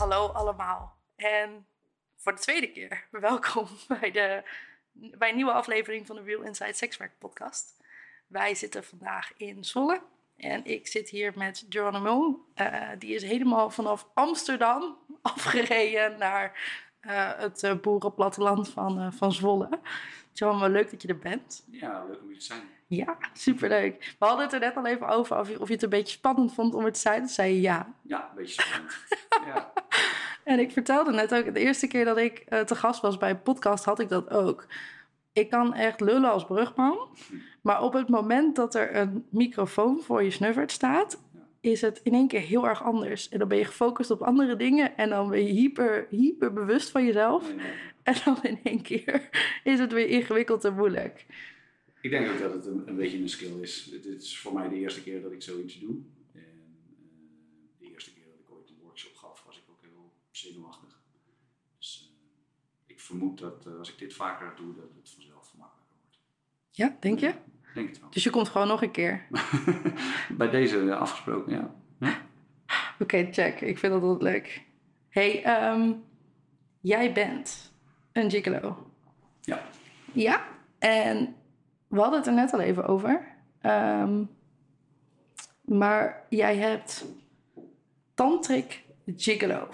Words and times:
Hallo 0.00 0.26
allemaal 0.26 0.96
en 1.16 1.66
voor 2.16 2.34
de 2.34 2.40
tweede 2.40 2.70
keer 2.70 3.06
welkom 3.20 3.66
bij, 3.88 4.10
de, 4.10 4.42
bij 4.92 5.28
een 5.28 5.36
nieuwe 5.36 5.52
aflevering 5.52 6.06
van 6.06 6.16
de 6.16 6.22
Real 6.22 6.42
Inside 6.42 6.72
Sexwerk 6.72 7.18
podcast. 7.18 7.76
Wij 8.26 8.54
zitten 8.54 8.84
vandaag 8.84 9.32
in 9.36 9.64
Zwolle 9.64 10.00
en 10.36 10.64
ik 10.64 10.86
zit 10.86 11.08
hier 11.08 11.32
met 11.36 11.66
Geronimo. 11.68 12.44
Uh, 12.56 12.88
die 12.98 13.14
is 13.14 13.22
helemaal 13.22 13.70
vanaf 13.70 14.08
Amsterdam 14.14 14.96
afgereden 15.22 16.18
naar 16.18 16.76
uh, 17.02 17.38
het 17.38 17.62
uh, 17.62 17.74
boerenplatteland 17.80 18.68
van, 18.68 19.12
van 19.12 19.32
Zwolle. 19.32 19.68
Geronimo, 20.32 20.68
leuk 20.68 20.90
dat 20.90 21.02
je 21.02 21.08
er 21.08 21.18
bent. 21.18 21.64
Ja, 21.70 22.04
leuk 22.04 22.20
om 22.20 22.28
hier 22.28 22.38
te 22.38 22.44
zijn. 22.44 22.68
Ja, 22.90 23.16
superleuk. 23.32 24.14
We 24.18 24.24
hadden 24.24 24.44
het 24.44 24.52
er 24.54 24.60
net 24.60 24.76
al 24.76 24.86
even 24.86 25.08
over 25.08 25.38
of 25.38 25.48
je, 25.48 25.60
of 25.60 25.68
je 25.68 25.74
het 25.74 25.82
een 25.82 25.88
beetje 25.88 26.16
spannend 26.16 26.54
vond 26.54 26.74
om 26.74 26.84
het 26.84 26.94
te 26.94 27.00
zijn. 27.00 27.18
Toen 27.18 27.28
zei 27.28 27.54
je 27.54 27.60
ja. 27.60 27.94
Ja, 28.02 28.28
een 28.30 28.36
beetje 28.36 28.62
spannend. 28.62 28.98
ja. 29.46 29.72
En 30.44 30.58
ik 30.58 30.70
vertelde 30.70 31.12
net 31.12 31.34
ook, 31.34 31.54
de 31.54 31.60
eerste 31.60 31.86
keer 31.86 32.04
dat 32.04 32.16
ik 32.16 32.44
te 32.66 32.74
gast 32.74 33.00
was 33.00 33.16
bij 33.16 33.30
een 33.30 33.42
podcast 33.42 33.84
had 33.84 34.00
ik 34.00 34.08
dat 34.08 34.30
ook 34.30 34.66
ik 35.32 35.50
kan 35.50 35.74
echt 35.74 36.00
lullen 36.00 36.30
als 36.30 36.44
brugman. 36.44 37.08
Maar 37.60 37.82
op 37.82 37.92
het 37.92 38.08
moment 38.08 38.56
dat 38.56 38.74
er 38.74 38.96
een 38.96 39.26
microfoon 39.30 40.00
voor 40.00 40.22
je 40.22 40.30
snuffert 40.30 40.72
staat, 40.72 41.22
is 41.60 41.80
het 41.80 42.00
in 42.02 42.14
één 42.14 42.28
keer 42.28 42.40
heel 42.40 42.68
erg 42.68 42.82
anders. 42.82 43.28
En 43.28 43.38
dan 43.38 43.48
ben 43.48 43.58
je 43.58 43.64
gefocust 43.64 44.10
op 44.10 44.22
andere 44.22 44.56
dingen 44.56 44.96
en 44.96 45.08
dan 45.08 45.30
ben 45.30 45.46
je 45.46 45.52
hyper, 45.52 46.06
hyper 46.10 46.52
bewust 46.52 46.90
van 46.90 47.04
jezelf. 47.04 47.52
En 48.02 48.14
dan 48.24 48.38
in 48.42 48.60
één 48.62 48.82
keer 48.82 49.28
is 49.64 49.78
het 49.78 49.92
weer 49.92 50.08
ingewikkeld 50.08 50.64
en 50.64 50.74
moeilijk. 50.74 51.26
Ik 52.00 52.10
denk 52.10 52.30
ook 52.30 52.38
dat 52.38 52.52
het 52.52 52.66
een, 52.66 52.88
een 52.88 52.96
beetje 52.96 53.18
een 53.18 53.28
skill 53.28 53.60
is. 53.60 53.90
Het 53.92 54.04
is 54.04 54.38
voor 54.38 54.52
mij 54.52 54.68
de 54.68 54.76
eerste 54.76 55.02
keer 55.02 55.22
dat 55.22 55.32
ik 55.32 55.42
zoiets 55.42 55.80
doe. 55.80 55.96
En 56.32 56.40
uh, 56.40 57.08
de 57.78 57.92
eerste 57.92 58.12
keer 58.12 58.24
dat 58.24 58.38
ik 58.38 58.54
ooit 58.56 58.68
een 58.68 58.78
workshop 58.82 59.16
gaf, 59.16 59.42
was 59.46 59.56
ik 59.56 59.62
ook 59.70 59.80
heel 59.80 60.12
zenuwachtig. 60.30 61.00
Dus 61.78 62.12
uh, 62.12 62.94
ik 62.94 63.00
vermoed 63.00 63.38
dat 63.38 63.66
uh, 63.66 63.78
als 63.78 63.92
ik 63.92 63.98
dit 63.98 64.14
vaker 64.14 64.52
doe, 64.56 64.74
dat 64.74 64.90
het 64.96 65.10
vanzelf 65.10 65.52
makkelijker 65.58 65.96
wordt. 66.02 66.18
Ja, 66.70 66.96
denk 67.00 67.18
je? 67.18 67.34
Denk 67.74 67.88
het 67.88 68.00
wel. 68.00 68.10
Dus 68.10 68.24
je 68.24 68.30
komt 68.30 68.48
gewoon 68.48 68.68
nog 68.68 68.82
een 68.82 68.90
keer? 68.90 69.26
Bij 70.38 70.50
deze 70.50 70.94
afgesproken, 70.94 71.52
ja. 71.52 71.74
ja. 71.98 72.28
Oké, 72.92 73.02
okay, 73.02 73.32
check. 73.32 73.60
Ik 73.60 73.78
vind 73.78 73.92
dat 73.92 74.02
altijd 74.02 74.22
leuk. 74.22 74.64
hey, 75.08 75.62
um, 75.72 76.04
jij 76.80 77.12
bent 77.12 77.72
een 78.12 78.30
gigolo. 78.30 78.90
Ja. 79.40 79.68
Ja, 80.12 80.48
en 80.78 81.34
we 81.90 82.00
hadden 82.00 82.18
het 82.18 82.28
er 82.28 82.34
net 82.34 82.52
al 82.52 82.60
even 82.60 82.86
over. 82.86 83.26
Um, 83.62 84.28
maar 85.64 86.26
jij 86.28 86.56
hebt 86.56 87.04
Tantric 88.14 88.82
Gigolo 89.16 89.68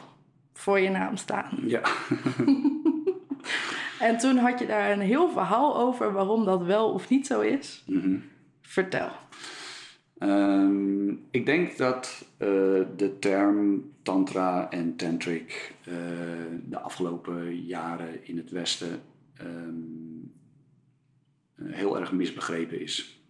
voor 0.53 0.81
je 0.81 0.91
naam 0.91 1.17
staan. 1.17 1.59
Ja. 1.67 1.81
en 4.09 4.19
toen 4.19 4.37
had 4.37 4.59
je 4.59 4.67
daar 4.67 4.91
een 4.91 5.01
heel 5.01 5.31
verhaal 5.31 5.77
over 5.77 6.13
waarom 6.13 6.45
dat 6.45 6.63
wel 6.63 6.93
of 6.93 7.09
niet 7.09 7.27
zo 7.27 7.41
is. 7.41 7.85
Mm 7.87 8.01
-hmm. 8.01 8.23
Vertel. 8.61 9.11
Um, 10.19 11.27
ik 11.31 11.47
denk 11.47 11.77
dat 11.77 12.25
uh, 12.39 12.49
de 12.97 13.17
term 13.21 13.91
tantra 14.03 14.71
en 14.71 14.97
tantric 14.97 15.75
uh, 15.89 15.95
de 16.65 16.79
afgelopen 16.79 17.65
jaren 17.65 18.27
in 18.27 18.37
het 18.37 18.51
Westen 18.51 19.01
um, 19.43 20.16
heel 21.63 21.99
erg 21.99 22.13
misbegrepen 22.13 22.81
is. 22.81 23.21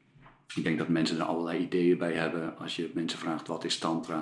Ik 0.55 0.63
denk 0.65 0.79
dat 0.79 0.89
mensen 0.89 1.19
er 1.19 1.25
allerlei 1.25 1.59
ideeën 1.59 1.99
bij 1.99 2.13
hebben. 2.13 2.59
Als 2.59 2.77
je 2.77 2.91
mensen 2.95 3.19
vraagt 3.19 3.47
wat 3.47 3.65
is 3.65 3.79
tantra, 3.79 4.21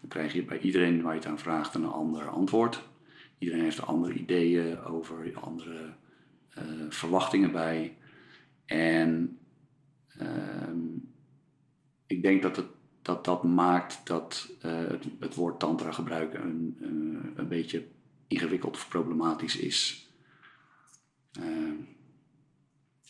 dan 0.00 0.08
krijg 0.08 0.32
je 0.32 0.44
bij 0.44 0.58
iedereen 0.58 1.02
waar 1.02 1.12
je 1.12 1.18
het 1.18 1.28
aan 1.28 1.38
vraagt 1.38 1.74
een 1.74 1.84
ander 1.84 2.28
antwoord. 2.28 2.82
Iedereen 3.38 3.62
heeft 3.62 3.86
andere 3.86 4.14
ideeën 4.14 4.80
over, 4.80 5.32
andere 5.34 5.94
uh, 6.58 6.64
verwachtingen 6.88 7.52
bij. 7.52 7.96
En 8.66 9.38
uh, 10.20 10.28
ik 12.06 12.22
denk 12.22 12.42
dat 12.42 12.56
het, 12.56 12.66
dat, 13.02 13.24
dat 13.24 13.44
maakt 13.44 14.00
dat 14.04 14.50
uh, 14.64 14.72
het, 15.18 15.34
woord 15.34 15.60
tantra 15.60 15.92
gebruiken 15.92 16.42
een, 16.42 16.76
een, 16.80 17.32
een 17.36 17.48
beetje 17.48 17.86
ingewikkeld 18.26 18.74
of 18.74 18.88
problematisch 18.88 19.56
is. 19.56 20.10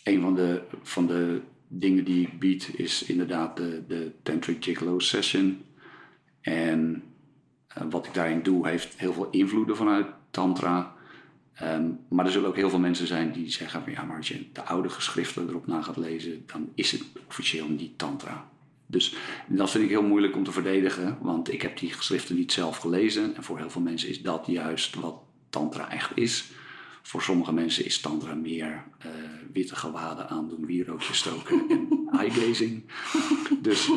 Een 0.03 0.21
van 0.21 0.35
de, 0.35 0.63
van 0.83 1.07
de 1.07 1.41
dingen 1.69 2.05
die 2.05 2.27
ik 2.27 2.39
bied 2.39 2.71
is 2.77 3.03
inderdaad 3.03 3.57
de, 3.57 3.83
de 3.89 4.13
Tantric 4.23 4.65
Gigolo 4.65 4.99
Session. 4.99 5.63
En 6.41 7.03
uh, 7.79 7.83
wat 7.91 8.07
ik 8.07 8.15
daarin 8.15 8.43
doe 8.43 8.69
heeft 8.69 8.95
heel 8.97 9.13
veel 9.13 9.29
invloeden 9.31 9.77
vanuit 9.77 10.07
Tantra. 10.31 10.95
Um, 11.63 11.99
maar 12.09 12.25
er 12.25 12.33
zullen 12.33 12.49
ook 12.49 12.57
heel 12.57 12.71
veel 12.71 12.79
mensen 12.79 13.07
zijn 13.07 13.33
die 13.33 13.51
zeggen: 13.51 13.83
van 13.83 13.93
ja, 13.93 14.03
maar 14.03 14.17
als 14.17 14.29
je 14.29 14.47
de 14.53 14.63
oude 14.63 14.89
geschriften 14.89 15.49
erop 15.49 15.67
na 15.67 15.83
gaat 15.83 15.97
lezen, 15.97 16.43
dan 16.47 16.69
is 16.75 16.93
het 16.93 17.05
officieel 17.29 17.69
niet 17.69 17.99
Tantra. 17.99 18.51
Dus 18.87 19.15
dat 19.47 19.71
vind 19.71 19.85
ik 19.85 19.91
heel 19.91 20.03
moeilijk 20.03 20.37
om 20.37 20.45
te 20.45 20.53
verdedigen, 20.53 21.19
want 21.21 21.53
ik 21.53 21.63
heb 21.63 21.79
die 21.79 21.93
geschriften 21.93 22.37
niet 22.37 22.53
zelf 22.53 22.77
gelezen. 22.77 23.37
En 23.37 23.43
voor 23.43 23.59
heel 23.59 23.71
veel 23.71 23.81
mensen 23.81 24.09
is 24.09 24.23
dat 24.23 24.47
juist 24.47 24.95
wat 24.95 25.23
Tantra 25.51 25.91
echt 25.91 26.11
is. 26.15 26.51
Voor 27.03 27.23
sommige 27.23 27.53
mensen 27.53 27.85
is 27.85 28.01
Tantra 28.01 28.35
meer 28.35 28.85
uh, 29.07 29.13
witte 29.53 29.77
gewaden 29.77 30.29
aandoen, 30.29 30.67
wierookjes 30.67 31.19
stoken 31.19 31.65
en 31.69 31.89
eye-gazing. 32.19 32.83
Dus 33.61 33.91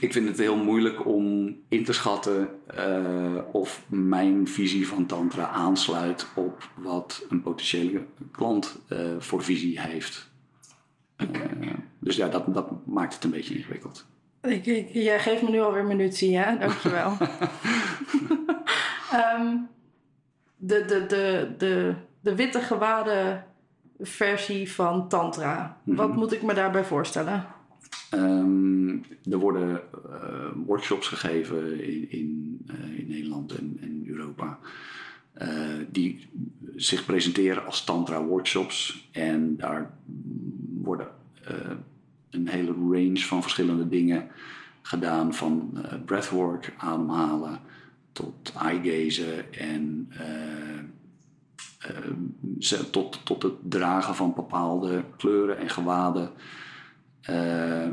ik 0.00 0.12
vind 0.12 0.28
het 0.28 0.38
heel 0.38 0.56
moeilijk 0.56 1.06
om 1.06 1.56
in 1.68 1.84
te 1.84 1.92
schatten 1.92 2.48
uh, 2.78 3.38
of 3.52 3.82
mijn 3.88 4.48
visie 4.48 4.88
van 4.88 5.06
Tantra 5.06 5.48
aansluit 5.48 6.26
op 6.34 6.68
wat 6.74 7.26
een 7.28 7.42
potentiële 7.42 8.04
klant 8.30 8.78
uh, 8.88 8.98
voor 9.18 9.42
visie 9.42 9.80
heeft. 9.80 10.30
Dus 11.98 12.16
ja, 12.16 12.28
dat, 12.28 12.54
dat 12.54 12.86
maakt 12.86 13.14
het 13.14 13.24
een 13.24 13.30
beetje 13.30 13.56
ingewikkeld. 13.56 14.06
Ik, 14.42 14.66
ik, 14.66 14.88
jij 14.92 15.20
geeft 15.20 15.42
me 15.42 15.50
nu 15.50 15.60
alweer 15.60 15.84
munitie, 15.84 16.36
hè? 16.36 16.58
Dankjewel. 16.58 17.16
um, 19.38 19.68
de, 20.66 20.84
de, 20.84 21.06
de, 21.06 21.54
de, 21.58 21.94
de 22.20 22.34
witte 22.34 22.60
gewaden 22.60 23.44
versie 24.00 24.72
van 24.72 25.08
Tantra. 25.08 25.62
Mm 25.82 25.96
-hmm. 25.96 26.06
Wat 26.06 26.16
moet 26.16 26.32
ik 26.32 26.42
me 26.42 26.54
daarbij 26.54 26.84
voorstellen? 26.84 27.46
Um, 28.14 29.04
er 29.30 29.38
worden 29.38 29.70
uh, 29.70 30.64
workshops 30.66 31.08
gegeven 31.08 31.84
in, 31.84 32.10
in, 32.10 32.60
uh, 32.70 32.98
in 32.98 33.08
Nederland 33.08 33.52
en, 33.52 33.78
en 33.80 34.04
Europa. 34.06 34.58
Uh, 35.42 35.48
die 35.90 36.28
zich 36.76 37.04
presenteren 37.04 37.66
als 37.66 37.84
tantra 37.84 38.22
workshops. 38.22 39.08
En 39.12 39.56
daar 39.56 39.90
worden 40.82 41.08
een 42.30 42.48
hele 42.48 42.72
range 42.72 43.18
van 43.18 43.42
verschillende 43.42 43.88
dingen 43.88 44.28
gedaan. 44.82 45.34
Van 45.34 45.84
breathwork, 46.04 46.74
ademhalen, 46.76 47.60
tot 48.16 48.52
eye-gazen 48.62 49.52
en 49.54 50.10
tot, 52.90 53.20
tot 53.24 53.42
het 53.42 53.54
dragen 53.62 54.14
van 54.14 54.34
bepaalde 54.34 55.04
kleuren 55.16 55.58
en 55.58 55.70
gewaden. 55.70 56.30
Uh, 57.30 57.88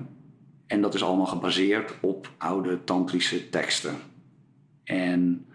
en 0.68 0.82
dat 0.82 0.94
is 0.94 1.04
allemaal 1.04 1.26
gebaseerd 1.26 1.94
op 2.02 2.30
oude 2.38 2.84
tantrische 2.84 3.50
teksten. 3.50 3.96
En 4.84 5.46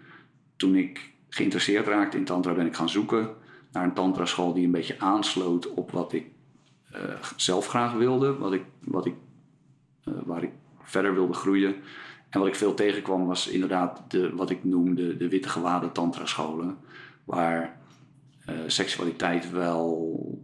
toen 0.55 0.75
ik 0.75 1.13
geïnteresseerd 1.29 1.87
raakte 1.87 2.17
in 2.17 2.25
tantra 2.25 2.53
ben 2.53 2.65
ik 2.65 2.75
gaan 2.75 2.89
zoeken 2.89 3.29
naar 3.71 3.83
een 3.83 3.93
tantra 3.93 4.25
school 4.25 4.53
die 4.53 4.65
een 4.65 4.71
beetje 4.71 4.99
aansloot 4.99 5.73
op 5.73 5.91
wat 5.91 6.13
ik 6.13 6.25
eh, 6.91 7.01
zelf 7.35 7.67
graag 7.67 7.93
wilde, 7.93 8.37
wat 8.37 8.53
ik, 8.53 8.63
wat 8.79 9.05
ik, 9.05 9.15
eh, 10.03 10.13
waar 10.25 10.43
ik 10.43 10.51
verder 10.81 11.13
wilde 11.13 11.33
groeien. 11.33 11.75
En 12.29 12.39
wat 12.39 12.47
ik 12.47 12.55
veel 12.55 12.73
tegenkwam 12.73 13.25
was 13.25 13.47
inderdaad 13.47 14.11
de, 14.11 14.35
wat 14.35 14.49
ik 14.49 14.63
noemde 14.63 15.17
de 15.17 15.29
witte 15.29 15.49
gewaden 15.49 15.91
tantra 15.91 16.25
scholen, 16.25 16.77
waar 17.23 17.79
uh, 18.49 18.55
seksualiteit 18.67 19.51
wel 19.51 20.41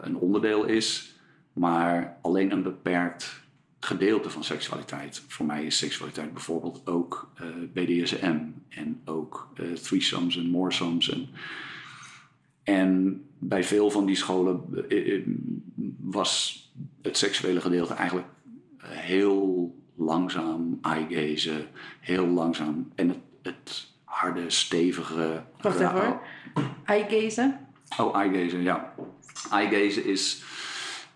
een 0.00 0.16
onderdeel 0.16 0.64
is, 0.64 1.16
maar 1.52 2.18
alleen 2.22 2.52
een 2.52 2.62
beperkt 2.62 3.44
gedeelte 3.80 4.30
van 4.30 4.44
seksualiteit. 4.44 5.22
Voor 5.28 5.46
mij 5.46 5.64
is 5.64 5.78
seksualiteit 5.78 6.32
bijvoorbeeld 6.32 6.86
ook 6.86 7.32
uh, 7.40 7.46
BDSM 7.72 8.38
en 8.68 9.00
ook 9.04 9.52
threesomes 9.82 10.36
en 10.36 10.46
moresomes. 10.46 11.10
En, 11.10 11.28
en 12.62 13.20
bij 13.38 13.64
veel 13.64 13.90
van 13.90 14.06
die 14.06 14.16
scholen 14.16 14.64
was 16.00 16.64
het 17.02 17.16
seksuele 17.16 17.60
gedeelte 17.60 17.94
eigenlijk 17.94 18.28
heel 18.78 19.74
langzaam 19.96 20.78
eye-gazen, 20.82 21.66
heel 22.00 22.26
langzaam. 22.26 22.92
En 22.94 23.08
het, 23.08 23.18
het 23.42 23.90
harde, 24.04 24.50
stevige... 24.50 25.42
Wacht 25.60 25.80
even 25.80 25.90
hoor. 25.90 26.20
Eye-gazen? 26.84 27.58
Oh, 27.98 28.16
eye-gazen, 28.16 28.62
ja. 28.62 28.92
Eye-gazen 29.50 30.04
is 30.04 30.44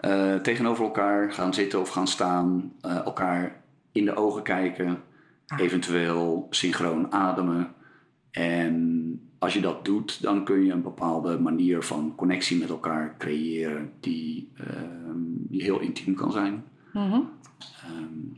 uh, 0.04 0.34
tegenover 0.34 0.84
elkaar 0.84 1.32
gaan 1.32 1.54
zitten 1.54 1.80
of 1.80 1.88
gaan 1.88 2.08
staan, 2.08 2.72
uh, 2.86 2.96
elkaar 2.96 3.62
in 3.92 4.04
de 4.04 4.16
ogen 4.16 4.42
kijken, 4.42 5.02
ah. 5.46 5.60
eventueel 5.60 6.46
synchroon 6.50 7.12
ademen. 7.12 7.74
En 8.30 9.30
als 9.38 9.52
je 9.54 9.60
dat 9.60 9.84
doet, 9.84 10.22
dan 10.22 10.44
kun 10.44 10.64
je 10.64 10.72
een 10.72 10.82
bepaalde 10.82 11.38
manier 11.38 11.82
van 11.82 12.12
connectie 12.16 12.58
met 12.58 12.68
elkaar 12.68 13.14
creëren 13.18 13.92
die, 14.00 14.52
uh, 14.60 14.66
die 15.48 15.62
heel 15.62 15.80
intiem 15.80 16.14
kan 16.14 16.32
zijn. 16.32 16.64
Mm 16.92 17.10
-hmm. 17.10 17.30
um, 17.96 18.29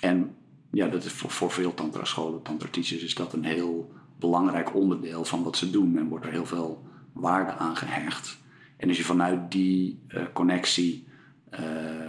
en 0.00 0.36
ja, 0.70 0.88
dat 0.88 1.04
is 1.04 1.12
voor, 1.12 1.50
veel 1.50 1.74
tantra-scholen, 1.74 2.42
tantra-teachers, 2.42 3.02
is 3.02 3.14
dat 3.14 3.32
een 3.32 3.44
heel 3.44 3.92
belangrijk 4.18 4.74
onderdeel 4.74 5.24
van 5.24 5.42
wat 5.42 5.56
ze 5.56 5.70
doen 5.70 5.98
en 5.98 6.08
wordt 6.08 6.24
er 6.24 6.30
heel 6.30 6.46
veel 6.46 6.86
waarde 7.12 7.52
aan 7.52 7.76
gehecht. 7.76 8.38
En 8.76 8.88
als 8.88 8.96
je 8.96 9.04
vanuit 9.04 9.50
die 9.50 10.02
uh, 10.08 10.22
connectie 10.32 11.06
uh, 11.50 11.60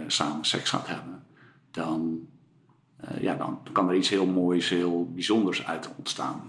samen 0.06 0.44
seks 0.44 0.70
gaat 0.70 0.86
hebben, 0.86 1.24
dan, 1.70 2.28
uh, 3.04 3.22
ja, 3.22 3.34
dan 3.34 3.58
kan 3.72 3.88
er 3.88 3.96
iets 3.96 4.08
heel 4.08 4.26
moois, 4.26 4.68
heel 4.68 5.12
bijzonders 5.12 5.66
uit 5.66 5.90
ontstaan. 5.96 6.42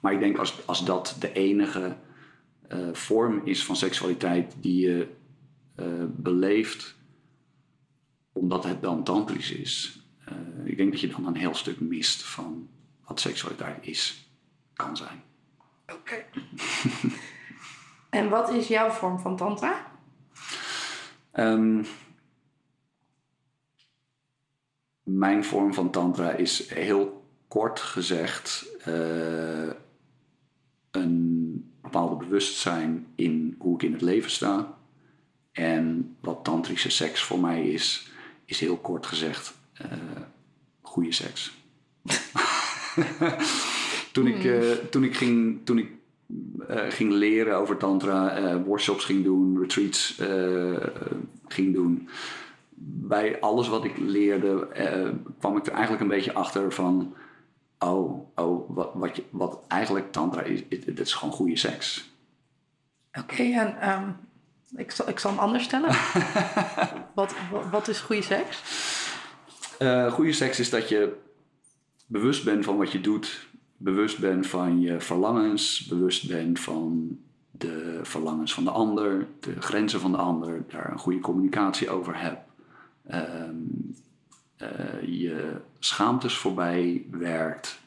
Maar 0.00 0.12
ik 0.12 0.20
denk 0.20 0.38
als, 0.38 0.66
als 0.66 0.84
dat 0.84 1.16
de 1.20 1.32
enige 1.32 1.96
vorm 2.92 3.40
is 3.44 3.64
van 3.64 3.76
seksualiteit 3.76 4.54
die 4.60 4.80
je 4.80 5.08
beleeft, 6.16 6.96
omdat 8.32 8.64
het 8.64 8.82
dan 8.82 9.04
tantrisch 9.04 9.52
is, 9.52 9.99
ik 10.64 10.76
denk 10.76 10.90
dat 10.90 11.00
je 11.00 11.08
dan 11.08 11.26
een 11.26 11.36
heel 11.36 11.54
stuk 11.54 11.80
mist 11.80 12.22
van 12.22 12.68
wat 13.06 13.20
seksualiteit 13.20 13.86
is, 13.86 14.30
kan 14.72 14.96
zijn. 14.96 15.22
Oké. 15.86 15.94
Okay. 15.94 16.26
En 18.10 18.28
wat 18.28 18.50
is 18.50 18.68
jouw 18.68 18.90
vorm 18.90 19.18
van 19.18 19.36
tantra? 19.36 19.86
Um, 21.32 21.86
mijn 25.02 25.44
vorm 25.44 25.74
van 25.74 25.90
tantra 25.90 26.30
is 26.30 26.68
heel 26.68 27.24
kort 27.48 27.80
gezegd 27.80 28.66
uh, 28.88 29.70
een 30.90 31.72
bepaalde 31.80 32.16
bewustzijn 32.16 33.06
in 33.14 33.56
hoe 33.58 33.74
ik 33.74 33.82
in 33.82 33.92
het 33.92 34.02
leven 34.02 34.30
sta. 34.30 34.78
En 35.52 36.16
wat 36.20 36.44
tantrische 36.44 36.90
seks 36.90 37.22
voor 37.22 37.40
mij 37.40 37.68
is, 37.68 38.10
is 38.44 38.60
heel 38.60 38.76
kort 38.76 39.06
gezegd 39.06 39.54
goede 40.82 41.12
seks. 41.12 41.52
toen, 44.12 44.26
ik, 44.26 44.44
uh, 44.44 44.70
toen 44.70 45.04
ik 45.04 45.16
ging, 45.16 45.60
toen 45.64 45.78
ik 45.78 45.90
uh, 46.70 46.76
ging 46.88 47.12
leren 47.12 47.56
over 47.56 47.76
tantra, 47.76 48.40
uh, 48.40 48.56
workshops 48.64 49.04
ging 49.04 49.24
doen, 49.24 49.58
retreats 49.58 50.20
ging 51.48 51.74
doen. 51.74 52.08
Bij 52.82 53.40
alles 53.40 53.68
wat 53.68 53.84
ik 53.84 53.98
leerde 53.98 54.68
kwam 55.38 55.56
ik 55.56 55.66
er 55.66 55.72
eigenlijk 55.72 56.02
een 56.02 56.08
beetje 56.08 56.34
achter 56.34 56.72
van... 56.72 57.14
Oh, 57.78 58.28
oh 58.34 58.74
wat, 58.74 58.90
wat, 58.94 59.16
je, 59.16 59.22
wat 59.30 59.60
eigenlijk 59.68 60.12
tantra 60.12 60.42
is, 60.42 60.68
dit 60.68 61.00
is 61.00 61.12
gewoon 61.12 61.34
goede 61.34 61.56
seks. 61.56 62.10
Oké, 63.12 63.32
okay, 63.32 63.52
en 63.52 63.90
um, 63.90 64.16
ik, 64.76 64.90
zal, 64.90 65.08
ik 65.08 65.18
zal 65.18 65.30
hem 65.30 65.40
anders 65.40 65.64
stellen. 65.64 65.96
wat, 67.14 67.34
wat, 67.50 67.70
wat, 67.70 67.88
is 67.88 68.00
goede 68.00 68.22
seks? 68.22 68.62
Goede 70.10 70.32
seks 70.32 70.60
is 70.60 70.70
dat 70.70 70.88
je 70.88 71.16
bewust 72.06 72.44
bent 72.44 72.64
van 72.64 72.76
wat 72.76 72.92
je 72.92 73.00
doet 73.00 73.48
bewust 73.82 74.18
bent 74.18 74.46
van 74.46 74.80
je 74.80 75.00
verlangens, 75.00 75.86
bewust 75.86 76.28
bent 76.28 76.60
van 76.60 77.18
de 77.50 78.00
verlangens 78.02 78.54
van 78.54 78.64
de 78.64 78.70
ander, 78.70 79.26
de 79.40 79.60
grenzen 79.60 80.00
van 80.00 80.12
de 80.12 80.18
ander, 80.18 80.64
daar 80.68 80.90
een 80.90 80.98
goede 80.98 81.20
communicatie 81.20 81.90
over 81.90 82.20
hebt. 82.20 82.40
Um, 83.10 83.94
uh, 84.62 85.20
je 85.20 85.52
schaamtes 85.78 86.36
voorbij 86.36 87.06
werkt, 87.10 87.80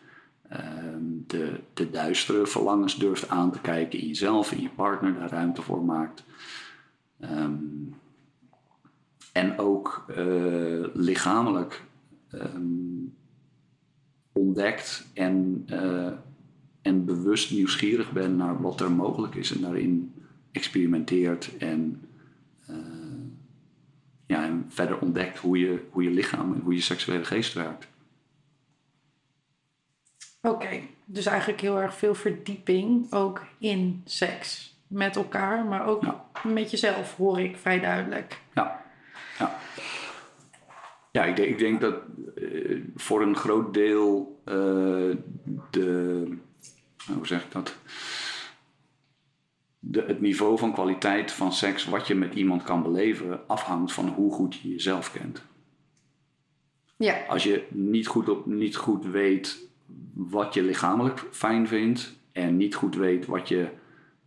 um, 0.54 1.24
de, 1.28 1.60
de 1.74 1.90
duistere 1.90 2.48
verlangens 2.48 2.96
durft 2.96 3.30
aan 3.30 3.52
te 3.52 3.60
kijken 3.60 4.00
in 4.00 4.08
jezelf, 4.08 4.52
in 4.52 4.62
je 4.62 4.70
partner, 4.70 5.14
daar 5.14 5.30
ruimte 5.30 5.62
voor 5.62 5.84
maakt. 5.84 6.24
Um, 7.20 7.96
en 9.34 9.58
ook 9.58 10.06
uh, 10.10 10.86
lichamelijk 10.94 11.84
ontdekt 14.32 15.06
en, 15.14 15.68
uh, 15.70 16.12
en 16.82 17.06
bewust 17.06 17.52
nieuwsgierig 17.52 18.12
ben 18.12 18.36
naar 18.36 18.62
wat 18.62 18.82
er 18.82 18.92
mogelijk 18.92 19.36
is 19.36 19.56
en 19.56 19.62
daarin 19.62 20.14
experimenteert 20.52 21.58
en, 21.58 22.02
uh, 22.70 22.78
ja, 24.26 24.44
en 24.44 24.66
verder 24.68 25.00
ontdekt 25.00 25.38
hoe 25.38 25.60
je, 25.60 25.84
hoe 25.90 26.04
je 26.04 26.10
lichaam 26.10 26.54
en 26.54 26.60
hoe 26.60 26.74
je 26.74 26.82
seksuele 26.82 27.26
geest 27.26 27.54
werkt. 27.54 27.88
Oké, 30.42 30.80
dus 31.06 31.26
eigenlijk 31.26 31.62
heel 31.62 31.82
erg 31.82 31.96
veel 31.96 32.16
verdieping 32.16 33.14
ook 33.14 33.46
in 33.58 34.02
seks 34.06 34.78
met 34.88 35.16
elkaar, 35.16 35.66
maar 35.66 35.86
ook 35.86 36.04
ja. 36.04 36.26
met 36.44 36.72
jezelf, 36.72 37.16
hoor 37.16 37.40
ik 37.40 37.58
vrij 37.58 37.80
duidelijk. 37.80 38.42
Ja. 38.54 38.83
Ja, 41.14 41.26
ik 41.26 41.36
denk, 41.36 41.50
ik 41.50 41.58
denk 41.58 41.82
dat 41.82 41.96
uh, 42.36 42.82
voor 42.96 43.22
een 43.22 43.36
groot 43.36 43.74
deel 43.74 44.42
uh, 44.46 45.16
de. 45.70 46.28
Hoe 47.14 47.28
zeg 47.28 47.44
ik 47.44 47.52
dat? 47.52 47.76
De, 49.80 50.04
het 50.08 50.22
niveau 50.22 50.58
van 50.58 50.74
kwaliteit 50.74 51.32
van 51.32 51.54
seks, 51.54 51.86
wat 51.86 52.08
je 52.08 52.16
met 52.16 52.34
iemand 52.34 52.64
kan 52.64 52.84
beleven, 52.84 53.48
afhangt 53.48 53.94
van 53.94 54.08
hoe 54.08 54.34
goed 54.34 54.56
je 54.56 54.70
jezelf 54.70 55.12
kent. 55.12 55.44
Ja. 56.98 57.26
Als 57.28 57.44
je 57.44 57.64
niet 57.70 58.08
goed, 58.08 58.30
op, 58.30 58.46
niet 58.46 58.76
goed 58.76 59.06
weet 59.06 59.68
wat 60.14 60.54
je 60.54 60.64
lichamelijk 60.64 61.26
fijn 61.32 61.68
vindt 61.68 62.16
en 62.32 62.58
niet 62.58 62.76
goed 62.76 62.96
weet 62.96 63.26
wat 63.26 63.48
je 63.48 63.68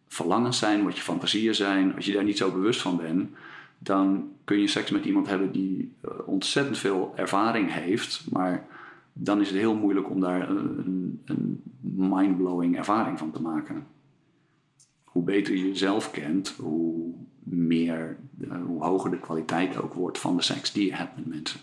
verlangens 0.09 0.59
zijn, 0.59 0.85
wat 0.85 0.97
je 0.97 1.03
fantasieën 1.03 1.55
zijn, 1.55 1.95
als 1.95 2.07
je 2.07 2.13
daar 2.13 2.25
niet 2.25 2.39
zo 2.39 2.53
bewust 2.53 2.81
van 2.81 2.97
bent, 2.97 3.31
dan 3.79 4.35
kun 4.47 4.61
je 4.61 4.67
seks 4.67 4.91
met 4.91 5.05
iemand 5.05 5.27
hebben 5.27 5.53
die 5.53 5.95
uh, 6.05 6.11
ontzettend 6.27 6.79
veel 6.79 7.13
ervaring 7.17 7.73
heeft, 7.73 8.27
maar 8.33 8.67
dan 9.13 9.41
is 9.41 9.49
het 9.49 9.59
heel 9.59 9.75
moeilijk 9.75 10.11
om 10.11 10.21
daar 10.21 10.51
een, 10.51 11.23
een 11.25 11.63
mind-blowing 11.81 12.77
ervaring 12.77 13.19
van 13.19 13.31
te 13.31 13.43
maken. 13.43 13.87
Hoe 15.05 15.23
beter 15.23 15.57
je 15.57 15.69
jezelf 15.69 16.11
kent, 16.11 16.55
hoe 16.59 17.15
meer, 17.43 18.17
uh, 18.39 18.65
hoe 18.67 18.85
hoger 18.85 19.11
de 19.11 19.19
kwaliteit 19.19 19.77
ook 19.77 19.95
wordt 19.95 20.19
van 20.19 20.37
de 20.37 20.43
seks 20.43 20.73
die 20.73 20.87
je 20.87 20.95
hebt 20.95 21.17
met 21.17 21.27
mensen. 21.27 21.61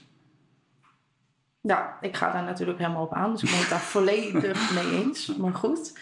Ja, 1.61 1.97
ik 2.01 2.15
ga 2.15 2.31
daar 2.31 2.43
natuurlijk 2.43 2.79
helemaal 2.79 3.03
op 3.03 3.13
aan, 3.13 3.31
dus 3.31 3.43
ik 3.43 3.49
ben 3.49 3.59
het 3.59 3.69
daar 3.69 3.79
volledig 3.97 4.73
mee 4.73 5.03
eens. 5.03 5.35
Maar 5.35 5.53
goed. 5.53 5.99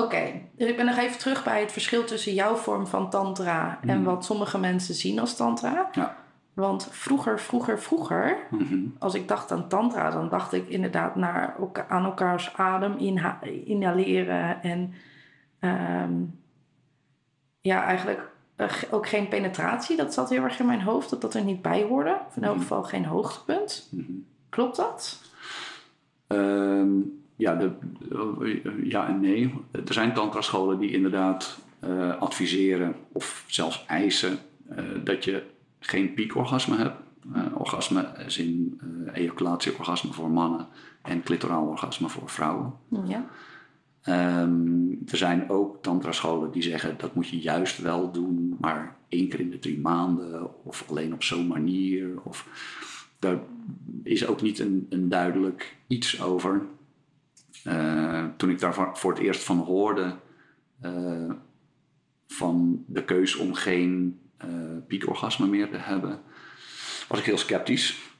Oké, 0.00 0.40
dus 0.56 0.68
ik 0.68 0.76
ben 0.76 0.86
nog 0.86 0.96
even 0.96 1.18
terug 1.18 1.44
bij 1.44 1.60
het 1.60 1.72
verschil 1.72 2.04
tussen 2.04 2.34
jouw 2.34 2.54
vorm 2.54 2.86
van 2.86 3.10
tantra 3.10 3.78
en 3.80 3.96
mhm. 3.96 4.04
wat 4.04 4.24
sommige 4.24 4.58
mensen 4.58 4.94
zien 4.94 5.18
als 5.18 5.36
tantra. 5.36 5.88
Ja. 5.92 6.16
Want 6.52 6.88
vroeger, 6.90 7.40
vroeger, 7.40 7.80
vroeger, 7.80 8.36
mhm. 8.50 8.86
als 8.98 9.14
ik 9.14 9.28
dacht 9.28 9.52
aan 9.52 9.68
tantra, 9.68 10.10
dan 10.10 10.28
dacht 10.28 10.52
ik 10.52 10.68
inderdaad 10.68 11.16
naar, 11.16 11.56
aan 11.88 12.04
elkaars 12.04 12.56
adem 12.56 12.96
inhaleren 13.64 14.62
en 14.62 14.94
ehm, 15.58 16.12
ja, 17.60 17.84
eigenlijk 17.84 18.30
eh, 18.56 18.70
ook 18.90 19.08
geen 19.08 19.28
penetratie. 19.28 19.96
Dat 19.96 20.14
zat 20.14 20.30
heel 20.30 20.42
erg 20.42 20.58
in 20.58 20.66
mijn 20.66 20.82
hoofd, 20.82 21.10
dat 21.10 21.20
dat 21.20 21.34
er 21.34 21.44
niet 21.44 21.62
bij 21.62 21.82
hoorde. 21.82 22.20
Of 22.28 22.36
in 22.36 22.44
elk 22.44 22.54
mhm. 22.54 22.62
geval 22.62 22.82
geen 22.82 23.04
hoogtepunt. 23.04 23.90
Klopt 24.48 24.76
dat? 24.76 25.20
Um 26.28 27.23
ja, 27.36 27.54
de, 27.54 27.70
ja 28.82 29.08
en 29.08 29.20
nee. 29.20 29.54
Er 29.70 29.92
zijn 29.92 30.14
tantra-scholen 30.14 30.78
die 30.78 30.90
inderdaad 30.90 31.58
eh, 31.78 32.16
adviseren 32.16 32.94
of 33.12 33.44
zelfs 33.46 33.84
eisen 33.86 34.38
eh, 34.68 34.84
dat 35.04 35.24
je 35.24 35.42
geen 35.78 36.14
piekorgasme 36.14 36.76
hebt. 36.76 37.02
Uh, 37.36 37.42
orgasme 37.54 38.06
is 38.26 38.38
in 38.38 38.80
ejaculatieorgasme 39.12 40.12
voor 40.12 40.30
mannen 40.30 40.66
en 41.02 41.22
clitoraal 41.22 41.66
orgasme 41.66 42.08
voor 42.08 42.28
vrouwen. 42.28 42.72
Ja. 43.04 43.26
Ehm, 44.02 44.90
er 45.06 45.16
zijn 45.16 45.50
ook 45.50 45.82
tantrascholen 45.82 46.50
die 46.50 46.62
zeggen 46.62 46.94
dat 46.98 47.14
moet 47.14 47.28
je 47.28 47.38
juist 47.38 47.78
wel 47.78 48.12
doen, 48.12 48.56
maar 48.60 48.96
één 49.08 49.28
keer 49.28 49.40
in 49.40 49.50
de 49.50 49.58
drie 49.58 49.80
maanden 49.80 50.64
of 50.64 50.84
alleen 50.88 51.12
op 51.12 51.22
zo'n 51.22 51.46
manier. 51.46 52.08
Of, 52.22 52.48
daar 53.18 53.38
is 54.02 54.26
ook 54.26 54.42
niet 54.42 54.58
een, 54.58 54.86
een 54.88 55.08
duidelijk 55.08 55.76
iets 55.86 56.22
over. 56.22 56.62
Uh, 57.64 58.24
toen 58.36 58.50
ik 58.50 58.58
daar 58.58 58.96
voor 58.98 59.12
het 59.12 59.20
eerst 59.20 59.42
van 59.42 59.58
hoorde, 59.58 60.16
uh, 60.84 61.32
van 62.26 62.84
de 62.86 63.04
keus 63.04 63.36
om 63.36 63.54
geen 63.54 64.20
uh, 64.44 64.50
piekorgasme 64.86 65.46
meer 65.46 65.70
te 65.70 65.76
hebben, 65.76 66.20
was 67.08 67.18
ik 67.18 67.24
heel 67.24 67.38
sceptisch. 67.38 68.12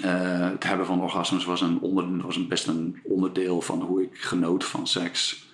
Het 0.00 0.64
hebben 0.64 0.86
van 0.86 1.02
orgasmes 1.02 1.44
was, 1.44 1.60
een 1.60 2.22
was 2.22 2.36
een 2.36 2.48
best 2.48 2.66
een 2.66 3.00
onderdeel 3.04 3.60
van 3.60 3.80
hoe 3.80 4.02
ik 4.02 4.16
genoot 4.18 4.64
van 4.64 4.86
seks. 4.86 5.48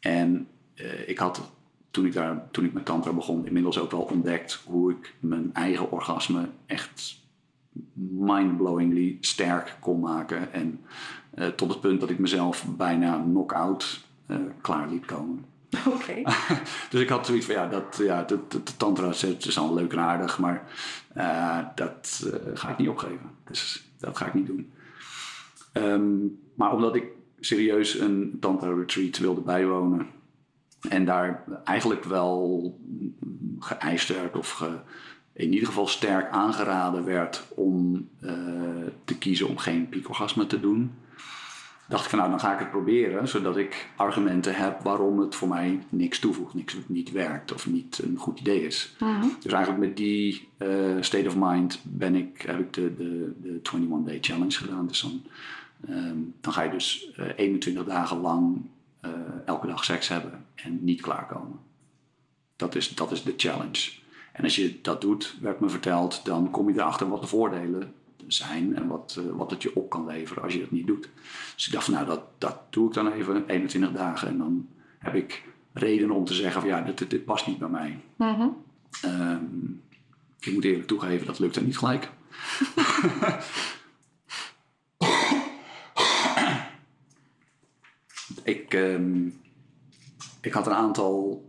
En 0.00 0.48
ik 1.06 1.18
had 1.18 1.50
toen 1.90 2.06
ik, 2.06 2.12
daar, 2.12 2.50
toen 2.50 2.64
ik 2.64 2.72
met 2.72 2.84
tantra 2.84 3.12
begon 3.12 3.46
inmiddels 3.46 3.78
ook 3.78 3.90
wel 3.90 4.00
ontdekt 4.00 4.62
hoe 4.64 4.90
ik 4.90 5.14
mijn 5.20 5.50
eigen 5.52 5.90
orgasme 5.90 6.48
echt 6.66 7.22
mindblowingly 8.08 9.16
sterk 9.20 9.76
kon 9.80 10.00
maken. 10.00 10.52
En 10.52 10.80
uh, 11.36 11.46
tot 11.46 11.68
het 11.68 11.80
punt 11.80 12.00
dat 12.00 12.10
ik 12.10 12.18
mezelf 12.18 12.64
bijna 12.76 13.16
knock-out 13.18 14.02
klaar 14.60 14.88
liet 14.88 15.04
komen. 15.04 15.44
Oké. 15.94 16.22
dus 16.90 17.00
ik 17.00 17.08
had 17.08 17.26
zoiets 17.26 17.46
van, 17.46 17.54
ja, 17.54 17.66
dat, 17.66 18.00
ja 18.02 18.22
de, 18.22 18.38
de, 18.48 18.62
de 18.62 18.76
tantra 18.76 19.08
is 19.38 19.58
al 19.58 19.74
leuk 19.74 19.92
en 19.92 19.98
aardig, 19.98 20.38
maar 20.38 20.62
uh, 21.16 21.58
dat 21.74 22.30
ga 22.54 22.68
ik 22.70 22.78
niet 22.78 22.88
opgeven. 22.88 23.30
Dus 23.44 23.90
dat 23.98 24.16
ga 24.16 24.26
ik 24.26 24.34
niet 24.34 24.46
doen. 24.46 24.72
Um, 25.72 26.38
maar 26.54 26.72
omdat 26.72 26.96
ik 26.96 27.04
serieus 27.40 27.98
een 27.98 28.36
tantra 28.40 28.74
retreat 28.74 29.18
wilde 29.18 29.40
bijwonen 29.40 30.06
en 30.88 31.04
daar 31.04 31.44
eigenlijk 31.64 32.04
wel 32.04 32.78
geëist 33.58 34.08
werd 34.08 34.36
of 34.36 34.50
ge, 34.50 34.78
in 35.32 35.52
ieder 35.52 35.68
geval 35.68 35.86
sterk 35.86 36.30
aangeraden 36.30 37.04
werd 37.04 37.44
om 37.48 38.08
uh, 38.20 38.32
te 39.04 39.18
kiezen 39.18 39.48
om 39.48 39.58
geen 39.58 39.88
piekorgasme 39.88 40.46
te 40.46 40.60
doen 40.60 40.92
dacht 41.88 42.04
ik 42.04 42.10
van 42.10 42.18
nou, 42.18 42.30
dan 42.30 42.40
ga 42.40 42.52
ik 42.52 42.58
het 42.58 42.70
proberen, 42.70 43.28
zodat 43.28 43.56
ik 43.56 43.88
argumenten 43.96 44.54
heb 44.54 44.80
waarom 44.80 45.18
het 45.18 45.34
voor 45.34 45.48
mij 45.48 45.78
niks 45.88 46.18
toevoegt, 46.18 46.54
niks 46.54 46.76
niet 46.86 47.12
werkt 47.12 47.52
of 47.52 47.66
niet 47.66 48.00
een 48.02 48.16
goed 48.16 48.40
idee 48.40 48.66
is. 48.66 48.94
Mhm. 48.98 49.26
Dus 49.40 49.52
eigenlijk 49.52 49.86
met 49.86 49.96
die 49.96 50.48
uh, 50.58 50.96
state 51.00 51.28
of 51.28 51.36
mind 51.36 51.80
ben 51.82 52.14
ik, 52.14 52.42
heb 52.42 52.58
ik 52.58 52.72
de, 52.72 52.94
de, 52.94 53.32
de 53.42 53.60
21 53.62 53.98
Day 54.04 54.18
Challenge 54.20 54.56
gedaan. 54.56 54.86
Dus 54.86 55.00
dan, 55.00 55.22
um, 55.88 56.34
dan 56.40 56.52
ga 56.52 56.62
je 56.62 56.70
dus 56.70 57.10
uh, 57.18 57.26
21 57.36 57.84
dagen 57.84 58.20
lang 58.20 58.62
uh, 59.04 59.10
elke 59.44 59.66
dag 59.66 59.84
seks 59.84 60.08
hebben 60.08 60.44
en 60.54 60.84
niet 60.84 61.00
klaarkomen. 61.00 61.58
Dat 62.56 62.74
is, 62.74 62.94
dat 62.94 63.12
is 63.12 63.22
de 63.22 63.34
challenge. 63.36 63.90
En 64.32 64.44
als 64.44 64.56
je 64.56 64.78
dat 64.82 65.00
doet, 65.00 65.36
werd 65.40 65.60
me 65.60 65.68
verteld, 65.68 66.24
dan 66.24 66.50
kom 66.50 66.68
je 66.68 66.74
erachter 66.74 67.08
wat 67.08 67.20
de 67.20 67.26
voordelen 67.26 67.92
zijn 68.26 68.76
en 68.76 68.86
wat, 68.86 69.16
uh, 69.18 69.24
wat 69.36 69.50
het 69.50 69.62
je 69.62 69.76
op 69.76 69.90
kan 69.90 70.06
leveren 70.06 70.42
als 70.42 70.52
je 70.52 70.60
dat 70.60 70.70
niet 70.70 70.86
doet. 70.86 71.08
Dus 71.54 71.66
ik 71.66 71.72
dacht 71.72 71.88
nou, 71.88 72.06
dat, 72.06 72.22
dat 72.38 72.58
doe 72.70 72.88
ik 72.88 72.94
dan 72.94 73.12
even 73.12 73.46
21 73.46 73.92
dagen 73.92 74.28
en 74.28 74.38
dan 74.38 74.68
heb 74.98 75.14
ik 75.14 75.42
reden 75.72 76.10
om 76.10 76.24
te 76.24 76.34
zeggen 76.34 76.60
van 76.60 76.70
ja, 76.70 76.80
dit, 76.80 76.98
dit, 76.98 77.10
dit 77.10 77.24
past 77.24 77.46
niet 77.46 77.58
bij 77.58 77.68
mij. 77.68 78.00
Mm 78.16 78.34
-hmm. 78.34 78.56
um, 79.04 79.82
ik 80.40 80.52
moet 80.52 80.64
eerlijk 80.64 80.86
toegeven, 80.86 81.26
dat 81.26 81.38
lukt 81.38 81.56
er 81.56 81.62
niet 81.62 81.78
gelijk. 81.78 82.10
ik, 88.42 88.74
um, 88.74 89.40
ik 90.40 90.52
had 90.52 90.66
een 90.66 90.72
aantal, 90.72 91.44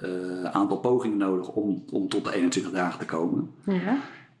uh, 0.00 0.44
aantal 0.44 0.78
pogingen 0.78 1.16
nodig 1.16 1.48
om, 1.48 1.84
om 1.90 2.08
tot 2.08 2.24
de 2.24 2.34
21 2.34 2.72
dagen 2.72 2.98
te 2.98 3.04
komen. 3.04 3.50
Ja. 3.64 3.98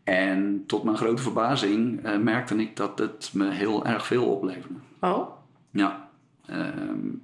En 0.08 0.64
tot 0.66 0.84
mijn 0.84 0.96
grote 0.96 1.22
verbazing 1.22 2.06
uh, 2.06 2.18
merkte 2.18 2.56
ik 2.56 2.76
dat 2.76 2.98
het 2.98 3.30
me 3.32 3.50
heel 3.50 3.86
erg 3.86 4.06
veel 4.06 4.24
opleverde. 4.24 4.78
Oh? 5.00 5.30
Ja. 5.70 6.10
Um, 6.50 7.22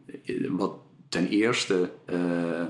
wat 0.50 0.76
ten 1.08 1.28
eerste, 1.28 1.90
uh, 2.06 2.64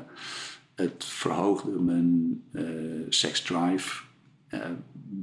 het 0.74 1.04
verhoogde 1.04 1.70
mijn 1.70 2.42
uh, 2.52 3.06
sex 3.08 3.42
drive 3.42 4.02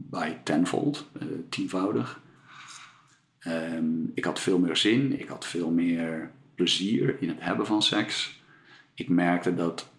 bij 0.10 0.41
tenfold, 0.43 1.07
tienvoudig. 1.50 2.21
Um, 3.48 4.12
ik 4.13 4.25
had 4.25 4.39
veel 4.39 4.60
meer 4.60 4.77
zin, 4.77 5.19
ik 5.19 5.27
had 5.27 5.45
veel 5.45 5.69
meer 5.69 6.31
plezier 6.55 7.21
in 7.21 7.27
het 7.27 7.41
hebben 7.41 7.65
van 7.65 7.81
seks. 7.81 8.43
Ik 8.93 9.10
merkte 9.10 9.55
dat 9.55 9.89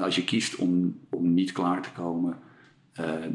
als 0.00 0.16
je 0.16 0.24
kiest 0.24 0.56
om, 0.56 1.00
om 1.10 1.34
niet 1.34 1.52
klaar 1.52 1.82
te 1.82 1.92
komen, 1.92 2.38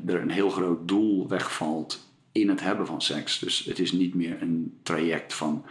er 0.06 0.22
een 0.22 0.32
heel 0.32 0.50
groot 0.50 0.88
doel 0.88 1.28
wegvalt 1.28 2.06
in 2.32 2.50
het 2.50 2.62
hebben 2.62 2.86
van 2.86 3.02
seks. 3.02 3.40
Dus 3.40 3.66
het 3.66 3.80
is 3.80 3.92
niet 3.92 4.14
meer 4.14 4.42
een 4.42 4.80
traject 4.84 5.34
van 5.34 5.66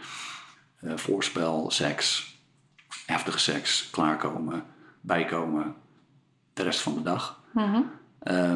uh, 0.81 0.97
voorspel, 0.97 1.71
seks, 1.71 2.37
heftige 3.05 3.39
seks, 3.39 3.89
klaarkomen, 3.89 4.63
bijkomen, 5.01 5.75
de 6.53 6.63
rest 6.63 6.79
van 6.79 6.93
de 6.93 7.01
dag. 7.01 7.43
Mm 7.51 7.63
-hmm. 7.63 7.91
uh, 8.23 8.55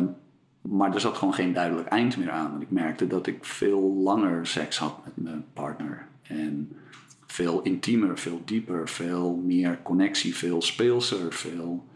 maar 0.62 0.94
er 0.94 1.00
zat 1.00 1.18
gewoon 1.18 1.34
geen 1.34 1.54
duidelijk 1.54 1.88
eind 1.88 2.18
meer 2.18 2.32
aan. 2.32 2.54
En 2.54 2.62
ik 2.62 2.72
merkte 2.72 3.08
dat 3.08 3.28
ik 3.28 3.46
veel 3.46 3.94
langer 3.94 4.48
seks 4.48 4.78
had 4.78 5.06
met 5.06 5.14
mijn 5.16 5.46
partner. 5.54 6.08
En 6.22 6.78
veel 7.28 7.62
intiemer, 7.62 8.18
veel 8.18 8.42
dieper, 8.46 8.90
veel 8.90 9.36
meer 9.36 9.80
connectie, 9.84 10.36
veel 10.36 10.62
speelser, 10.62 11.34
veel 11.34 11.88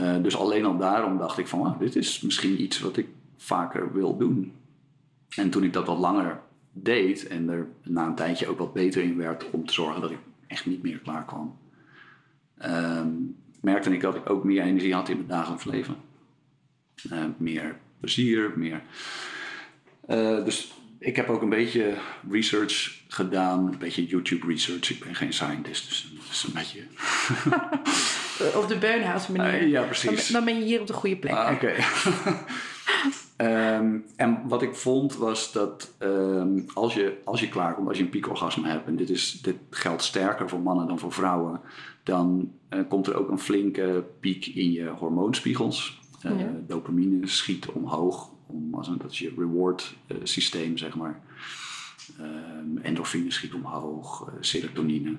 uh, 0.00 0.22
dus 0.22 0.36
alleen 0.36 0.64
al 0.64 0.78
daarom 0.78 1.18
dacht 1.18 1.38
ik 1.38 1.48
van, 1.48 1.62
ah, 1.62 1.78
dit 1.78 1.96
is 1.96 2.20
misschien 2.20 2.62
iets 2.62 2.80
wat 2.80 2.96
ik 2.96 3.08
vaker 3.36 3.92
wil 3.92 4.16
doen. 4.16 4.52
En 5.28 5.50
toen 5.50 5.64
ik 5.64 5.72
dat 5.72 5.86
wat 5.86 5.98
langer 5.98 6.40
deed 6.72 7.26
en 7.26 7.48
er 7.48 7.68
na 7.82 8.06
een 8.06 8.14
tijdje 8.14 8.48
ook 8.48 8.58
wat 8.58 8.72
beter 8.72 9.02
in 9.02 9.16
werd 9.16 9.50
om 9.50 9.66
te 9.66 9.72
zorgen 9.72 10.00
dat 10.00 10.10
ik 10.10 10.18
echt 10.46 10.66
niet 10.66 10.82
meer 10.82 10.98
klaar 10.98 11.24
kwam, 11.24 11.58
um, 12.64 13.36
merkte 13.60 13.90
ik 13.90 14.00
dat 14.00 14.14
ik 14.14 14.30
ook 14.30 14.44
meer 14.44 14.62
energie 14.62 14.94
had 14.94 15.08
in 15.08 15.16
mijn 15.16 15.28
dagelijks 15.28 15.64
leven. 15.64 15.96
Uh, 17.12 17.24
meer 17.36 17.78
plezier, 18.00 18.52
meer. 18.56 18.82
Uh, 20.08 20.44
dus 20.44 20.72
ik 20.98 21.16
heb 21.16 21.28
ook 21.28 21.42
een 21.42 21.48
beetje 21.48 21.94
research 22.30 23.02
gedaan, 23.08 23.66
een 23.66 23.78
beetje 23.78 24.06
YouTube 24.06 24.46
research. 24.46 24.90
Ik 24.90 25.04
ben 25.04 25.14
geen 25.14 25.32
scientist, 25.32 25.88
dus 25.88 26.12
dat 26.14 26.30
is 26.30 26.44
een 26.46 26.52
beetje. 26.52 26.82
op 28.56 28.68
de 28.68 28.78
Beunhouse 28.78 29.32
manier. 29.32 29.62
Uh, 29.62 29.70
ja, 29.70 29.82
precies. 29.82 30.28
Dan, 30.28 30.32
dan, 30.32 30.44
ben 30.44 30.60
je 30.60 30.64
hier 30.64 30.80
op 30.80 30.86
de 30.86 30.92
goede 30.92 31.16
plek. 31.16 31.32
Ah, 31.32 31.52
Oké. 31.52 31.74
Okay. 33.36 33.76
um, 33.76 34.04
en 34.16 34.42
wat 34.48 34.62
ik 34.62 34.74
vond 34.74 35.16
was 35.16 35.52
dat 35.52 35.94
um, 35.98 36.64
als, 36.74 36.94
je, 36.94 37.18
als 37.24 37.40
je 37.40 37.48
klaarkomt, 37.48 37.88
als 37.88 37.96
je 37.96 38.02
een 38.02 38.10
piekorgasme 38.10 38.68
hebt, 38.68 38.86
en 38.86 38.96
dit, 38.96 39.10
is, 39.10 39.40
dit 39.42 39.56
geldt 39.70 40.02
sterker 40.02 40.48
voor 40.48 40.60
mannen 40.60 40.86
dan 40.86 40.98
voor 40.98 41.12
vrouwen, 41.12 41.60
dan 42.02 42.52
uh, 42.70 42.80
komt 42.88 43.06
er 43.06 43.16
ook 43.16 43.30
een 43.30 43.38
flinke 43.38 44.04
piek 44.20 44.46
in 44.46 44.72
je 44.72 44.86
hormoonspiegels. 44.88 46.00
Uh, 46.26 46.40
ja. 46.40 46.46
Dopamine 46.66 47.26
schiet 47.26 47.66
omhoog, 47.66 48.30
om, 48.46 48.74
als 48.74 48.88
een, 48.88 48.98
dat 48.98 49.10
is 49.10 49.18
je 49.18 49.32
reward 49.36 49.94
systeem, 50.22 50.76
zeg 50.76 50.96
maar. 50.96 51.20
Um, 52.20 52.78
endorfine 52.82 53.30
schiet 53.30 53.54
omhoog, 53.54 54.32
serotonine. 54.40 55.16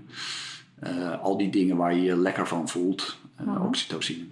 Uh, 0.82 1.22
al 1.22 1.38
die 1.38 1.50
dingen 1.50 1.78
waar 1.78 1.96
je 1.96 2.02
je 2.02 2.18
lekker 2.18 2.48
van 2.48 2.70
voelt, 2.70 3.18
uh-huh. 3.42 3.66
oxytocine. 3.66 4.26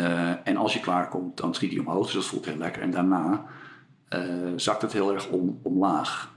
Uh, 0.00 0.48
en 0.48 0.56
als 0.56 0.72
je 0.72 0.80
klaarkomt, 0.80 1.36
dan 1.36 1.54
schiet 1.54 1.70
die 1.70 1.80
omhoog, 1.80 2.04
dus 2.04 2.14
dat 2.14 2.24
voelt 2.24 2.44
heel 2.44 2.56
lekker. 2.56 2.82
En 2.82 2.90
daarna 2.90 3.44
zakt 4.56 4.82
het 4.82 4.92
heel 4.92 5.14
erg 5.14 5.28
om, 5.28 5.58
omlaag. 5.62 6.34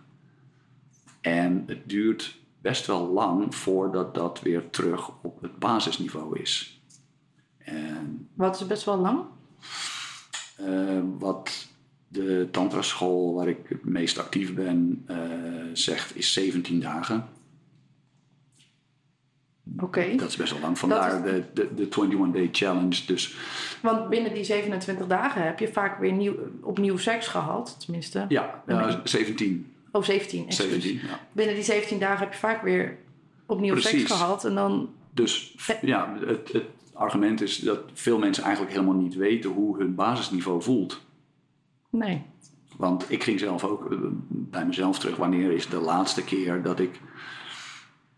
En 1.22 1.64
het 1.68 1.90
duurt 1.90 2.38
best 2.62 2.86
wel 2.86 3.08
lang 3.08 3.56
voordat 3.56 4.16
dat 4.16 4.42
weer 4.42 4.70
terug 4.70 5.12
op 5.22 5.42
het 5.42 5.60
basisniveau 5.60 6.40
is. 6.40 6.82
En, 7.58 8.30
Wat 8.34 8.60
is 8.60 8.68
best 8.68 8.84
wel 8.84 8.98
lang? 8.98 9.26
uh, 10.60 11.00
wat 11.20 11.68
de 12.08 12.48
tantraschool 12.52 13.34
waar 13.34 13.48
ik 13.48 13.58
het 13.68 13.86
meest 13.86 14.18
actief 14.18 14.54
ben 14.54 15.06
uh, 15.10 15.18
zegt, 15.74 16.16
is 16.16 16.34
17 16.34 16.80
dagen. 16.80 17.28
Oké. 19.76 19.84
Okay. 19.84 20.18
Dat 20.18 20.30
is 20.30 20.36
best 20.36 20.52
wel 20.52 20.62
lang. 20.62 20.78
Vandaar 20.78 21.16
is... 21.16 21.32
de, 21.32 21.44
de, 21.54 21.74
de 21.74 21.88
21 22.02 22.32
Day 22.32 22.50
Challenge. 22.52 23.06
Dus, 23.06 23.36
Want 23.82 24.10
binnen 24.10 24.34
die 24.34 24.44
27 24.44 25.08
dagen 25.08 25.44
heb 25.44 25.60
je 25.60 25.68
vaak 25.68 26.00
weer 26.00 26.12
nieuw, 26.12 26.34
opnieuw 26.62 26.98
seks 26.98 27.28
gehad, 27.28 27.76
tenminste. 27.80 28.26
Ja, 28.28 28.64
uh, 28.68 28.96
17. 29.04 29.74
Oh, 29.92 30.04
17. 30.04 30.52
17 30.52 30.94
ja. 30.94 31.20
Binnen 31.32 31.56
die 31.56 31.64
17 31.64 32.00
dagen 32.00 32.20
heb 32.20 32.34
je 32.34 32.40
vaak 32.40 32.62
weer 32.62 32.98
opnieuw 33.46 33.74
Precies. 33.74 34.00
seks 34.00 34.12
gehad. 34.12 34.46
En 34.46 34.56
dan 34.56 34.90
dus 35.14 35.56
ja, 35.82 36.18
het, 36.26 36.50
het 36.54 36.66
argument 36.94 37.42
is 37.42 37.58
dat 37.58 37.80
veel 37.94 38.18
mensen 38.18 38.44
eigenlijk 38.44 38.74
helemaal 38.76 38.96
niet 38.96 39.16
weten 39.16 39.50
hoe 39.50 39.78
hun 39.78 39.96
basisniveau 39.96 40.62
voelt. 40.62 41.02
Nee. 41.90 42.22
Want 42.78 43.12
ik 43.12 43.24
ging 43.24 43.40
zelf 43.40 43.64
ook 43.64 43.92
eh, 43.92 43.98
bij 44.30 44.66
mezelf 44.66 45.00
terug. 45.00 45.16
Wanneer 45.16 45.52
is 45.52 45.68
de 45.68 45.80
laatste 45.80 46.24
keer 46.24 46.62
dat 46.62 46.80
ik 46.80 47.00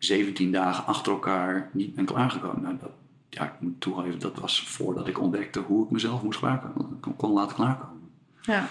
17 0.05 0.51
dagen 0.51 0.85
achter 0.85 1.12
elkaar 1.12 1.69
niet 1.74 1.95
ben 1.95 2.05
klaargekomen? 2.05 2.62
Nou, 2.62 2.77
dat, 2.79 2.91
ja, 3.29 3.43
ik 3.43 3.59
moet 3.59 3.81
toegeven, 3.81 4.19
dat 4.19 4.39
was 4.39 4.67
voordat 4.67 5.07
ik 5.07 5.19
ontdekte 5.19 5.59
hoe 5.59 5.85
ik 5.85 5.91
mezelf 5.91 6.24
moest 6.24 6.39
klaarkomen, 6.39 7.00
kon, 7.00 7.15
kon 7.15 7.31
laten 7.31 7.55
klaarkomen. 7.55 7.95
Ja. 8.41 8.67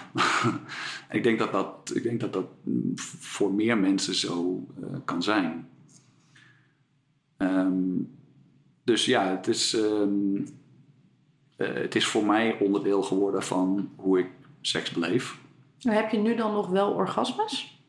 ik, 1.17 1.23
denk 1.23 1.39
dat 1.39 1.51
dat, 1.51 1.91
ik 1.93 2.03
denk 2.03 2.19
dat 2.19 2.33
dat 2.33 2.47
voor 3.19 3.53
meer 3.53 3.77
mensen 3.77 4.15
zo 4.15 4.65
uh, 4.79 4.85
kan 5.05 5.23
zijn. 5.23 5.69
Um, 7.37 8.13
dus 8.83 9.05
ja, 9.05 9.27
het 9.27 9.47
is, 9.47 9.73
um, 9.73 10.35
uh, 11.57 11.73
het 11.73 11.95
is 11.95 12.05
voor 12.05 12.25
mij 12.25 12.57
onderdeel 12.59 13.03
geworden 13.03 13.43
van 13.43 13.89
hoe 13.95 14.19
ik 14.19 14.29
seks 14.61 14.91
beleef. 14.91 15.37
Heb 15.79 16.09
je 16.09 16.17
nu 16.17 16.35
dan 16.35 16.53
nog 16.53 16.67
wel 16.67 16.91
orgasmes? 16.91 17.83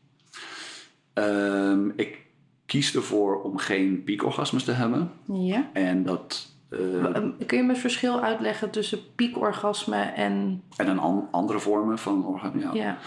Um, 1.13 1.93
ik 1.95 2.26
kies 2.67 2.95
ervoor 2.95 3.41
om 3.41 3.57
geen 3.57 4.03
piekorgasmes 4.03 4.63
te 4.63 4.71
hebben. 4.71 5.11
Ja. 5.33 5.69
En 5.73 6.03
dat 6.03 6.55
uh, 6.69 7.05
Kun 7.45 7.57
je 7.57 7.63
me 7.63 7.71
het 7.71 7.77
verschil 7.77 8.21
uitleggen 8.21 8.69
tussen 8.69 8.99
piekorgasme 9.15 10.01
en... 10.01 10.63
En 10.75 10.89
een 10.89 10.99
an 10.99 11.27
andere 11.31 11.59
vormen 11.59 11.97
van 11.97 12.25
orgasme, 12.25 12.61
ja. 12.61 12.73
ja. 12.73 12.97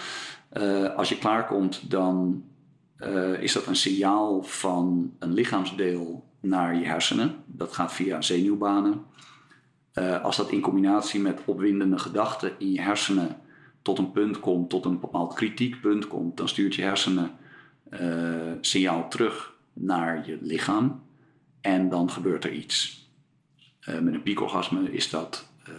Uh, 0.53 0.95
als 0.97 1.09
je 1.09 1.19
klaarkomt, 1.19 1.91
dan 1.91 2.45
uh, 2.99 3.43
is 3.43 3.53
dat 3.53 3.67
een 3.67 3.77
signaal 3.77 4.43
van 4.43 5.13
een 5.19 5.33
lichaamsdeel 5.33 6.25
naar 6.41 6.77
je 6.77 6.85
hersenen. 6.85 7.35
Dat 7.47 7.73
gaat 7.73 7.93
via 7.93 8.21
zenuwbanen. 8.21 9.05
als 10.23 10.37
dat 10.37 10.51
in 10.51 10.61
combinatie 10.61 11.21
met 11.21 11.41
opwindende 11.45 11.99
gedachten 11.99 12.53
in 12.59 12.73
je 12.73 12.81
hersenen 12.81 13.37
tot 13.83 13.99
een 13.99 14.13
punt 14.13 14.41
komt, 14.41 14.71
tot 14.71 14.85
een 14.85 15.01
bepaald 15.01 15.35
kritiekpunt 15.35 16.07
komt, 16.07 16.37
dan 16.37 16.49
stuurt 16.49 16.75
je 16.75 16.83
hersenen 16.83 17.31
signaal 18.61 19.09
terug 19.09 19.55
naar 19.73 20.27
je 20.29 20.39
lichaam. 20.41 21.03
En 21.61 21.89
dan 21.89 22.11
gebeurt 22.11 22.45
er 22.45 22.53
iets. 22.53 23.09
Uh, 23.89 23.99
met 23.99 24.15
een 24.15 24.23
piekorgasme 24.23 24.93
is 24.93 25.11
dat 25.11 25.49
uh, 25.69 25.75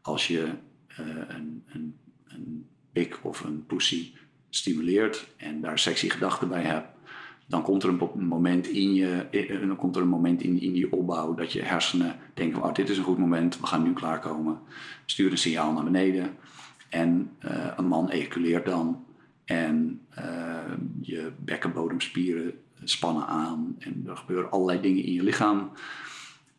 als 0.00 0.26
je 0.26 0.48
een, 0.96 1.64
een, 1.66 1.96
een 2.28 2.66
pik 2.92 3.18
of 3.22 3.44
een 3.44 3.66
pussy 3.66 4.12
stimuleert 4.50 5.26
en 5.36 5.60
daar 5.60 5.78
sexy 5.78 6.08
gedachten 6.08 6.48
bij 6.48 6.62
hebt, 6.62 6.88
dan 7.46 7.62
komt 7.62 7.82
er 7.82 7.88
een 7.88 8.26
moment 8.26 8.66
in 8.66 8.94
je, 8.94 9.26
dan 9.66 9.76
komt 9.76 9.96
er 9.96 10.02
een 10.02 10.08
moment 10.08 10.42
in, 10.42 10.60
in 10.60 10.72
die 10.72 10.92
opbouw 10.92 11.34
dat 11.34 11.52
je 11.52 11.62
hersenen 11.62 12.16
denken: 12.34 12.62
oh, 12.62 12.74
dit 12.74 12.88
is 12.88 12.98
een 12.98 13.04
goed 13.04 13.18
moment, 13.18 13.60
we 13.60 13.66
gaan 13.66 13.82
nu 13.82 13.92
klaarkomen. 13.92 14.60
Stuur 15.04 15.30
een 15.30 15.38
signaal 15.38 15.72
naar 15.72 15.84
beneden 15.84 16.36
en 16.88 17.36
een 17.76 17.86
man 17.86 18.10
ejaculeert 18.10 18.66
dan 18.66 19.05
en 19.46 20.06
je 21.00 21.32
bekkenbodemspieren 21.38 22.60
spannen 22.84 23.26
aan 23.26 23.76
en 23.78 24.04
er 24.06 24.16
gebeuren 24.16 24.50
allerlei 24.50 24.80
dingen 24.80 25.04
in 25.04 25.12
je 25.12 25.22
lichaam. 25.22 25.70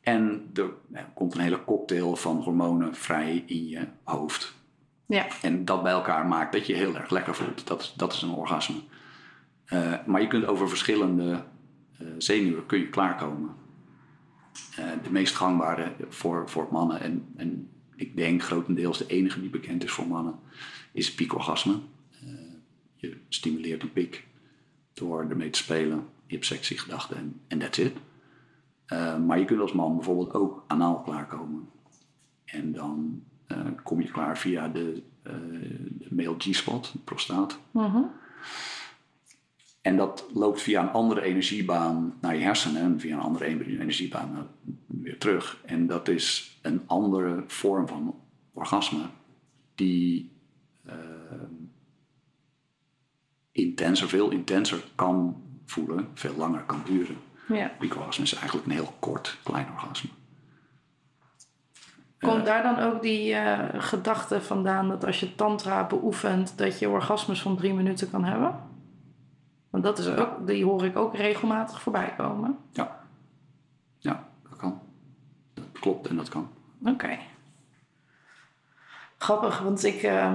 En 0.01 0.50
er 0.53 0.70
komt 1.13 1.36
een 1.36 1.41
hele 1.41 1.63
cocktail 1.63 2.15
van 2.15 2.38
hormonen 2.38 2.96
vrij 2.96 3.44
in 3.46 3.67
je 3.67 3.88
hoofd. 4.03 4.56
Ja. 5.06 5.27
En 5.41 5.65
dat 5.65 5.84
bij 5.84 5.91
elkaar 5.91 6.25
maakt 6.25 6.53
dat 6.53 6.67
je 6.67 6.74
heel 6.74 6.96
erg 6.96 7.10
lekker 7.10 7.36
voelt. 7.36 7.67
Dat, 7.67 7.94
dat 7.96 8.13
is 8.13 8.22
een 8.22 8.29
orgasme. 8.29 8.75
Uh, 9.74 9.94
maar 10.06 10.22
je 10.22 10.27
kunt 10.27 10.46
over 10.46 10.70
verschillende 10.70 11.44
uh, 12.01 12.08
zenuwen 12.17 12.65
kun 12.65 12.79
je 12.79 12.89
klaarkomen. 12.89 13.50
Uh, 14.79 14.86
de 15.03 15.10
meest 15.10 15.36
gangbare 15.36 15.94
voor, 16.10 16.50
voor 16.50 16.67
mannen, 16.72 17.01
en, 17.01 17.25
en 17.36 17.70
ik 17.96 18.15
denk 18.15 18.44
grotendeels 18.44 18.98
de 18.98 19.08
enige 19.08 19.41
die 19.41 19.50
bekend 19.50 19.84
is 19.84 19.91
voor 19.91 20.08
mannen, 20.08 20.39
is 20.91 21.13
piekorgasme. 21.13 21.80
Je 22.98 23.18
stimuleert 23.30 23.84
een 23.84 23.94
pik 23.94 24.28
door 24.94 25.30
ermee 25.30 25.50
te 25.50 25.60
spelen. 25.60 26.06
Je 26.26 26.34
hebt 26.34 26.46
sexy 26.46 26.78
gedachten 26.78 27.42
en, 27.48 27.60
that's 27.60 27.78
it. 27.78 27.94
Uh, 28.88 29.18
maar 29.18 29.40
je 29.40 29.46
kunt 29.46 29.60
als 29.60 29.74
man 29.74 29.96
bijvoorbeeld 29.96 30.34
ook 30.34 30.64
anaal 30.68 31.02
klaarkomen. 31.02 31.70
En 32.46 32.72
dan 32.72 33.24
uh, 33.48 33.58
kom 33.84 34.02
je 34.02 34.12
klaar 34.12 34.38
via 34.38 34.68
de, 34.68 35.04
uh, 35.24 35.34
de 35.90 36.16
male 36.16 36.36
G-spot, 36.38 36.92
de 36.92 37.00
prostaat. 37.00 37.60
-hmm. 37.72 38.12
En 39.82 39.98
dat 39.98 40.26
loopt 40.34 40.62
via 40.62 40.82
een 40.82 40.90
andere 40.90 41.22
energiebaan 41.22 42.18
naar 42.22 42.36
je 42.36 42.44
hersenen 42.44 42.82
en 42.82 43.00
via 43.00 43.16
een 43.16 43.22
andere 43.22 43.46
energiebaan 43.46 44.48
weer 44.86 45.18
terug. 45.18 45.62
En 45.66 45.88
dat 45.88 46.08
is 46.08 46.58
een 46.62 46.82
andere 46.86 47.44
vorm 47.48 47.88
van 47.88 48.16
orgasme 48.54 49.06
die 49.76 50.32
intenser, 53.58 54.10
veel 54.10 54.30
intenser 54.30 54.84
kan 54.96 55.41
voelen, 55.65 56.08
veel 56.13 56.36
langer 56.38 56.63
kan 56.63 56.82
duren. 56.86 57.17
Ja. 57.48 57.72
Piekorgasme 57.80 58.24
is 58.24 58.34
eigenlijk 58.34 58.65
een 58.65 58.72
heel 58.74 58.93
kort, 59.00 59.38
klein 59.43 59.67
orgasme. 59.74 60.10
Komt 62.20 62.39
uh, 62.39 62.46
daar 62.46 62.63
dan 62.63 62.80
ook 62.80 63.02
die 63.02 63.34
uh, 63.34 63.60
gedachte 63.74 64.41
vandaan 64.41 64.88
dat 64.89 65.06
als 65.06 65.20
je 65.20 65.36
tantra 65.36 65.88
beoefent, 65.88 66.58
dat 66.58 66.80
je 66.80 66.89
orgasmes 66.89 67.41
van 67.41 67.58
drie 67.58 67.74
minuten 67.74 68.10
kan 68.10 68.24
hebben? 68.24 68.60
Want 69.70 69.84
dat 69.84 69.98
is 69.98 70.08
ook, 70.08 70.48
die 70.48 70.65
hoor 70.65 70.86
ik 70.86 70.98
ook 70.98 71.15
regelmatig 71.15 71.82
voorbij 71.82 72.13
komen. 72.17 72.58
Ja, 72.72 73.00
ja 73.98 74.28
dat 74.50 74.58
kan. 74.58 74.82
Dat 75.54 75.65
klopt 75.80 76.08
en 76.08 76.15
dat 76.15 76.30
kan. 76.30 76.50
Oké. 76.80 76.89
Okay. 76.89 77.20
Grappig, 79.17 79.60
want 79.60 79.84
ik, 79.84 80.04
uh, 80.04 80.34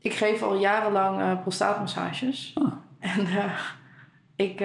ik 0.00 0.12
geef 0.12 0.42
al 0.42 0.58
jarenlang 0.58 1.40
prostaatmassages. 1.40 2.54
Ah. 2.54 2.72
En 2.98 3.26
ik 4.36 4.60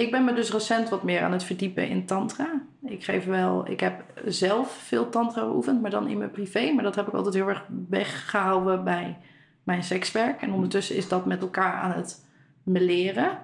ik 0.00 0.10
ben 0.10 0.24
me 0.24 0.32
dus 0.32 0.52
recent 0.52 0.88
wat 0.88 1.02
meer 1.02 1.22
aan 1.22 1.32
het 1.32 1.44
verdiepen 1.44 1.88
in 1.88 2.06
tantra. 2.06 2.62
Ik 2.82 3.04
geef 3.04 3.24
wel, 3.24 3.68
ik 3.68 3.80
heb 3.80 4.02
zelf 4.24 4.72
veel 4.72 5.08
tantra 5.08 5.44
beoefend, 5.44 5.80
maar 5.80 5.90
dan 5.90 6.08
in 6.08 6.18
mijn 6.18 6.30
privé. 6.30 6.72
Maar 6.72 6.84
dat 6.84 6.94
heb 6.94 7.08
ik 7.08 7.14
altijd 7.14 7.34
heel 7.34 7.48
erg 7.48 7.66
weggehouden 7.88 8.84
bij 8.84 9.18
mijn 9.62 9.82
sekswerk. 9.82 10.42
En 10.42 10.52
ondertussen 10.52 10.96
is 10.96 11.08
dat 11.08 11.26
met 11.26 11.40
elkaar 11.40 11.72
aan 11.72 11.92
het 11.92 12.26
me 12.62 12.80
leren. 12.80 13.38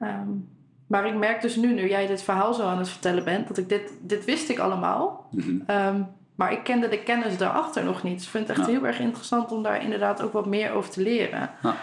Um, 0.00 0.48
maar 0.86 1.06
ik 1.06 1.14
merk 1.14 1.42
dus 1.42 1.56
nu, 1.56 1.74
nu 1.74 1.88
jij 1.88 2.06
dit 2.06 2.22
verhaal 2.22 2.54
zo 2.54 2.66
aan 2.66 2.78
het 2.78 2.88
vertellen 2.88 3.24
bent, 3.24 3.48
dat 3.48 3.58
ik 3.58 3.68
dit, 3.68 3.92
dit 4.02 4.24
wist 4.24 4.48
ik 4.48 4.58
allemaal. 4.58 5.28
Mm 5.30 5.40
-hmm. 5.40 5.76
um, 5.76 6.06
maar 6.36 6.52
ik 6.52 6.64
kende 6.64 6.88
de 6.88 7.02
kennis 7.02 7.38
daarachter 7.38 7.84
nog 7.84 8.02
niet. 8.02 8.14
Dus 8.14 8.24
ik 8.24 8.30
vind 8.30 8.48
het 8.48 8.58
echt 8.58 8.66
Ja. 8.66 8.72
heel 8.72 8.86
erg 8.86 8.98
interessant 9.00 9.52
om 9.52 9.62
daar 9.62 9.82
inderdaad 9.82 10.22
ook 10.22 10.32
wat 10.32 10.46
meer 10.46 10.72
over 10.72 10.90
te 10.90 11.02
leren. 11.02 11.50
Ja. 11.62 11.76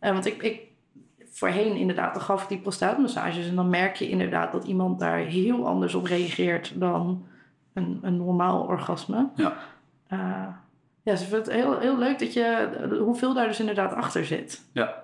Uh, 0.00 0.10
want 0.12 0.26
ik, 0.26 0.42
ik, 0.42 0.60
voorheen 1.30 1.76
inderdaad, 1.76 2.14
dan 2.14 2.22
gaf 2.22 2.42
ik 2.42 2.48
die 2.48 2.58
prostaatmassages. 2.58 3.48
En 3.48 3.54
dan 3.54 3.68
merk 3.68 3.96
je 3.96 4.08
inderdaad 4.08 4.52
dat 4.52 4.64
iemand 4.64 4.98
daar 4.98 5.18
heel 5.18 5.66
anders 5.66 5.94
op 5.94 6.04
reageert 6.04 6.72
dan 6.80 7.26
een, 7.72 7.98
een 8.02 8.16
normaal 8.16 8.62
orgasme. 8.62 9.28
Ja. 9.34 9.56
Uh, 10.12 10.18
ja, 11.02 11.12
dus 11.14 11.22
ik 11.22 11.28
vind 11.28 11.46
het 11.46 11.54
heel, 11.54 11.78
heel 11.78 11.98
leuk 11.98 12.18
dat 12.18 12.32
je, 12.32 12.68
hoeveel 13.00 13.34
daar 13.34 13.46
dus 13.46 13.60
inderdaad 13.60 13.94
achter 13.94 14.24
zit. 14.24 14.64
Ja. 14.72 14.94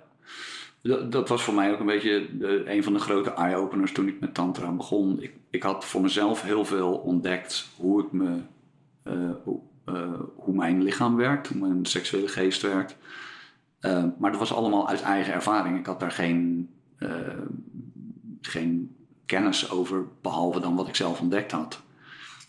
Dat, 0.82 1.12
dat 1.12 1.28
was 1.28 1.42
voor 1.42 1.54
mij 1.54 1.72
ook 1.72 1.80
een 1.80 1.86
beetje 1.86 2.38
de, 2.38 2.62
een 2.66 2.82
van 2.82 2.92
de 2.92 2.98
grote 2.98 3.32
eye-openers 3.34 3.92
toen 3.92 4.08
ik 4.08 4.20
met 4.20 4.34
Tantra 4.34 4.70
begon. 4.70 5.22
Ik, 5.22 5.32
ik 5.50 5.62
had 5.62 5.84
voor 5.84 6.00
mezelf 6.00 6.42
heel 6.42 6.64
veel 6.64 6.92
ontdekt 6.92 7.68
hoe 7.76 8.02
ik 8.02 8.12
me, 8.12 8.38
hoe, 9.44 9.60
uh, 9.86 10.20
hoe 10.34 10.54
mijn 10.54 10.82
lichaam 10.82 11.16
werkt, 11.16 11.48
hoe 11.48 11.68
mijn 11.68 11.86
seksuele 11.86 12.28
geest 12.28 12.62
werkt. 12.62 12.96
Uh, 13.80 14.04
maar 14.18 14.30
dat 14.30 14.40
was 14.40 14.52
allemaal 14.52 14.88
uit 14.88 15.02
eigen 15.02 15.32
ervaring. 15.32 15.78
Ik 15.78 15.86
had 15.86 16.00
daar 16.00 16.10
geen, 16.10 16.70
geen 18.40 18.96
kennis 19.26 19.70
over, 19.70 20.04
behalve 20.20 20.60
dan 20.60 20.76
wat 20.76 20.88
ik 20.88 20.96
zelf 20.96 21.20
ontdekt 21.20 21.52
had. 21.52 21.82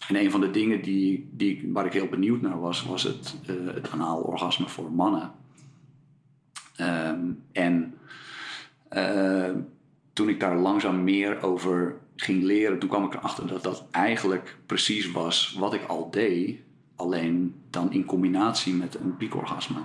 En 0.07 0.15
een 0.15 0.31
van 0.31 0.41
de 0.41 0.51
dingen 0.51 0.81
die, 0.81 1.29
die, 1.31 1.69
waar 1.73 1.85
ik 1.85 1.93
heel 1.93 2.07
benieuwd 2.07 2.41
naar 2.41 2.59
was, 2.59 2.85
was 2.85 3.03
het, 3.03 3.35
uh, 3.49 3.73
het 3.73 3.89
orgasme 4.23 4.67
voor 4.67 4.91
mannen. 4.91 5.31
Um, 6.81 7.43
en 7.51 7.93
toen 10.15 10.29
ik 10.29 10.39
daar 10.39 10.57
langzaam 10.57 11.03
meer 11.03 11.43
over 11.43 11.95
ging 12.15 12.43
leren, 12.43 12.79
toen 12.79 12.89
kwam 12.89 13.05
ik 13.05 13.13
erachter 13.13 13.47
dat 13.47 13.63
dat 13.63 13.87
eigenlijk 13.91 14.57
precies 14.65 15.11
was 15.11 15.55
wat 15.59 15.73
ik 15.73 15.85
al 15.87 16.11
deed, 16.11 16.59
alleen 16.95 17.55
dan 17.69 17.91
in 17.91 18.05
combinatie 18.05 18.73
met 18.73 18.99
een 18.99 19.17
piekorgasme. 19.17 19.79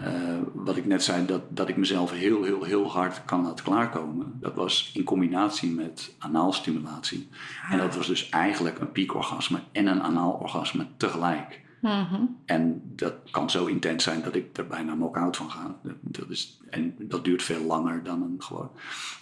Uh, 0.00 0.06
wat 0.52 0.76
ik 0.76 0.86
net 0.86 1.02
zei, 1.02 1.26
dat, 1.26 1.42
dat 1.48 1.68
ik 1.68 1.76
mezelf 1.76 2.10
heel, 2.10 2.42
heel, 2.42 2.62
heel 2.62 2.90
hard 2.90 3.24
kan 3.24 3.42
laten 3.42 3.64
klaarkomen. 3.64 4.32
Dat 4.40 4.54
was 4.54 4.90
in 4.94 5.04
combinatie 5.04 5.70
met 5.70 6.14
anaalstimulatie. 6.18 7.28
Ah. 7.64 7.72
En 7.72 7.78
dat 7.78 7.96
was 7.96 8.06
dus 8.06 8.28
eigenlijk 8.28 8.78
een 8.78 8.92
piekorgasme 8.92 9.58
en 9.72 9.86
een 9.86 10.02
anaalorgasme 10.02 10.86
tegelijk. 10.96 11.60
Mhm. 11.80 12.22
En 12.44 12.82
dat 12.84 13.14
kan 13.30 13.50
zo 13.50 13.66
intens 13.66 14.04
zijn 14.04 14.22
dat 14.22 14.34
ik 14.34 14.56
er 14.56 14.66
bijna 14.66 14.92
knock-out 14.92 15.36
van 15.36 15.50
ga. 15.50 15.78
Dat, 15.82 15.94
dat 16.00 16.30
is, 16.30 16.60
en 16.70 16.94
dat 16.98 17.24
duurt 17.24 17.42
veel 17.42 17.62
langer 17.62 18.02
dan 18.02 18.22
een 18.22 18.42
gewoon. 18.42 18.70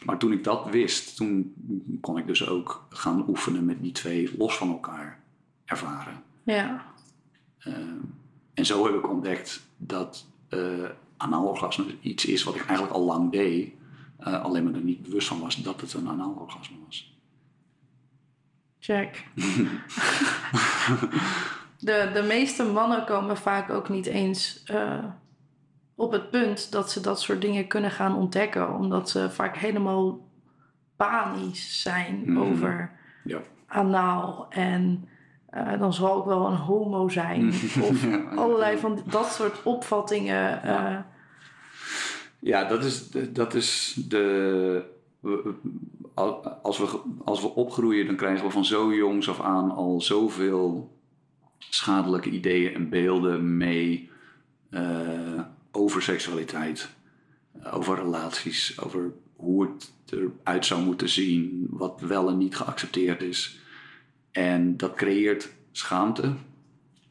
Maar 0.04 0.18
toen 0.18 0.32
ik 0.32 0.44
dat 0.44 0.70
wist, 0.70 1.16
toen 1.16 1.54
kon 2.00 2.18
ik 2.18 2.26
dus 2.26 2.48
ook 2.48 2.86
gaan 2.88 3.28
oefenen 3.28 3.64
met 3.64 3.82
die 3.82 3.92
twee 3.92 4.34
los 4.38 4.56
van 4.56 4.68
elkaar 4.68 5.20
ervaren. 5.64 6.22
Ja. 6.42 6.84
Uh, 7.66 7.76
en 8.54 8.66
zo 8.66 8.84
heb 8.84 8.94
ik 8.94 9.10
ontdekt 9.10 9.66
dat 9.76 10.26
uh, 10.50 10.88
anaalorgasme 11.16 11.84
iets 12.00 12.24
is 12.24 12.42
wat 12.42 12.54
ik 12.54 12.64
eigenlijk 12.64 12.96
al 12.96 13.04
lang 13.04 13.32
deed. 13.32 13.72
Uh, 14.20 14.42
alleen 14.42 14.64
maar 14.64 14.74
er 14.74 14.80
niet 14.80 15.02
bewust 15.02 15.28
van 15.28 15.40
was 15.40 15.62
dat 15.62 15.80
het 15.80 15.92
een 15.92 16.08
anaalorgasme 16.08 16.76
was. 16.86 17.18
Check. 18.78 19.26
de, 21.84 22.10
de 22.14 22.22
meeste 22.22 22.64
mannen 22.64 23.04
komen 23.04 23.36
vaak 23.36 23.70
ook 23.70 23.88
niet 23.88 24.06
eens 24.06 24.62
uh, 24.70 25.04
op 25.94 26.12
het 26.12 26.30
punt 26.30 26.72
dat 26.72 26.90
ze 26.90 27.00
dat 27.00 27.20
soort 27.20 27.40
dingen 27.40 27.66
kunnen 27.66 27.90
gaan 27.90 28.16
ontdekken. 28.16 28.74
Omdat 28.74 29.10
ze 29.10 29.30
vaak 29.30 29.56
helemaal 29.56 30.28
panisch 30.96 31.82
zijn 31.82 32.22
Mhm. 32.26 32.38
over 32.38 32.90
Ja. 33.24 33.40
anaal. 33.66 34.46
En 34.50 35.08
uh, 35.54 35.78
dan 35.78 35.92
zal 35.94 36.18
ik 36.18 36.24
wel 36.24 36.46
een 36.46 36.56
homo 36.56 37.08
zijn. 37.08 37.46
Of 37.90 38.02
Ja, 38.06 38.22
allerlei 38.34 38.78
van 38.78 39.02
dat 39.10 39.26
soort 39.32 39.62
opvattingen. 39.62 40.56
Uh, 40.64 40.70
Ja. 40.70 41.06
Ja, 42.38 42.64
dat 42.64 42.84
is, 42.84 43.10
dat 43.10 43.54
is 43.54 43.96
de. 44.08 44.92
Als 46.62 46.78
we, 46.78 47.00
als 47.24 47.40
we 47.40 47.54
opgroeien, 47.54 48.06
dan 48.06 48.16
krijgen 48.16 48.44
we 48.44 48.50
van 48.50 48.64
zo 48.64 48.94
jongs 48.94 49.28
af 49.28 49.40
aan 49.40 49.70
al 49.70 50.00
zoveel 50.00 50.93
schadelijke 51.70 52.30
ideeën 52.30 52.74
en 52.74 52.88
beelden 52.88 53.56
mee 53.56 54.10
eh, 54.70 55.40
over 55.72 56.02
seksualiteit, 56.02 56.88
over 57.72 57.96
relaties, 57.96 58.80
over 58.80 59.12
hoe 59.36 59.62
het 59.62 59.92
eruit 60.06 60.66
zou 60.66 60.82
moeten 60.82 61.08
zien, 61.08 61.66
wat 61.70 62.00
wel 62.00 62.28
en 62.28 62.38
niet 62.38 62.56
geaccepteerd 62.56 63.22
is. 63.22 63.60
En 64.30 64.76
dat 64.76 64.94
creëert 64.94 65.52
schaamte. 65.72 66.34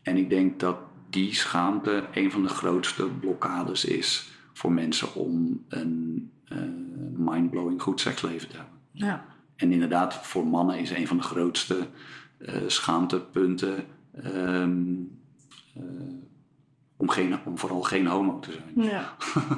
En 0.01 0.17
ik 0.17 0.29
denk 0.29 0.59
dat 0.59 0.77
die 1.09 1.33
schaamte 1.33 2.03
een 2.13 2.31
van 2.31 2.43
de 2.43 2.49
grootste 2.49 3.05
blokkades 3.05 3.85
is 3.85 4.31
voor 4.53 4.71
mensen 4.71 5.15
om 5.15 5.63
een 5.67 6.31
eh, 6.45 6.57
mindblowing 7.15 7.81
goed 7.81 7.99
seksleven 7.99 8.49
te 8.49 8.55
hebben. 8.55 8.79
ja. 8.91 9.25
En 9.55 9.71
inderdaad, 9.71 10.27
voor 10.27 10.47
mannen 10.47 10.79
is 10.79 10.89
een 10.89 11.07
van 11.07 11.17
de 11.17 11.23
grootste 11.23 11.87
eh, 12.37 12.55
schaamtepunten 12.67 13.85
ehm, 14.23 14.93
eh, 15.75 15.83
om, 16.97 17.09
geen, 17.09 17.39
om 17.45 17.57
vooral 17.57 17.81
geen 17.81 18.07
homo 18.07 18.39
te 18.39 18.51
zijn. 18.51 18.87
Ja. 18.89 19.13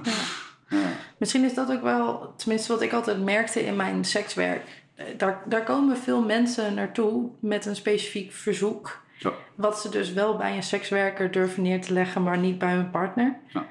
ja. 0.80 0.88
Misschien 1.18 1.44
is 1.44 1.54
dat 1.54 1.72
ook 1.72 1.82
wel, 1.82 2.34
tenminste 2.36 2.72
wat 2.72 2.82
ik 2.82 2.94
altijd 2.94 3.24
merkte 3.24 3.66
in 3.66 3.76
mijn 3.76 4.06
sekswerk. 4.06 4.84
Eh, 4.96 5.06
Daar, 5.18 5.44
daar 5.46 5.64
komen 5.64 5.98
veel 5.98 6.22
mensen 6.22 6.74
naartoe 6.74 7.30
met 7.40 7.66
een 7.66 7.76
specifiek 7.76 8.32
verzoek. 8.32 9.04
Ja. 9.18 9.32
Wat 9.56 9.80
ze 9.80 9.90
dus 9.90 10.14
wel 10.14 10.38
bij 10.38 10.56
een 10.56 10.64
sekswerker 10.64 11.32
durven 11.32 11.64
neer 11.64 11.82
te 11.82 11.94
leggen, 11.94 12.24
maar 12.24 12.38
niet 12.38 12.58
bij 12.58 12.74
hun 12.74 12.90
partner. 12.90 13.36
Ja. 13.48 13.66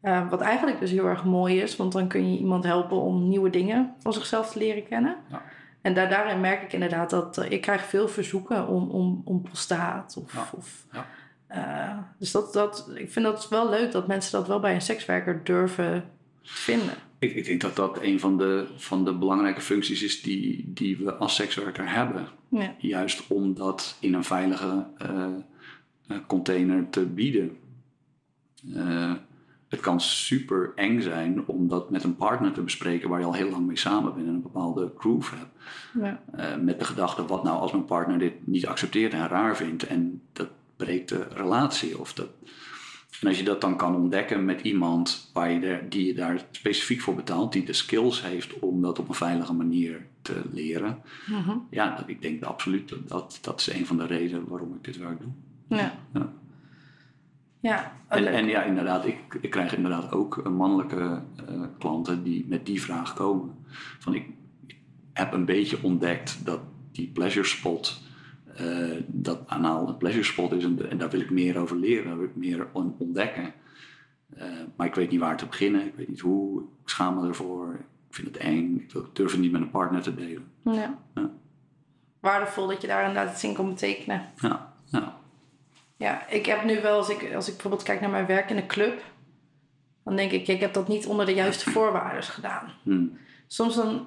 Eh, 0.00 0.30
wat 0.30 0.40
eigenlijk 0.40 0.80
dus 0.80 0.90
heel 0.90 1.06
erg 1.06 1.24
mooi 1.24 1.60
is, 1.60 1.76
want 1.76 1.92
dan 1.92 2.08
kun 2.08 2.32
je 2.32 2.38
iemand 2.38 2.64
helpen 2.64 2.96
om 2.96 3.28
nieuwe 3.28 3.50
dingen 3.50 3.94
van 3.98 4.12
zichzelf 4.12 4.50
te 4.50 4.58
leren 4.58 4.88
kennen. 4.88 5.16
Ja. 5.30 5.42
En 5.82 5.94
daar, 5.94 6.08
daarin 6.08 6.40
merk 6.40 6.62
ik 6.62 6.72
inderdaad 6.72 7.10
dat 7.10 7.38
eh, 7.38 7.50
ik 7.50 7.60
krijg 7.60 7.82
veel 7.84 8.08
verzoeken 8.08 8.66
om, 8.68 8.90
om, 8.90 9.22
om 9.24 9.42
prostaat. 9.42 10.16
Of, 10.22 10.32
Ja. 10.34 10.48
of, 10.56 10.86
Ja. 10.92 11.06
eh, 11.46 11.98
dus 12.18 12.30
dat, 12.30 12.52
dat, 12.52 12.90
ik 12.94 13.10
vind 13.12 13.24
dat 13.24 13.48
wel 13.48 13.70
leuk 13.70 13.92
dat 13.92 14.06
mensen 14.06 14.32
dat 14.32 14.48
wel 14.48 14.60
bij 14.60 14.74
een 14.74 14.80
sekswerker 14.80 15.44
durven 15.44 16.04
vinden. 16.42 16.94
Ik, 17.18 17.34
ik 17.34 17.44
denk 17.44 17.60
dat 17.60 17.76
dat 17.76 17.98
een 18.02 18.20
van 18.20 18.38
de, 18.38 18.66
van 18.76 19.04
de 19.04 19.14
belangrijke 19.14 19.60
functies 19.60 20.02
is 20.02 20.22
die, 20.22 20.72
die 20.72 20.96
we 20.96 21.14
als 21.14 21.34
sekswerker 21.34 21.90
hebben. 21.92 22.28
Ja. 22.48 22.74
Juist 22.78 23.26
om 23.26 23.54
dat 23.54 23.96
in 24.00 24.14
een 24.14 24.24
veilige 24.24 24.86
eh, 24.98 25.26
container 26.26 26.90
te 26.90 27.06
bieden. 27.06 27.56
Het 29.70 29.80
kan 29.80 30.00
super 30.00 30.72
eng 30.74 31.00
zijn 31.00 31.46
om 31.46 31.68
dat 31.68 31.90
met 31.90 32.04
een 32.04 32.16
partner 32.16 32.52
te 32.52 32.62
bespreken 32.62 33.08
waar 33.08 33.18
je 33.18 33.24
al 33.24 33.34
heel 33.34 33.50
lang 33.50 33.66
mee 33.66 33.76
samen 33.76 34.14
bent 34.14 34.26
en 34.26 34.34
een 34.34 34.42
bepaalde 34.42 34.92
groove 34.98 35.34
hebt. 35.34 35.50
Ja. 36.02 36.22
Eh, 36.36 36.62
met 36.62 36.78
de 36.78 36.84
gedachte, 36.84 37.26
wat 37.26 37.44
nou 37.44 37.58
als 37.58 37.72
mijn 37.72 37.84
partner 37.84 38.18
dit 38.18 38.46
niet 38.46 38.66
accepteert 38.66 39.12
en 39.12 39.28
raar 39.28 39.56
vindt 39.56 39.86
en 39.86 40.22
dat 40.32 40.48
breekt 40.76 41.08
de 41.08 41.26
relatie. 41.34 41.98
Of 41.98 42.12
dat... 42.12 42.28
En 43.20 43.28
als 43.28 43.38
je 43.38 43.44
dat 43.44 43.60
dan 43.60 43.76
kan 43.76 43.94
ontdekken 43.94 44.44
met 44.44 44.60
iemand 44.60 45.30
waar 45.32 45.50
je 45.50 45.86
die 45.88 46.06
je 46.06 46.14
daar 46.14 46.44
specifiek 46.50 47.00
voor 47.00 47.14
betaalt, 47.14 47.52
die 47.52 47.64
de 47.64 47.72
skills 47.72 48.22
heeft 48.22 48.58
om 48.58 48.82
dat 48.82 48.98
op 48.98 49.08
een 49.08 49.14
veilige 49.14 49.52
manier 49.52 50.06
te 50.22 50.42
leren. 50.52 51.02
Mhm. 51.26 51.56
Ja, 51.70 52.04
ik 52.06 52.22
denk 52.22 52.42
absoluut 52.42 52.88
dat, 52.88 53.08
dat 53.08 53.38
dat 53.42 53.60
is 53.60 53.72
een 53.72 53.86
van 53.86 53.96
de 53.96 54.06
redenen 54.06 54.48
waarom 54.48 54.74
ik 54.74 54.84
dit 54.84 54.96
werk 54.96 55.20
doe. 55.20 55.30
Ja. 55.78 55.94
Ja. 56.12 56.32
Ja, 57.60 57.92
oh, 58.10 58.16
En, 58.18 58.46
ja, 58.46 58.62
inderdaad, 58.62 59.06
ik, 59.06 59.38
ik 59.40 59.50
krijg 59.50 59.76
inderdaad 59.76 60.12
ook 60.12 60.38
eh, 60.38 60.52
mannelijke 60.52 61.22
eh, 61.48 61.62
klanten 61.78 62.22
die 62.22 62.46
met 62.48 62.66
die 62.66 62.82
vraag 62.82 63.14
komen. 63.14 63.54
Van 63.98 64.14
ik, 64.14 64.28
heb 65.12 65.32
een 65.32 65.44
beetje 65.44 65.78
ontdekt 65.82 66.44
dat 66.44 66.60
die 66.92 67.08
pleasure 67.08 67.46
spot, 67.46 68.02
eh, 68.56 69.02
dat 69.06 69.42
anaal 69.46 69.88
een 69.88 69.96
pleasure 69.96 70.24
spot 70.24 70.52
is 70.52 70.64
en, 70.64 70.90
en 70.90 70.98
daar 70.98 71.10
wil 71.10 71.20
ik 71.20 71.30
meer 71.30 71.58
over 71.58 71.76
leren, 71.76 72.04
daar 72.04 72.18
wil 72.18 72.26
ik 72.28 72.36
meer 72.36 72.66
on- 72.72 72.94
ontdekken. 72.98 73.52
Eh, 74.36 74.46
maar 74.76 74.86
ik 74.86 74.94
weet 74.94 75.10
niet 75.10 75.20
waar 75.20 75.36
te 75.36 75.46
beginnen, 75.46 75.86
ik 75.86 75.94
weet 75.94 76.08
niet 76.08 76.20
hoe, 76.20 76.60
ik 76.82 76.88
schaam 76.88 77.20
me 77.20 77.28
ervoor, 77.28 77.74
ik 78.08 78.14
vind 78.14 78.26
het 78.28 78.36
eng, 78.36 78.80
ik 78.80 78.92
wil- 78.92 79.06
durf 79.12 79.30
het 79.30 79.40
niet 79.40 79.52
met 79.52 79.60
een 79.60 79.70
partner 79.70 80.02
te 80.02 80.14
delen. 80.14 80.44
ja. 80.64 80.98
Ja. 81.14 81.30
Waardevol 82.20 82.66
dat 82.66 82.80
je 82.80 82.86
daar 82.86 83.06
inderdaad 83.08 83.32
iets 83.34 83.44
in 83.44 83.54
kan 83.54 83.68
betekenen. 83.68 84.22
Ja, 84.36 84.69
ja. 86.00 86.28
Ik 86.28 86.46
heb 86.46 86.64
nu 86.64 86.80
wel, 86.80 86.96
als 86.96 87.08
ik, 87.08 87.34
als 87.34 87.46
ik 87.46 87.52
bijvoorbeeld 87.52 87.82
kijk 87.82 88.00
naar 88.00 88.10
mijn 88.10 88.26
werk 88.26 88.50
in 88.50 88.56
de 88.56 88.66
club, 88.66 89.02
dan 90.04 90.16
denk 90.16 90.30
ik, 90.30 90.48
ik 90.48 90.60
heb 90.60 90.74
dat 90.74 90.88
niet 90.88 91.06
onder 91.06 91.26
de 91.26 91.34
juiste 91.34 91.70
voorwaarden 91.76 92.22
gedaan. 92.22 92.72
Hm. 92.82 93.06
Soms 93.46 93.74
dan, 93.74 94.06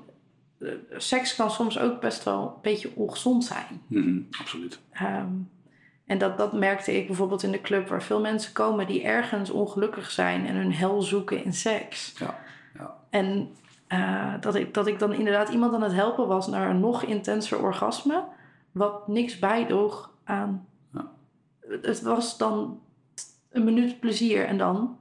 eh, 0.59 0.69
seks 0.97 1.35
kan 1.35 1.51
soms 1.51 1.79
ook 1.79 2.01
best 2.01 2.23
wel 2.23 2.53
een 2.55 2.61
beetje 2.61 2.95
ongezond 2.95 3.45
zijn. 3.45 3.81
Mhm, 3.87 4.21
absoluut. 4.39 4.79
Ehm, 4.91 5.31
en 6.05 6.17
dat, 6.17 6.37
dat 6.37 6.53
merkte 6.53 6.97
ik 6.97 7.07
bijvoorbeeld 7.07 7.43
in 7.43 7.51
de 7.51 7.61
club, 7.61 7.87
waar 7.87 8.03
veel 8.03 8.21
mensen 8.21 8.53
komen 8.53 8.87
die 8.87 9.03
ergens 9.03 9.49
ongelukkig 9.49 10.11
zijn 10.11 10.47
en 10.47 10.55
hun 10.55 10.73
hel 10.73 11.01
zoeken 11.01 11.43
in 11.43 11.53
seks. 11.53 12.13
Ja, 12.19 12.39
ja. 12.77 12.95
En 13.09 13.55
eh, 13.87 14.33
dat, 14.39 14.55
ik, 14.55 14.73
dat 14.73 14.87
ik 14.87 14.99
dan 14.99 15.13
inderdaad 15.13 15.49
iemand 15.49 15.73
aan 15.73 15.83
het 15.83 15.93
helpen 15.93 16.27
was 16.27 16.47
naar 16.47 16.69
een 16.69 16.79
nog 16.79 17.03
intenser 17.03 17.61
orgasme, 17.61 18.23
wat 18.71 19.07
niks 19.07 19.39
bijdroeg 19.39 20.11
aan. 20.23 20.67
Het 21.67 22.01
was 22.01 22.37
dan 22.37 22.81
een 23.49 23.63
minuut 23.63 23.99
plezier 23.99 24.45
en 24.45 24.57
dan. 24.57 24.97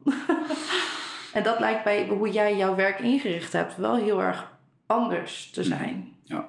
en 1.35 1.43
dat 1.43 1.59
lijkt 1.59 1.85
bij 1.85 2.09
hoe 2.09 2.31
jij 2.31 2.57
jouw 2.57 2.75
werk 2.75 2.99
ingericht 2.99 3.53
hebt 3.53 3.77
wel 3.77 3.97
heel 3.97 4.23
erg 4.23 4.53
anders 4.87 5.51
te 5.51 5.65
zijn. 5.65 6.13
Ja. 6.23 6.49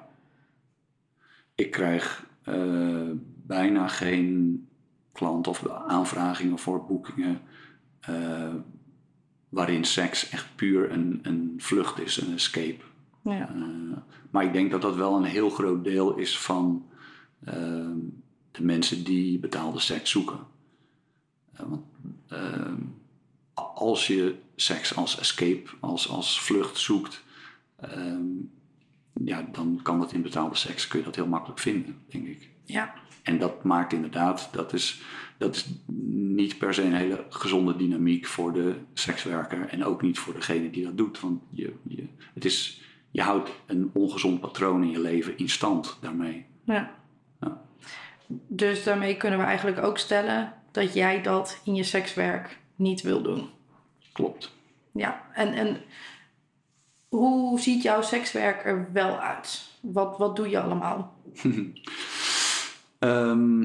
Ik 1.54 1.70
krijg 1.70 2.26
eh, 2.42 3.10
bijna 3.46 3.88
geen 3.88 4.68
klant 5.12 5.46
of 5.46 5.68
aanvragingen 5.68 6.58
voor 6.58 6.86
boekingen 6.86 7.40
eh, 8.00 8.54
waarin 9.48 9.84
seks 9.84 10.30
echt 10.30 10.46
puur 10.54 10.92
een, 10.92 11.20
een 11.22 11.54
vlucht 11.56 12.00
is, 12.00 12.16
een 12.16 12.32
escape. 12.32 12.84
Ja. 13.22 13.48
Eh, 13.48 13.96
maar 14.30 14.44
ik 14.44 14.52
denk 14.52 14.70
dat 14.70 14.82
dat 14.82 14.96
wel 14.96 15.16
een 15.16 15.24
heel 15.24 15.50
groot 15.50 15.84
deel 15.84 16.16
is 16.16 16.38
van 16.38 16.86
de 18.54 18.64
mensen 18.64 19.04
die 19.04 19.38
betaalde 19.38 19.78
seks 19.78 20.10
zoeken. 20.10 20.38
Eh, 21.52 21.66
want 21.68 21.82
eh, 22.28 22.72
als 23.54 24.06
je 24.06 24.34
seks 24.56 24.96
als 24.96 25.18
escape, 25.18 25.70
als, 25.80 26.08
als 26.08 26.40
vlucht 26.40 26.78
zoekt, 26.78 27.22
eh, 27.76 28.16
ja, 29.24 29.48
dan 29.52 29.80
kan 29.82 29.98
dat 29.98 30.12
in 30.12 30.22
betaalde 30.22 30.56
seks, 30.56 30.88
kun 30.88 30.98
je 30.98 31.04
dat 31.04 31.14
heel 31.14 31.26
makkelijk 31.26 31.60
vinden, 31.60 31.98
denk 32.08 32.26
ik. 32.26 32.48
ja. 32.64 32.94
En 33.22 33.38
dat 33.38 33.64
maakt 33.64 33.92
inderdaad, 33.92 34.48
dat 34.52 34.72
is, 34.72 35.02
dat 35.38 35.56
is 35.56 35.68
niet 36.26 36.58
per 36.58 36.74
se 36.74 36.82
een 36.82 36.94
hele 36.94 37.24
gezonde 37.28 37.76
dynamiek 37.76 38.26
voor 38.26 38.52
de 38.52 38.74
sekswerker 38.94 39.68
en 39.68 39.84
ook 39.84 40.02
niet 40.02 40.18
voor 40.18 40.34
degene 40.34 40.70
die 40.70 40.84
dat 40.84 40.96
doet. 40.96 41.20
Want 41.20 41.42
je, 41.50 41.72
je, 41.82 42.06
het 42.34 42.44
is, 42.44 42.82
je 43.10 43.22
houdt 43.22 43.50
een 43.66 43.90
ongezond 43.92 44.40
patroon 44.40 44.82
in 44.82 44.90
je 44.90 45.00
leven 45.00 45.38
in 45.38 45.48
stand 45.48 45.98
daarmee. 46.00 46.46
Ja. 46.64 46.94
Ja. 47.40 47.64
Dus 48.46 48.84
daarmee 48.84 49.16
kunnen 49.16 49.38
we 49.38 49.44
eigenlijk 49.44 49.78
ook 49.82 49.98
stellen 49.98 50.52
dat 50.70 50.94
jij 50.94 51.22
dat 51.22 51.60
in 51.64 51.74
je 51.74 51.82
sekswerk 51.82 52.58
niet 52.76 53.02
wil 53.02 53.22
doen. 53.22 53.48
Klopt. 54.12 54.52
Ja, 54.92 55.22
en, 55.32 55.52
en 55.52 55.80
hoe 57.08 57.60
ziet 57.60 57.82
jouw 57.82 58.02
sekswerk 58.02 58.64
er 58.64 58.88
wel 58.92 59.18
uit? 59.20 59.62
Wat, 59.80 60.18
wat 60.18 60.36
doe 60.36 60.48
je 60.48 60.60
allemaal? 60.60 61.14
Ehm, 62.98 63.58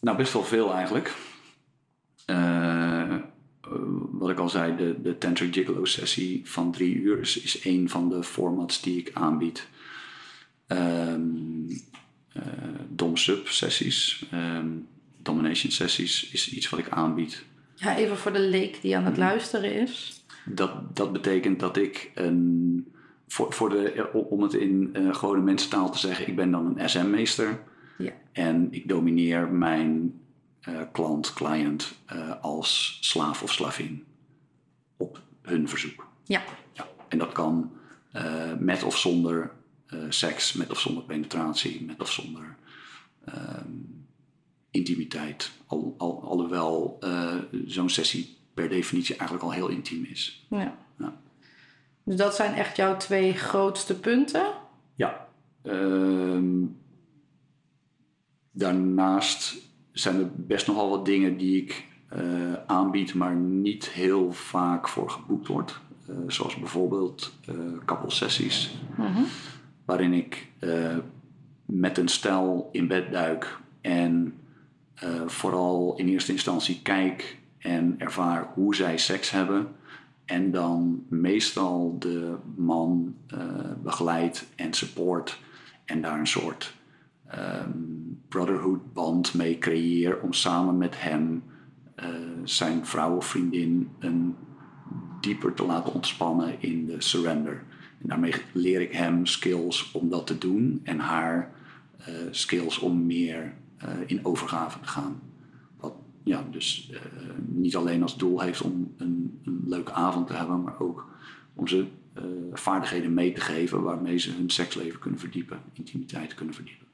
Nou, 0.00 0.16
best 0.16 0.32
wel 0.32 0.44
veel 0.44 0.72
eigenlijk. 0.72 1.14
Uh, 2.26 3.16
wat 4.10 4.30
ik 4.30 4.38
al 4.38 4.48
zei, 4.48 4.76
de, 4.76 5.02
de 5.02 5.18
Tantric 5.18 5.54
Gigolo 5.54 5.84
sessie 5.84 6.50
van 6.50 6.72
drie 6.72 6.94
uur 6.94 7.20
is, 7.20 7.40
is 7.40 7.64
een 7.64 7.88
van 7.88 8.08
de 8.08 8.22
formats 8.22 8.80
die 8.82 8.98
ik 8.98 9.10
aanbied. 9.14 9.68
Um, 10.66 11.66
dom-sub 12.88 13.48
sessies, 13.48 14.26
um, 14.32 14.86
domination 15.22 15.72
sessies 15.72 16.30
is 16.30 16.52
iets 16.52 16.68
wat 16.68 16.78
ik 16.78 16.88
aanbied. 16.88 17.44
Ja, 17.74 17.96
even 17.96 18.16
voor 18.16 18.32
de 18.32 18.40
leek 18.40 18.80
die 18.80 18.96
aan 18.96 19.04
het 19.04 19.16
mm-hmm. 19.16 19.28
luisteren 19.28 19.74
is. 19.74 20.24
Dat, 20.44 20.96
dat 20.96 21.12
betekent 21.12 21.60
dat 21.60 21.76
ik 21.76 22.10
een, 22.14 22.92
voor, 23.28 23.52
voor 23.52 23.68
de, 23.68 24.10
om 24.12 24.42
het 24.42 24.54
in 24.54 24.90
uh, 24.92 25.14
gewone 25.14 25.42
mensentaal 25.42 25.90
te 25.90 25.98
zeggen, 25.98 26.28
ik 26.28 26.36
ben 26.36 26.50
dan 26.50 26.66
een 26.66 26.88
SM-meester. 26.88 27.62
Ja. 27.98 28.12
En 28.32 28.68
ik 28.70 28.88
domineer 28.88 29.48
mijn 29.48 30.20
uh, 30.68 30.80
klant, 30.92 31.32
client 31.32 31.94
uh, 32.12 32.32
als 32.40 32.98
slaaf 33.00 33.42
of 33.42 33.52
slavin 33.52 34.04
op 34.96 35.20
hun 35.42 35.68
verzoek. 35.68 36.08
Ja. 36.24 36.42
ja. 36.72 36.86
En 37.08 37.18
dat 37.18 37.32
kan 37.32 37.70
met 38.58 38.82
of 38.82 38.98
zonder 38.98 39.50
seks, 40.08 40.52
met 40.52 40.70
of 40.70 40.80
zonder 40.80 41.02
penetratie, 41.02 41.84
met 41.84 42.00
of 42.00 42.12
zonder 42.12 42.56
um, 43.28 44.06
intimiteit. 44.70 45.50
Al, 45.66 45.94
al, 45.98 46.22
alhoewel 46.22 46.98
zo'n 47.66 47.90
sessie 47.90 48.36
per 48.54 48.68
definitie 48.68 49.16
eigenlijk 49.16 49.48
al 49.48 49.52
heel 49.52 49.68
intiem 49.68 50.04
is. 50.04 50.46
Ja. 50.50 50.76
ja. 50.98 51.20
Dus 52.02 52.16
dat 52.16 52.34
zijn 52.34 52.54
echt 52.54 52.76
jouw 52.76 52.96
twee 52.96 53.32
grootste 53.32 54.00
punten? 54.00 54.52
Ja. 54.94 55.26
Ehm, 55.62 56.64
daarnaast 58.50 59.56
zijn 59.92 60.18
er 60.18 60.30
best 60.34 60.66
nogal 60.66 60.90
wat 60.90 61.04
dingen 61.04 61.36
die 61.36 61.62
ik 61.62 61.84
uh, 62.16 62.52
aanbied, 62.66 63.14
maar 63.14 63.36
niet 63.36 63.88
heel 63.88 64.32
vaak 64.32 64.88
voor 64.88 65.10
geboekt 65.10 65.46
wordt. 65.46 65.80
Uh, 66.10 66.16
zoals 66.26 66.56
bijvoorbeeld 66.56 67.32
uh, 67.48 67.54
kappelsessies, 67.84 68.74
mm 68.96 69.26
waarin 69.86 70.12
ik 70.12 70.48
met 71.64 71.98
een 71.98 72.08
stel 72.08 72.68
in 72.72 72.86
bed 72.86 73.12
duik 73.12 73.58
en 73.80 74.34
vooral 75.26 75.96
in 75.96 76.08
eerste 76.08 76.32
instantie 76.32 76.82
kijk 76.82 77.38
en 77.58 77.94
ervaar 77.98 78.50
hoe 78.54 78.74
zij 78.74 78.98
seks 78.98 79.30
hebben. 79.30 79.68
En 80.24 80.50
dan 80.50 81.04
meestal 81.08 81.96
de 81.98 82.34
man 82.56 83.14
begeleid 83.82 84.46
en 84.56 84.72
support 84.72 85.40
en 85.84 86.00
daar 86.00 86.18
een 86.18 86.26
soort 86.26 86.74
um, 87.34 88.22
brotherhood 88.28 88.92
band 88.92 89.34
mee 89.34 89.58
creëer 89.58 90.20
om 90.20 90.32
samen 90.32 90.78
met 90.78 91.00
hem 91.00 91.42
zijn 92.44 92.86
vrouw 92.86 93.16
of 93.16 93.26
vriendin 93.26 93.90
een 93.98 94.36
dieper 95.20 95.54
te 95.54 95.66
laten 95.66 95.92
ontspannen 95.92 96.54
in 96.58 96.86
de 96.86 97.02
surrender. 97.02 97.62
Daarmee 98.06 98.34
leer 98.52 98.80
ik 98.80 98.92
hem 98.92 99.26
skills 99.26 99.92
om 99.92 100.08
dat 100.08 100.26
te 100.26 100.38
doen 100.38 100.80
en 100.82 100.98
haar 100.98 101.52
uh, 102.00 102.06
skills 102.30 102.78
om 102.78 103.06
meer 103.06 103.54
uh, 103.84 103.90
in 104.06 104.24
overgave 104.24 104.80
te 104.80 104.86
gaan. 104.86 105.20
Wat 105.76 105.94
ja, 106.24 106.44
dus 106.50 106.92
niet 107.46 107.76
alleen 107.76 108.02
als 108.02 108.16
doel 108.16 108.40
heeft 108.40 108.62
om 108.62 108.94
een, 108.96 109.40
een, 109.44 109.62
leuke 109.66 109.92
avond 109.92 110.26
te 110.26 110.32
hebben, 110.32 110.62
maar 110.62 110.80
ook 110.80 111.08
om 111.54 111.68
ze 111.68 111.86
vaardigheden 112.52 113.14
mee 113.14 113.32
te 113.32 113.40
geven 113.40 113.82
waarmee 113.82 114.18
ze 114.18 114.30
hun 114.30 114.50
seksleven 114.50 114.98
kunnen 114.98 115.20
verdiepen, 115.20 115.60
intimiteit 115.72 116.34
kunnen 116.34 116.54
verdiepen. 116.54 116.86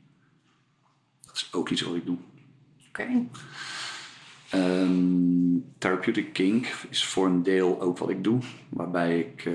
Dat 1.26 1.34
is 1.34 1.48
ook 1.52 1.68
iets 1.68 1.80
wat 1.80 1.94
ik 1.94 2.06
doe. 2.06 2.16
Oké. 2.88 3.02
Okay. 3.02 3.14
Um, 3.14 3.30
ehm, 4.50 5.60
therapeutic 5.78 6.32
kink 6.32 6.66
is 6.90 7.04
voor 7.04 7.26
een 7.26 7.42
deel 7.42 7.80
ook 7.80 7.98
wat 7.98 8.10
ik 8.10 8.24
doe. 8.24 8.40
Waarbij 8.68 9.18
ik 9.18 9.44
uh, 9.44 9.54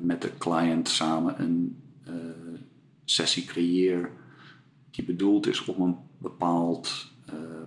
met 0.00 0.22
de 0.22 0.38
client 0.38 0.88
samen 0.88 1.40
een 1.40 1.82
uh, 2.08 2.14
sessie 3.04 3.44
creëer 3.44 4.10
die 4.90 5.04
bedoeld 5.04 5.46
is 5.46 5.64
om 5.64 5.82
een 5.82 5.96
bepaald, 6.18 7.12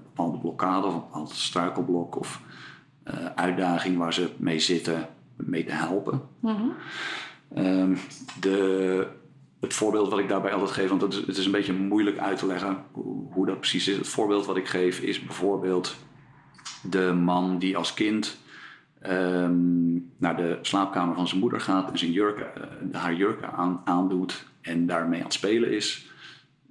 bepaalde 0.04 0.38
blokkade 0.38 0.88
of 0.88 0.94
een 0.94 1.00
bepaald 1.00 1.32
struikelblok 1.32 2.20
of 2.20 2.42
uitdaging 3.36 3.98
waar 3.98 4.14
ze 4.14 4.30
mee 4.38 4.60
zitten 4.60 5.10
mee 5.36 5.66
te 5.66 5.72
helpen. 5.72 6.22
Mm 6.40 6.56
-hmm. 6.56 6.76
um, 7.66 7.98
de 8.40 9.08
het 9.64 9.74
voorbeeld 9.74 10.10
wat 10.10 10.20
ik 10.20 10.28
daarbij 10.28 10.54
altijd 10.54 10.72
geef, 10.72 10.90
want 10.90 11.02
het 11.02 11.14
is, 11.14 11.26
het 11.26 11.38
is 11.38 11.46
een 11.46 11.52
beetje 11.52 11.74
moeilijk 11.74 12.18
uit 12.18 12.38
te 12.38 12.46
leggen 12.46 12.84
hoe, 12.92 13.32
hoe, 13.32 13.46
dat 13.46 13.60
precies 13.60 13.88
is. 13.88 13.98
Het 13.98 14.08
voorbeeld 14.08 14.46
wat 14.46 14.58
ik 14.58 14.68
geef 14.68 15.00
is 15.00 15.26
bijvoorbeeld 15.26 15.96
de 16.82 17.14
man 17.14 17.60
die 17.60 17.78
als 17.78 17.94
kind 17.94 18.38
um, 19.10 20.12
naar 20.18 20.36
de 20.36 20.60
slaapkamer 20.62 21.16
van 21.16 21.28
zijn 21.28 21.40
moeder 21.40 21.62
gaat 21.62 21.92
en 21.92 21.98
zijn 21.98 22.12
jurken, 22.12 22.48
uh, 22.92 23.00
haar 23.00 23.16
jurken 23.16 23.52
aan, 23.52 23.82
aandoet 23.84 24.46
en 24.62 24.86
daarmee 24.86 25.20
aan 25.20 25.26
het 25.26 25.34
spelen 25.34 25.72
is. 25.72 26.12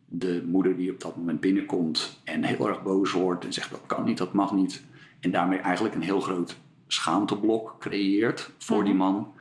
De 0.06 0.42
moeder 0.46 0.76
die 0.76 0.92
op 0.92 1.00
dat 1.00 1.16
moment 1.16 1.40
binnenkomt 1.40 2.20
en 2.24 2.42
heel 2.42 2.68
erg 2.68 2.82
boos 2.82 3.12
wordt 3.12 3.44
en 3.44 3.52
zegt 3.52 3.70
dat 3.70 3.86
kan 3.86 4.04
niet, 4.04 4.18
dat 4.18 4.32
mag 4.32 4.52
niet. 4.52 4.84
En 5.20 5.30
daarmee 5.30 5.58
eigenlijk 5.58 5.94
een 5.94 6.02
heel 6.02 6.20
groot 6.20 6.56
schaamteblok 6.86 7.76
creëert 7.78 8.50
voor 8.58 8.84
die 8.84 8.94
mhm. 8.94 9.02
man. 9.02 9.32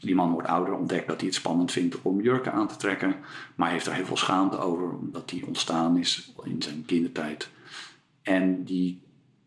Die 0.00 0.14
man 0.14 0.32
wordt 0.32 0.48
ouder, 0.48 0.74
ontdekt 0.74 1.06
dat 1.06 1.16
hij 1.16 1.26
het 1.26 1.34
spannend 1.34 1.72
vindt 1.72 2.02
om 2.02 2.20
jurken 2.20 2.52
aan 2.52 2.68
te 2.68 2.76
trekken, 2.76 3.16
maar 3.54 3.70
heeft 3.70 3.86
er 3.86 3.94
heel 3.94 4.06
veel 4.06 4.16
schaamte 4.16 4.58
over, 4.58 4.90
omdat 4.90 5.28
die 5.28 5.46
ontstaan 5.46 5.96
is 5.96 6.34
in 6.44 6.62
zijn 6.62 6.84
kindertijd. 6.84 7.50
En 8.22 8.64
die 8.64 9.02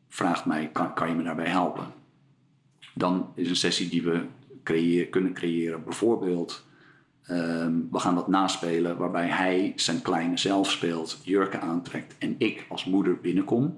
vraagt 0.10 0.46
mij: 0.46 0.70
kan, 0.74 0.94
kan 0.94 1.10
je 1.10 1.16
me 1.16 1.24
daarbij 1.24 1.50
helpen? 1.50 2.03
Dan 2.94 3.32
is 3.36 3.50
een 3.50 3.56
sessie 3.56 3.90
die 3.90 4.04
we 4.04 4.26
kunnen 5.10 5.34
creëren, 5.34 5.84
bijvoorbeeld. 5.84 6.66
Ehm, 7.24 7.74
we 7.92 8.00
gaan 8.00 8.16
dat 8.16 8.28
naspelen 8.28 8.98
waarbij 8.98 9.28
hij 9.28 9.74
zijn 9.76 10.02
kleine 10.02 10.38
zelf 10.38 10.72
speelt, 10.72 11.20
jurken 11.24 11.62
aantrekt 11.62 12.16
en 12.18 12.36
ik 12.38 12.66
als 12.70 12.86
moeder 12.86 13.18
binnenkom. 13.22 13.78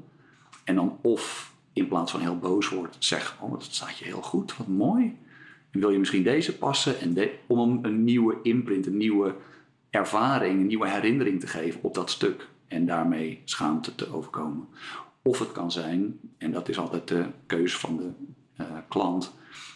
En 0.64 0.76
dan 0.76 0.98
of 1.02 1.54
in 1.74 1.88
plaats 1.88 2.12
van 2.12 2.22
heel 2.22 2.38
boos 2.38 2.70
wordt, 2.70 2.96
zeg: 3.00 3.38
Oh, 3.42 3.52
dat 3.52 3.64
staat 3.64 3.98
je 3.98 4.06
heel 4.06 4.22
goed, 4.22 4.58
wat 4.58 4.68
mooi 4.68 5.18
wil 5.80 5.90
je 5.90 6.00
misschien 6.00 6.24
deze 6.24 6.58
passen 6.58 7.00
en 7.00 7.30
om 7.48 7.80
een 7.82 8.04
nieuwe 8.04 8.38
imprint, 8.42 8.86
een 8.86 8.98
nieuwe 8.98 9.36
ervaring, 9.90 10.60
een 10.60 10.68
nieuwe 10.68 10.90
herinnering 10.90 11.40
te 11.40 11.48
geven 11.48 11.84
op 11.84 11.94
dat 11.94 12.10
stuk 12.10 12.48
en 12.68 12.86
daarmee 12.86 13.42
schaamte 13.46 13.96
te 13.96 14.14
overkomen. 14.14 14.68
Of 15.22 15.40
het 15.40 15.52
kan 15.52 15.72
zijn, 15.72 16.20
en 16.38 16.52
dat 16.52 16.70
is 16.70 16.80
altijd 16.80 17.08
de 17.08 17.26
keus 17.46 17.78
van 17.78 17.98
de 17.98 18.10
uh, 18.62 18.68
klant, 18.88 19.34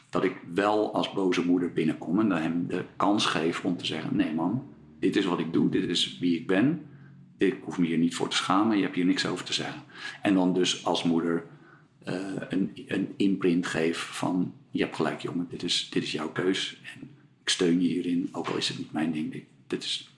dat 0.09 0.23
ik 0.23 0.35
wel 0.53 0.93
als 0.93 1.13
boze 1.13 1.45
moeder 1.45 1.73
binnenkom 1.73 2.19
en 2.19 2.31
hem 2.31 2.67
de 2.67 2.83
kans 2.95 3.25
geef 3.25 3.65
om 3.65 3.77
te 3.77 3.85
zeggen: 3.85 4.15
nee 4.15 4.33
man, 4.33 4.67
dit 4.99 5.15
is 5.15 5.25
wat 5.25 5.39
ik 5.39 5.53
doe, 5.53 5.69
dit 5.69 5.89
is 5.89 6.17
wie 6.19 6.39
ik 6.39 6.47
ben. 6.47 6.85
Ik 7.37 7.57
hoef 7.63 7.77
me 7.77 7.85
hier 7.85 7.97
niet 7.97 8.15
voor 8.15 8.29
te 8.29 8.35
schamen, 8.35 8.77
je 8.77 8.83
hebt 8.83 8.95
hier 8.95 9.05
niks 9.05 9.25
over 9.25 9.45
te 9.45 9.53
zeggen. 9.53 9.81
En 10.21 10.33
dan 10.33 10.53
dus 10.53 10.85
als 10.85 11.03
moeder 11.03 11.45
uh, 12.07 12.15
een, 12.49 12.71
een 12.87 13.13
imprint 13.17 13.67
geef 13.67 13.97
van 13.97 14.53
je 14.71 14.81
hebt 14.81 14.95
gelijk 14.95 15.21
jongen, 15.21 15.47
dit 15.49 15.63
is, 15.63 15.89
dit 15.89 16.03
is 16.03 16.11
jouw 16.11 16.31
keus. 16.31 16.81
En 16.95 17.09
ik 17.41 17.49
steun 17.49 17.81
je 17.81 17.87
hierin, 17.87 18.29
ook 18.31 18.47
al 18.47 18.57
is 18.57 18.67
het 18.67 18.77
niet 18.77 18.91
mijn 18.91 19.11
ding. 19.11 19.43
Dit 19.67 19.83
is, 19.83 20.17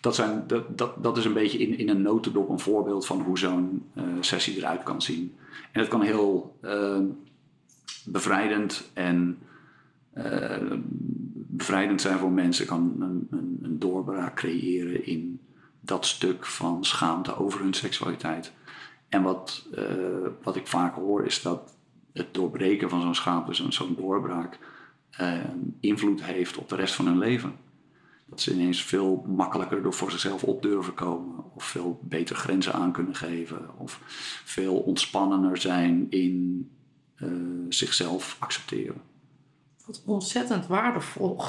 dat, 0.00 0.14
zijn, 0.14 0.44
dat, 0.46 0.78
dat, 0.78 1.02
dat 1.02 1.16
is 1.16 1.24
een 1.24 1.32
beetje 1.32 1.58
in, 1.58 1.78
in 1.78 1.88
een 1.88 2.02
notendop 2.02 2.48
een 2.48 2.58
voorbeeld 2.58 3.06
van 3.06 3.20
hoe 3.20 3.38
zo'n 3.38 3.82
uh, 3.94 4.04
sessie 4.20 4.56
eruit 4.56 4.82
kan 4.82 5.02
zien. 5.02 5.36
En 5.72 5.80
het 5.80 5.88
kan 5.88 6.02
heel 6.02 6.58
bevrijdend 8.06 8.90
en 8.92 9.38
uh, 10.14 10.72
bevrijdend 11.32 12.00
zijn 12.00 12.18
voor 12.18 12.30
mensen. 12.30 12.66
kan 12.66 12.96
een, 12.98 13.28
een, 13.62 13.78
doorbraak 13.78 14.34
creëren 14.34 15.06
in 15.06 15.40
dat 15.80 16.06
stuk 16.06 16.46
van 16.46 16.84
schaamte 16.84 17.36
over 17.36 17.60
hun 17.60 17.74
seksualiteit. 17.74 18.52
En 19.08 19.22
wat, 19.22 19.68
wat 20.42 20.56
ik 20.56 20.66
vaak 20.66 20.94
hoor 20.94 21.24
is 21.24 21.42
dat 21.42 21.76
het 22.12 22.34
doorbreken 22.34 22.88
van 22.88 23.00
zo'n 23.00 23.14
schaap, 23.14 23.54
zo'n 23.54 23.94
doorbraak, 23.96 24.58
uh, 25.20 25.44
invloed 25.80 26.24
heeft 26.24 26.56
op 26.56 26.68
de 26.68 26.76
rest 26.76 26.94
van 26.94 27.06
hun 27.06 27.18
leven. 27.18 27.52
Dat 28.26 28.40
ze 28.40 28.52
ineens 28.52 28.82
veel 28.82 29.24
makkelijker 29.28 29.82
door 29.82 29.92
voor 29.92 30.10
zichzelf 30.10 30.44
op 30.44 30.62
durven 30.62 30.94
komen, 30.94 31.54
of 31.54 31.64
veel 31.64 32.00
beter 32.02 32.36
grenzen 32.36 32.72
aan 32.72 32.92
kunnen 32.92 33.14
geven, 33.14 33.78
of 33.78 34.00
veel 34.44 34.76
ontspannender 34.76 35.56
zijn 35.56 36.06
in 36.10 36.70
uh, 37.22 37.30
zichzelf 37.68 38.36
accepteren. 38.38 39.02
Wat 39.86 40.02
ontzettend 40.06 40.66
waardevol. 40.66 41.40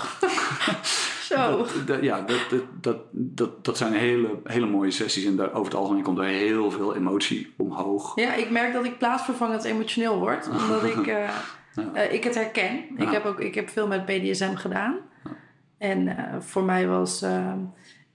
Zo. 1.27 1.65
Dat, 1.85 2.01
ja, 2.01 2.21
dat, 2.21 2.39
dat, 2.81 2.97
dat, 3.11 3.65
dat, 3.65 3.77
zijn 3.77 3.93
hele, 3.93 4.39
hele 4.43 4.65
mooie 4.65 4.91
sessies. 4.91 5.25
En 5.25 5.35
daar, 5.35 5.53
over 5.53 5.71
het 5.71 5.81
algemeen 5.81 6.03
komt 6.03 6.17
er 6.17 6.23
heel 6.23 6.71
veel 6.71 6.95
emotie 6.95 7.53
omhoog. 7.57 8.15
Ja, 8.15 8.33
ik 8.33 8.49
merk 8.49 8.73
dat 8.73 8.85
ik 8.85 8.97
plaatsvervangend 8.97 9.63
emotioneel 9.63 10.19
word. 10.19 10.49
Omdat 10.61 10.83
ik, 10.83 11.07
uh, 11.07 11.29
uh, 11.95 12.13
ik 12.13 12.23
het 12.23 12.35
herken. 12.35 12.83
Ik, 12.97 13.09
heb 13.09 13.25
ook, 13.25 13.39
ik 13.39 13.55
heb 13.55 13.69
veel 13.69 13.87
met 13.87 14.05
BDSM 14.05 14.55
gedaan. 14.55 14.97
En 15.77 16.15
voor 16.39 16.63
mij 16.63 16.87
was... 16.87 17.25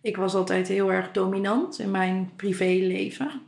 ik 0.01 0.17
was 0.17 0.35
altijd 0.35 0.69
heel 0.69 0.93
erg 0.93 1.11
dominant 1.11 1.79
in 1.79 1.91
mijn 1.91 2.31
privéleven. 2.37 3.43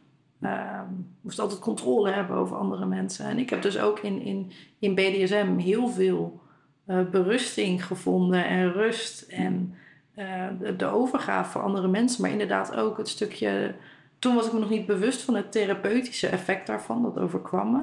Ehm, 0.44 0.86
moest 1.20 1.38
altijd 1.38 1.60
controle 1.60 2.10
hebben 2.10 2.36
over 2.36 2.56
andere 2.56 2.86
mensen. 2.86 3.26
En 3.26 3.38
ik 3.38 3.50
heb 3.50 3.62
dus 3.62 3.78
ook 3.78 3.98
in, 3.98 4.20
in, 4.20 4.50
in 4.78 4.94
BDSM 4.94 5.56
heel 5.56 5.88
veel 5.88 6.40
uh, 6.86 7.00
berusting 7.10 7.86
gevonden 7.86 8.46
en 8.46 8.72
rust 8.72 9.22
en 9.22 9.74
uh, 10.16 10.46
de, 10.60 10.76
de, 10.76 10.86
overgave 10.86 11.50
voor 11.50 11.62
andere 11.62 11.88
mensen. 11.88 12.22
Maar 12.22 12.30
inderdaad 12.30 12.76
ook 12.76 12.96
het 12.96 13.08
stukje. 13.08 13.74
Toen 14.18 14.34
was 14.34 14.46
ik 14.46 14.52
me 14.52 14.58
nog 14.58 14.70
niet 14.70 14.86
bewust 14.86 15.22
van 15.22 15.34
het 15.34 15.52
therapeutische 15.52 16.28
effect 16.28 16.66
daarvan, 16.66 17.02
dat 17.02 17.18
overkwam 17.18 17.72
me. 17.72 17.82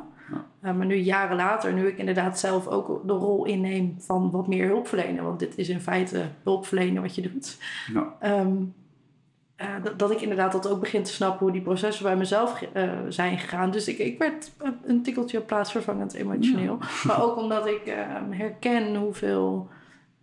Uh, 0.63 0.73
maar 0.73 0.85
nu 0.85 0.95
jaren 0.95 1.35
later, 1.35 1.73
nu 1.73 1.87
ik 1.87 1.97
inderdaad 1.97 2.39
zelf 2.39 2.67
ook 2.67 3.07
de 3.07 3.13
rol 3.13 3.45
inneem 3.45 3.95
van 3.97 4.31
wat 4.31 4.47
meer 4.47 4.67
hulpverlenen, 4.67 5.23
want 5.23 5.39
dit 5.39 5.57
is 5.57 5.69
in 5.69 5.81
feite 5.81 6.23
hulpverlenen 6.43 7.01
wat 7.01 7.15
je 7.15 7.21
doet. 7.21 7.57
Ja. 7.93 8.39
Um, 8.39 8.73
uh, 9.61 9.91
dat, 9.97 10.11
ik 10.11 10.21
inderdaad 10.21 10.51
dat 10.51 10.69
ook 10.69 10.79
begin 10.79 11.03
te 11.03 11.11
snappen 11.11 11.39
hoe 11.39 11.51
die 11.51 11.61
processen 11.61 12.03
bij 12.03 12.15
mezelf 12.15 12.61
uh, 12.73 12.91
zijn 13.09 13.39
gegaan. 13.39 13.71
Dus 13.71 13.87
ik, 13.87 13.97
ik 13.97 14.17
werd 14.17 14.51
een 14.85 15.03
tikkeltje 15.03 15.41
plaatsvervangend 15.41 16.13
emotioneel. 16.13 16.77
Maar 17.03 17.23
ook 17.23 17.37
omdat 17.37 17.67
ik 17.67 17.81
um, 18.21 18.31
herken 18.31 18.95
hoeveel 18.95 19.69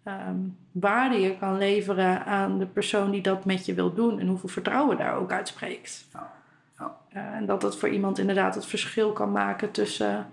um, 0.04 0.56
waarde 0.72 1.20
je 1.20 1.38
kan 1.38 1.58
leveren 1.58 2.24
aan 2.24 2.58
de 2.58 2.66
persoon 2.66 3.10
die 3.10 3.22
dat 3.22 3.44
met 3.44 3.66
je 3.66 3.74
wil 3.74 3.94
doen. 3.94 4.18
En 4.20 4.26
hoeveel 4.26 4.48
vertrouwen 4.48 4.96
daar 4.96 5.16
ook 5.16 5.32
uitspreekt. 5.32 6.04
Ja. 6.12 6.32
Ja. 6.78 6.96
Uh, 7.16 7.22
en 7.22 7.46
dat 7.46 7.60
dat 7.60 7.78
voor 7.78 7.88
iemand 7.88 8.18
inderdaad 8.18 8.54
het 8.54 8.66
verschil 8.66 9.12
kan 9.12 9.32
maken 9.32 9.70
tussen 9.70 10.26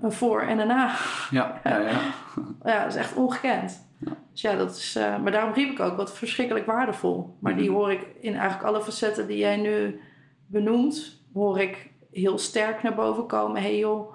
een 0.00 0.12
voor 0.12 0.40
en 0.40 0.58
een 0.58 0.66
na. 0.66 0.94
Ja, 1.30 1.60
ja, 1.64 1.78
ja. 1.80 2.00
ja, 2.72 2.82
dat 2.82 2.94
is 2.94 2.98
echt 2.98 3.14
ongekend. 3.14 3.86
Dus 4.32 4.40
ja, 4.40 4.56
dat 4.56 4.76
is, 4.76 4.96
uh, 4.96 5.22
maar 5.22 5.32
daarom 5.32 5.52
riep 5.52 5.70
ik 5.70 5.80
ook 5.80 5.96
wat 5.96 6.16
verschrikkelijk 6.16 6.66
waardevol. 6.66 7.36
Maar 7.40 7.56
die 7.56 7.70
mhm. 7.70 7.78
hoor 7.78 7.92
ik 7.92 8.06
in 8.20 8.34
eigenlijk 8.34 8.68
alle 8.68 8.82
facetten 8.82 9.26
die 9.26 9.38
jij 9.38 9.56
nu 9.56 10.00
benoemt, 10.46 11.22
hoor 11.32 11.60
ik 11.60 11.90
heel 12.12 12.38
sterk 12.38 12.82
naar 12.82 12.94
boven 12.94 13.26
komen. 13.26 13.62
Hey 13.62 13.78
joh, 13.78 14.14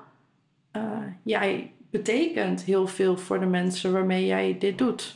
uh, 0.75 0.83
jij 1.23 1.73
betekent 1.89 2.61
heel 2.61 2.87
veel 2.87 3.17
voor 3.17 3.39
de 3.39 3.45
mensen 3.45 3.91
waarmee 3.91 4.25
jij 4.25 4.57
dit 4.59 4.77
doet. 4.77 5.15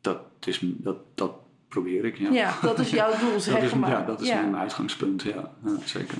Dat, 0.00 0.20
is, 0.40 0.60
dat, 0.62 0.96
dat 1.14 1.32
probeer 1.68 2.04
ik, 2.04 2.16
ja. 2.16 2.30
Ja, 2.30 2.54
dat 2.62 2.78
is 2.78 2.90
jouw 2.90 3.18
doel, 3.18 3.40
zeg 3.50 3.54
dat 3.54 3.62
is, 3.62 3.74
maar. 3.74 3.90
Ja, 3.90 4.02
dat 4.02 4.20
is 4.20 4.28
mijn 4.28 4.56
uitgangspunt, 4.56 5.22
ja, 5.22 5.52
ja 5.64 5.76
zeker. 5.84 6.18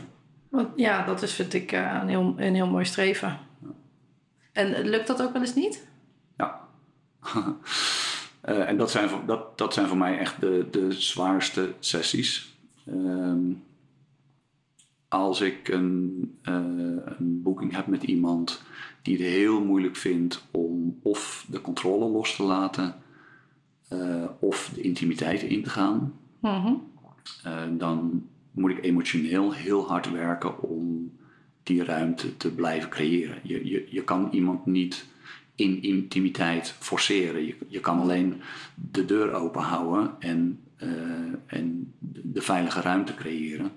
Want, 0.49 0.69
ja, 0.77 1.05
dat 1.05 1.23
is 1.23 1.33
vind 1.33 1.55
ik 1.55 1.73
uh, 1.73 1.99
een, 2.01 2.09
heel, 2.09 2.35
een 2.37 2.55
heel 2.55 2.67
mooi 2.67 2.85
streven. 2.85 3.39
En 4.53 4.89
lukt 4.89 5.07
dat 5.07 5.23
ook 5.23 5.33
wel 5.33 5.41
eens 5.41 5.55
niet? 5.55 5.87
Ja. 6.37 6.69
uh, 7.35 7.49
en 8.69 8.77
dat 8.77 8.91
zijn, 8.91 9.09
voor, 9.09 9.27
dat, 9.27 9.59
dat 9.59 9.75
zijn 9.75 9.87
voor 9.87 9.97
mij 9.97 10.19
echt 10.19 10.41
de, 10.41 10.69
de 10.71 10.93
zwaarste 10.93 11.75
sessies. 11.79 12.57
Uh, 12.85 13.33
als 15.09 15.41
ik 15.41 15.69
een, 15.69 16.39
uh, 16.43 16.55
een 17.19 17.43
boeking 17.43 17.75
heb 17.75 17.87
met 17.87 18.03
iemand 18.03 18.63
die 19.03 19.17
het 19.17 19.27
heel 19.27 19.65
moeilijk 19.65 19.97
vindt 19.97 20.45
om 20.51 20.99
of 21.03 21.47
de 21.49 21.61
controle 21.61 22.05
los 22.09 22.37
te 22.37 22.43
laten 22.43 22.95
of 24.39 24.71
de 24.75 24.81
intimiteit 24.81 25.43
in 25.43 25.63
te 25.63 25.71
gaan, 25.71 26.15
mm-hmm. 26.41 26.83
dan 27.79 28.29
moet 28.59 28.71
ik 28.71 28.85
emotioneel 28.85 29.53
heel 29.53 29.89
hard 29.89 30.11
werken 30.11 30.63
om 30.63 31.13
die 31.63 31.85
ruimte 31.85 32.37
te 32.37 32.55
blijven 32.55 32.91
creëren. 32.91 33.39
Je, 33.43 33.69
je, 33.69 33.87
je 33.91 34.05
kan 34.05 34.29
iemand 34.33 34.67
niet 34.67 35.07
in 35.55 35.83
intimiteit 35.83 36.75
forceren. 36.79 37.47
Je, 37.47 37.57
je 37.67 37.81
kan 37.81 38.01
alleen 38.01 38.41
de 38.75 39.05
deur 39.05 39.33
open 39.33 39.63
houden 39.63 40.15
en, 40.19 40.61
uh, 40.79 40.91
en 41.47 41.95
de 42.01 42.43
veilige 42.43 42.81
ruimte 42.81 43.15
creëren. 43.15 43.73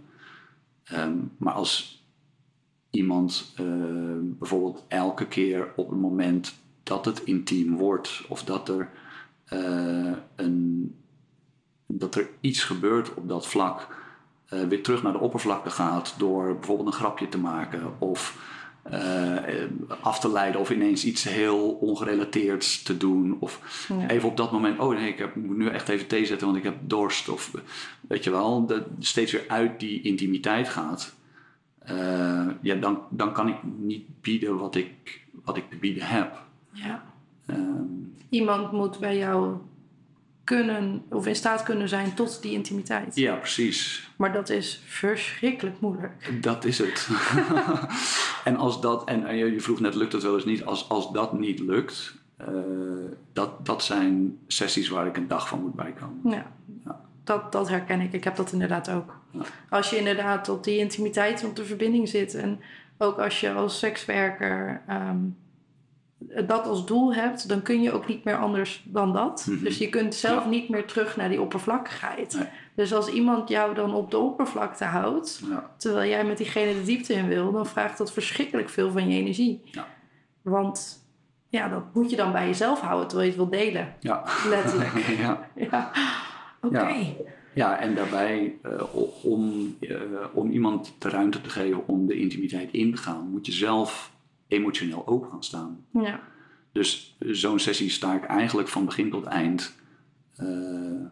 Um, 0.94 1.32
maar 1.38 1.54
als 1.54 2.06
iemand 2.90 3.54
uh, 3.62 3.66
bijvoorbeeld 4.22 4.84
elke 4.88 5.28
keer 5.28 5.72
op 5.76 5.90
het 5.90 6.00
moment 6.00 6.56
dat 6.84 7.06
het 7.06 7.24
intiem 7.24 7.76
wordt 7.78 8.24
of 8.30 8.44
dat 8.44 8.70
er, 8.70 8.90
uh, 9.54 10.14
een, 10.36 10.96
dat 11.88 12.16
er 12.16 12.30
iets 12.40 12.64
gebeurt 12.64 13.14
op 13.14 13.28
dat 13.28 13.48
vlak, 13.48 14.01
weer 14.52 14.84
terug 14.84 15.04
naar 15.04 15.12
de 15.12 15.20
oppervlakte 15.20 15.70
gaat 15.70 16.16
door 16.18 16.56
bijvoorbeeld 16.56 16.88
een 16.88 16.94
grapje 16.94 17.30
te 17.30 17.38
maken 17.38 17.94
of 18.00 18.50
uh, 18.92 19.38
af 20.02 20.20
te 20.20 20.32
leiden 20.32 20.62
of 20.62 20.70
ineens 20.70 21.06
iets 21.06 21.24
heel 21.24 21.70
ongerelateerds 21.70 22.84
te 22.84 22.98
doen. 22.98 23.38
Of 23.40 23.86
even 24.08 24.30
op 24.30 24.38
dat 24.38 24.52
moment, 24.52 24.80
oh 24.80 24.96
nee, 24.96 25.08
ik 25.08 25.18
heb, 25.18 25.36
moet 25.36 25.58
nu 25.58 25.68
echt 25.68 25.90
even 25.90 26.08
thee 26.08 26.26
zetten, 26.26 26.48
want 26.48 26.60
ik 26.60 26.64
heb 26.64 26.78
dorst. 26.82 27.30
Of 27.30 27.52
weet 28.08 28.24
je 28.24 28.32
wel, 28.32 28.66
dat 28.66 28.84
steeds 29.00 29.32
weer 29.32 29.46
uit 29.48 29.80
die 29.80 30.02
intimiteit 30.02 30.70
gaat. 30.70 31.16
Uh, 31.92 32.48
ja, 32.62 32.76
dan, 32.76 33.00
dan 33.10 33.34
kan 33.34 33.48
ik 33.48 33.56
niet 33.78 34.06
bieden 34.22 34.58
wat 34.58 34.76
ik, 34.76 35.22
wat 35.44 35.58
ik 35.58 35.70
te 35.70 35.76
bieden 35.76 36.04
heb. 36.04 36.44
Ja. 36.72 37.04
Um, 37.48 38.16
Iemand 38.30 38.72
moet 38.72 39.00
bij 39.00 39.18
jou 39.18 39.56
kunnen 40.44 41.04
of 41.10 41.28
in 41.28 41.36
staat 41.36 41.64
kunnen 41.64 41.90
zijn 41.90 42.14
tot 42.14 42.42
die 42.42 42.52
intimiteit. 42.52 43.16
Ja, 43.16 43.36
precies. 43.36 44.10
Maar 44.16 44.34
dat 44.34 44.50
is 44.50 44.82
verschrikkelijk 44.86 45.80
moeilijk. 45.80 46.42
Dat 46.42 46.66
is 46.66 46.78
het. 46.78 47.10
en 48.44 48.56
als 48.56 48.82
dat, 48.82 49.04
en 49.06 49.36
je 49.36 49.60
vroeg 49.60 49.80
net, 49.80 49.96
lukt 49.96 50.12
dat 50.12 50.24
wel 50.24 50.36
eens 50.36 50.46
niet? 50.46 50.66
Als, 50.66 50.90
als 50.90 51.12
dat 51.12 51.40
niet 51.40 51.60
lukt, 51.60 52.14
uh, 52.42 52.48
dat, 53.34 53.66
dat 53.66 53.84
zijn 53.84 54.38
sessies 54.48 54.90
waar 54.90 55.08
ik 55.08 55.18
een 55.18 55.28
dag 55.28 55.48
van 55.48 55.62
moet 55.62 55.76
bijkomen. 55.76 56.32
Ja. 56.32 56.52
ja. 56.86 57.02
Dat, 57.24 57.52
dat 57.52 57.70
herken 57.70 58.02
ik. 58.02 58.14
Ik 58.14 58.24
heb 58.24 58.36
dat 58.36 58.52
inderdaad 58.52 58.90
ook. 58.90 59.20
Ja. 59.32 59.42
Als 59.70 59.90
je 59.90 59.98
inderdaad 59.98 60.44
tot 60.44 60.64
die 60.64 60.78
intimiteit, 60.78 61.44
op 61.44 61.56
de 61.56 61.66
verbinding 61.66 62.10
zit 62.10 62.34
en 62.34 62.60
ook 62.98 63.20
als 63.20 63.40
je 63.40 63.52
als 63.52 63.80
sekswerker 63.80 64.82
um, 64.90 65.38
dat 66.46 66.68
als 66.68 66.86
doel 66.86 67.14
hebt, 67.14 67.50
dan 67.50 67.62
kun 67.62 67.82
je 67.82 67.92
ook 67.92 68.08
niet 68.08 68.24
meer 68.24 68.38
anders 68.38 68.84
dan 68.86 69.14
dat. 69.14 69.46
Mhm. 69.50 69.64
Dus 69.64 69.78
je 69.78 69.90
kunt 69.90 70.16
zelf 70.16 70.46
niet 70.46 70.70
meer 70.70 70.86
terug 70.86 71.18
naar 71.18 71.30
die 71.30 71.42
oppervlakkigheid. 71.42 72.48
Dus 72.76 72.94
als 72.94 73.08
iemand 73.08 73.50
jou 73.50 73.76
dan 73.76 73.94
op 73.94 74.12
de 74.12 74.18
oppervlakte 74.18 74.84
houdt, 74.84 75.42
terwijl 75.78 76.10
jij 76.10 76.26
met 76.26 76.38
diegene 76.38 76.74
de 76.74 76.84
diepte 76.84 77.14
in 77.14 77.28
wil, 77.28 77.52
dan 77.52 77.66
vraagt 77.66 77.98
dat 77.98 78.14
verschrikkelijk 78.14 78.70
veel 78.70 78.92
van 78.92 79.10
je 79.10 79.20
energie. 79.20 79.62
Ja. 79.64 79.88
Want 80.42 81.06
ja, 81.50 81.68
dat 81.68 81.84
moet 81.94 82.10
je 82.10 82.16
dan 82.16 82.32
bij 82.32 82.48
jezelf 82.48 82.80
houden 82.80 83.08
terwijl 83.08 83.32
je 83.32 83.38
het 83.38 83.50
wil 83.50 83.60
delen. 83.60 83.96
Ja. 84.00 84.24
Letterlijk. 84.50 84.98
ja. 85.24 85.50
ja. 85.56 85.92
Oké. 86.62 86.96
Ja, 87.54 87.80
en 87.80 87.96
daarbij, 87.96 88.58
uh, 88.66 88.84
om, 89.24 89.76
uh, 89.80 90.02
om 90.34 90.52
iemand 90.52 90.96
de 91.00 91.10
ruimte 91.10 91.42
te 91.42 91.50
geven 91.50 91.88
om 91.88 92.08
de 92.08 92.20
intimiteit 92.20 92.72
in 92.72 92.92
te 92.96 93.02
gaan, 93.02 93.30
moet 93.30 93.46
je 93.46 93.52
zelf 93.52 94.11
emotioneel 94.52 95.08
open 95.08 95.30
gaan 95.30 95.44
staan. 95.44 95.86
Ja. 95.92 96.20
Dus 96.72 97.16
zo'n 97.20 97.60
sessie 97.60 97.90
sta 97.90 98.16
ik 98.16 98.24
eigenlijk 98.24 98.68
van 98.68 98.86
begin 98.86 99.10
tot 99.10 99.26
eind 99.26 99.76
uh, 100.40 101.06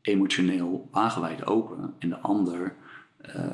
emotioneel 0.00 0.88
wagenwijd 0.90 1.46
open. 1.46 1.94
En 1.98 2.08
de 2.08 2.18
ander 2.18 2.74
uh, 3.36 3.44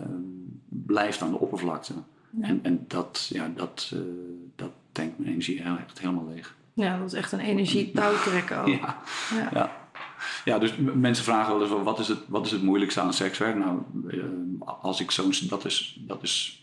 blijft 0.69 1.23
aan 1.23 1.31
de 1.31 1.39
oppervlakte. 1.39 1.93
Ja. 2.31 2.47
En, 2.47 2.61
en 2.63 2.85
dat, 2.89 3.31
ja, 3.33 3.51
dat, 3.55 3.93
uh, 3.95 4.01
dat 4.57 4.71
tankt 4.93 5.19
mijn 5.19 5.31
energie 5.31 5.63
echt 5.63 6.01
helemaal 6.01 6.29
leeg. 6.29 6.57
Ja, 6.73 6.99
dat 6.99 7.07
is 7.07 7.19
echt 7.19 7.33
een 7.33 7.41
energie 7.41 7.91
touwtrekken 7.95 8.61
ook. 8.61 8.67
ja. 8.67 9.03
ja. 9.35 9.49
ja. 9.53 9.81
Ja, 10.45 10.59
dus 10.59 10.77
mensen 10.95 11.25
vragen 11.25 11.59
wel 11.59 11.63
eens: 11.63 11.85
wat 11.85 11.99
is 11.99 12.09
het, 12.09 12.19
wat 12.29 12.47
is 12.47 12.53
het 12.53 12.63
moeilijkste 12.63 13.01
aan 13.01 13.13
sekswerk? 13.13 13.57
Nou, 13.57 13.79
als 14.59 15.01
ik 15.01 15.11
zo'n. 15.11 15.33
Dat 15.49 15.65
is, 15.65 16.01
dat 16.01 16.23
is 16.23 16.62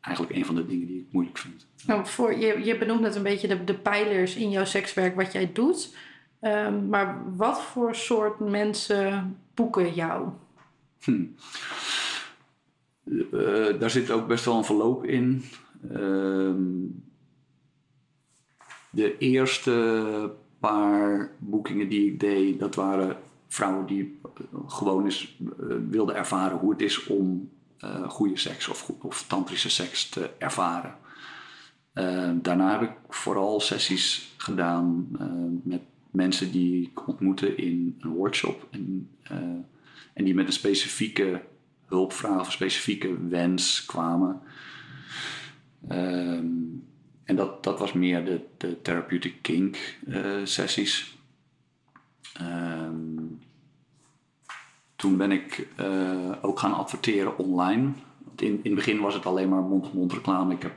eigenlijk 0.00 0.36
een 0.36 0.44
van 0.44 0.54
de 0.54 0.66
dingen 0.66 0.86
die 0.86 1.00
ik 1.00 1.12
moeilijk 1.12 1.38
vind. 1.38 1.66
Nou, 1.86 2.06
voor, 2.06 2.38
je, 2.38 2.64
je 2.64 2.78
benoemt 2.78 3.00
net 3.00 3.14
een 3.14 3.22
beetje 3.22 3.48
de, 3.48 3.64
de 3.64 3.74
pijlers 3.74 4.36
in 4.36 4.50
jouw 4.50 4.64
sekswerk 4.64 5.16
wat 5.16 5.32
jij 5.32 5.52
doet. 5.52 5.94
Um, 6.40 6.88
maar 6.88 7.36
wat 7.36 7.62
voor 7.62 7.94
soort 7.94 8.38
mensen 8.40 9.36
boeken 9.54 9.94
jou? 9.94 10.28
Hm. 11.00 11.24
Uh, 13.04 13.78
daar 13.78 13.90
zit 13.90 14.10
ook 14.10 14.26
best 14.26 14.44
wel 14.44 14.56
een 14.56 14.64
verloop 14.64 15.04
in. 15.04 15.42
Uh, 15.92 16.54
de 18.90 19.18
eerste 19.18 20.32
paar 20.58 21.30
boekingen 21.38 21.88
die 21.88 22.12
ik 22.12 22.20
deed, 22.20 22.58
dat 22.58 22.74
waren 22.74 23.16
vrouwen 23.48 23.86
die 23.86 24.20
gewoon 24.66 25.04
eens 25.04 25.38
uh, 25.40 25.76
wilden 25.88 26.14
ervaren 26.14 26.58
hoe 26.58 26.70
het 26.70 26.82
is 26.82 27.06
om 27.06 27.50
uh, 27.84 28.10
goede 28.10 28.38
seks 28.38 28.68
of, 28.68 28.90
of 29.00 29.24
tantrische 29.26 29.70
seks 29.70 30.08
te 30.08 30.30
ervaren. 30.38 30.94
Uh, 31.94 32.30
daarna 32.34 32.70
heb 32.80 32.90
ik 32.90 32.96
vooral 33.08 33.60
sessies 33.60 34.34
gedaan 34.36 35.08
uh, 35.20 35.26
met 35.62 35.80
mensen 36.10 36.52
die 36.52 36.82
ik 36.82 37.08
ontmoette 37.08 37.54
in 37.54 37.96
een 38.00 38.10
workshop 38.10 38.68
en, 38.70 39.10
en 40.12 40.24
die 40.24 40.34
met 40.34 40.46
een 40.46 40.52
specifieke 40.52 41.42
hulpvraag 41.86 42.40
of 42.40 42.52
specifieke 42.52 43.28
wens 43.28 43.84
kwamen. 43.84 44.40
Um, 45.90 46.84
en 47.24 47.36
dat, 47.36 47.64
dat 47.64 47.78
was 47.78 47.92
meer 47.92 48.24
de, 48.24 48.40
de 48.56 48.82
therapeutic 48.82 49.42
kink 49.42 49.98
sessies. 50.44 51.18
Um, 52.40 52.89
toen 55.00 55.16
ben 55.16 55.32
ik 55.32 55.68
uh, 55.80 56.32
ook 56.40 56.58
gaan 56.58 56.74
adverteren 56.74 57.38
online. 57.38 57.92
in, 58.36 58.46
in 58.46 58.60
het 58.62 58.74
begin 58.74 59.00
was 59.00 59.14
het 59.14 59.26
alleen 59.26 59.48
maar 59.48 59.62
mond-to-mond 59.62 60.12
reclame. 60.12 60.54
Ik 60.54 60.62
heb 60.62 60.72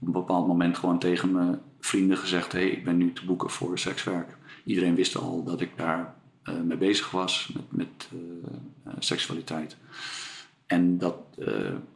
op 0.00 0.06
een 0.06 0.12
bepaald 0.12 0.46
moment 0.46 0.78
gewoon 0.78 0.98
tegen 0.98 1.32
mijn 1.32 1.60
vrienden 1.80 2.16
gezegd: 2.16 2.52
hey, 2.52 2.68
ik 2.68 2.84
ben 2.84 2.96
nu 2.96 3.12
te 3.12 3.24
boeken 3.24 3.50
voor 3.50 3.78
sekswerk. 3.78 4.36
Iedereen 4.64 4.94
wist 4.94 5.16
al 5.16 5.44
dat 5.44 5.60
ik 5.60 5.70
daar 5.76 6.14
mee 6.64 6.76
bezig 6.76 7.10
was 7.10 7.52
met, 7.68 8.08
met 8.84 9.04
seksualiteit. 9.04 9.76
En 10.66 10.98
dat 10.98 11.16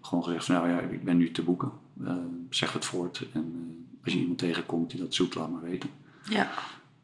gewoon 0.03 0.24
gezegd 0.24 0.45
van 0.45 0.55
nou 0.55 0.68
ja, 0.68 0.80
ik 0.80 1.05
ben 1.05 1.16
nu 1.16 1.30
te 1.30 1.43
boeken. 1.43 1.72
zeg 2.51 2.72
het 2.72 2.85
voort. 2.85 3.26
En 3.33 3.76
als 4.05 4.12
je 4.12 4.18
iemand 4.18 4.39
tegenkomt 4.39 4.91
die 4.91 5.01
dat 5.01 5.14
zoekt, 5.14 5.35
laat 5.35 5.51
maar 5.51 5.62
weten. 5.62 5.91
Ja. 6.28 6.51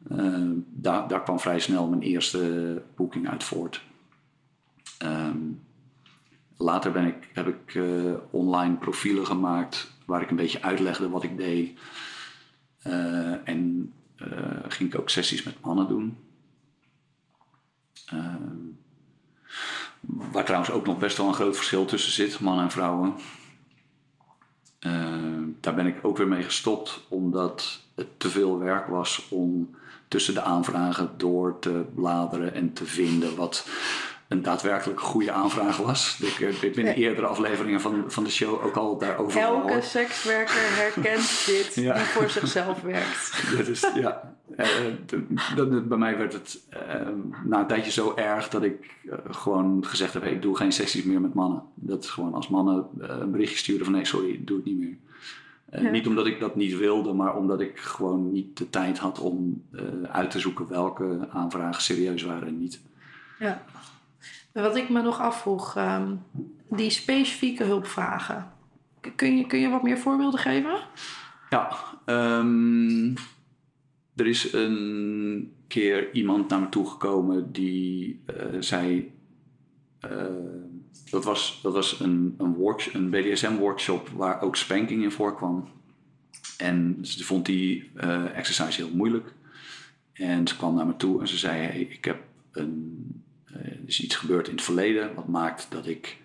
Uh, 0.07 0.51
daar, 0.65 1.07
daar 1.07 1.23
kwam 1.23 1.39
vrij 1.39 1.59
snel 1.59 1.87
mijn 1.87 2.01
eerste 2.01 2.81
boeking 2.95 3.29
uit 3.29 3.43
voort. 3.43 3.83
Um, 5.03 5.61
later 6.57 6.91
ben 6.91 7.05
ik, 7.05 7.29
heb 7.33 7.47
ik 7.47 7.73
uh, 7.73 8.13
online 8.29 8.75
profielen 8.75 9.25
gemaakt 9.25 9.91
waar 10.05 10.21
ik 10.21 10.29
een 10.29 10.35
beetje 10.35 10.61
uitlegde 10.61 11.09
wat 11.09 11.23
ik 11.23 11.37
deed. 11.37 11.79
Uh, 12.87 13.47
en 13.47 13.93
ging 14.67 14.93
ik 14.93 14.99
ook 14.99 15.09
sessies 15.09 15.43
met 15.43 15.61
mannen 15.61 15.87
doen. 15.87 16.17
Ehm, 18.05 18.57
waar 20.01 20.45
trouwens 20.45 20.71
ook 20.71 20.85
nog 20.85 20.99
best 20.99 21.17
wel 21.17 21.27
een 21.27 21.33
groot 21.33 21.55
verschil 21.55 21.85
tussen 21.85 22.11
zit, 22.11 22.39
mannen 22.39 22.63
en 22.63 22.71
vrouwen. 22.71 23.13
daar 25.59 25.75
ben 25.75 25.85
ik 25.85 26.05
ook 26.05 26.17
weer 26.17 26.27
mee 26.27 26.43
gestopt, 26.43 27.05
omdat 27.07 27.81
het 27.95 28.19
te 28.19 28.29
veel 28.29 28.59
werk 28.59 28.87
was 28.87 29.27
om 29.29 29.69
tussen 30.09 30.33
de 30.33 30.41
aanvragen 30.41 31.09
door 31.17 31.59
te 31.59 31.85
bladeren 31.95 32.53
en 32.53 32.73
te 32.73 32.85
vinden 32.85 33.35
wat 33.35 33.67
een 34.29 34.41
daadwerkelijk 34.41 34.99
goede 34.99 35.31
aanvraag 35.31 35.77
was. 35.77 36.19
Ik, 36.21 36.39
eh, 36.39 36.63
ik 36.63 36.75
ben 36.75 36.85
in 36.85 36.93
eerdere 36.93 37.27
afleveringen 37.27 37.81
van, 37.81 38.03
van 38.07 38.23
de 38.23 38.29
show 38.29 38.65
ook 38.65 38.75
al 38.75 38.97
daarover 38.97 39.41
Elke 39.41 39.81
sekswerker 39.81 40.55
herkent 40.55 41.41
dit 41.45 41.73
die 41.73 41.93
voor 41.93 42.29
zichzelf 42.29 42.81
werkt. 42.81 43.33
Dat 43.57 43.67
is, 43.67 43.87
ja. 43.95 44.37
Uh, 44.57 45.81
bij 45.87 45.97
mij 45.97 46.17
werd 46.17 46.33
het 46.33 46.59
uh, 46.73 47.07
na 47.45 47.59
een 47.59 47.67
tijdje 47.67 47.91
zo 47.91 48.13
erg 48.15 48.49
dat 48.49 48.63
ik 48.63 48.95
gewoon 49.29 49.85
gezegd 49.85 50.13
heb: 50.13 50.23
ik 50.23 50.41
doe 50.41 50.55
geen 50.55 50.71
sessies 50.71 51.03
meer 51.03 51.21
met 51.21 51.33
mannen. 51.33 51.63
Dat 51.75 52.03
is 52.03 52.09
gewoon 52.09 52.33
als 52.33 52.47
mannen 52.47 52.87
een 52.97 53.31
berichtje 53.31 53.57
sturen 53.57 53.85
van 53.85 53.93
nee, 53.93 54.05
sorry, 54.05 54.41
doe 54.43 54.57
het 54.57 54.65
niet 54.65 54.79
meer. 54.79 54.97
Uh, 55.73 55.91
Niet 55.91 56.07
omdat 56.07 56.25
ik 56.25 56.39
dat 56.39 56.55
niet 56.55 56.77
wilde, 56.77 57.13
maar 57.13 57.35
omdat 57.35 57.61
ik 57.61 57.79
gewoon 57.79 58.31
niet 58.31 58.57
de 58.57 58.69
tijd 58.69 58.97
had 58.97 59.19
om 59.19 59.63
uh, 59.71 59.81
uit 60.03 60.31
te 60.31 60.39
zoeken 60.39 60.67
welke 60.67 61.27
aanvragen 61.31 61.81
serieus 61.81 62.23
waren 62.23 62.47
en 62.47 62.59
niet. 62.59 62.81
Ja. 63.39 63.63
Wat 64.53 64.75
ik 64.75 64.89
me 64.89 65.01
nog 65.01 65.19
afvroeg, 65.19 65.77
um, 65.77 66.23
die 66.69 66.89
specifieke 66.89 67.63
hulpvragen. 67.63 68.51
Kun 69.15 69.37
je, 69.37 69.45
kun 69.45 69.59
je 69.59 69.69
wat 69.69 69.83
meer 69.83 69.97
voorbeelden 69.97 70.39
geven? 70.39 70.79
Ja, 71.49 71.71
um, 72.05 73.13
er 74.15 74.27
is 74.27 74.53
een 74.53 75.53
keer 75.67 76.13
iemand 76.13 76.49
naar 76.49 76.59
me 76.59 76.69
toe 76.69 76.89
gekomen 76.89 77.51
die 77.51 78.23
uh, 78.27 78.61
zei. 78.61 79.11
Dat 81.09 81.23
was, 81.23 81.59
dat 81.63 81.73
was 81.73 81.99
een, 81.99 82.35
een, 82.37 82.53
workshop, 82.53 82.93
een 82.93 83.09
BDSM-workshop 83.09 84.09
waar 84.09 84.41
ook 84.41 84.55
spanking 84.55 85.03
in 85.03 85.11
voorkwam. 85.11 85.67
En 86.57 86.97
ze 87.01 87.23
vond 87.23 87.45
die 87.45 87.91
uh, 87.95 88.37
exercise 88.37 88.85
heel 88.85 88.95
moeilijk. 88.95 89.33
En 90.13 90.47
ze 90.47 90.57
kwam 90.57 90.75
naar 90.75 90.85
me 90.85 90.95
toe 90.95 91.19
en 91.19 91.27
ze 91.27 91.37
zei: 91.37 91.61
hey, 91.61 91.81
Ik 91.81 92.05
heb 92.05 92.23
een, 92.51 93.05
uh, 93.51 93.55
er 93.55 93.79
is 93.85 94.03
iets 94.03 94.15
gebeurd 94.15 94.47
in 94.47 94.53
het 94.53 94.63
verleden 94.63 95.15
wat 95.15 95.27
maakt 95.27 95.67
dat 95.69 95.87
ik 95.87 96.17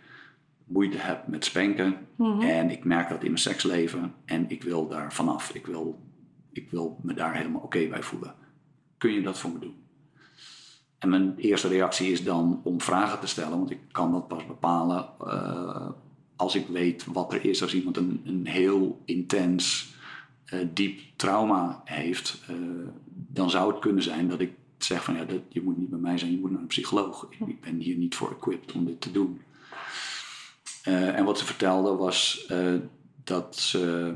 moeite 0.65 0.99
heb 0.99 1.27
met 1.27 1.45
spanken. 1.45 1.97
Mm-hmm. 2.17 2.41
En 2.41 2.71
ik 2.71 2.85
merk 2.85 3.09
dat 3.09 3.23
in 3.23 3.27
mijn 3.27 3.39
seksleven 3.39 4.15
en 4.25 4.51
ik 4.51 4.63
wil 4.63 4.89
daar 4.89 5.13
vanaf. 5.13 5.55
Ik 5.55 5.67
wil, 5.67 6.01
ik 6.53 6.71
wil 6.71 6.99
me 7.03 7.15
daar 7.15 7.37
helemaal 7.37 7.63
oké 7.63 7.77
okay 7.77 7.89
bij 7.89 8.03
voelen. 8.03 8.35
Kun 8.99 9.13
je 9.13 9.23
dat 9.23 9.39
voor 9.39 9.51
me 9.51 9.59
doen? 9.59 9.84
En 10.99 11.09
mijn 11.09 11.35
eerste 11.37 11.69
reactie 11.69 12.13
is 12.13 12.25
dan 12.25 12.61
om 12.63 12.81
vragen 12.81 13.21
te 13.21 13.27
stellen, 13.27 13.59
want 13.59 13.71
ik 13.71 13.81
kan 13.91 14.13
dat 14.13 14.29
pas 14.29 14.47
bepalen 14.47 15.09
uh, 15.25 15.89
als 16.37 16.55
ik 16.55 16.67
weet 16.67 17.05
wat 17.05 17.33
er 17.33 17.45
is. 17.45 17.63
Als 17.63 17.75
iemand 17.75 17.97
een, 17.97 18.23
een 18.25 18.47
heel 18.47 19.03
intens, 19.05 19.95
uh, 20.55 20.61
diep 20.73 21.01
trauma 21.17 21.83
heeft, 21.85 22.43
uh, 22.51 22.57
dan 23.15 23.51
zou 23.51 23.73
het 23.73 23.81
kunnen 23.81 24.03
zijn 24.03 24.29
dat 24.29 24.41
ik 24.41 24.53
zeg 24.79 25.05
van 25.05 25.15
ja, 25.15 25.25
dat, 25.25 25.41
je 25.49 25.63
moet 25.63 25.77
niet 25.77 25.91
bij 25.91 25.99
mij 25.99 26.19
zijn, 26.19 26.31
je 26.31 26.39
moet 26.39 26.51
naar 26.51 26.61
een 26.61 26.67
psycholoog. 26.67 27.27
Ik, 27.31 27.49
ik 27.49 27.61
ben 27.61 27.77
hier 27.79 27.97
niet 27.97 28.15
voor 28.15 28.31
equipped 28.31 28.73
om 28.73 28.85
dit 28.85 29.01
te 29.01 29.13
doen. 29.13 29.41
en 30.85 31.25
wat 31.25 31.39
ze 31.39 31.45
vertelde 31.45 31.95
was 31.95 32.53
dat 33.25 33.57
ze 33.57 34.15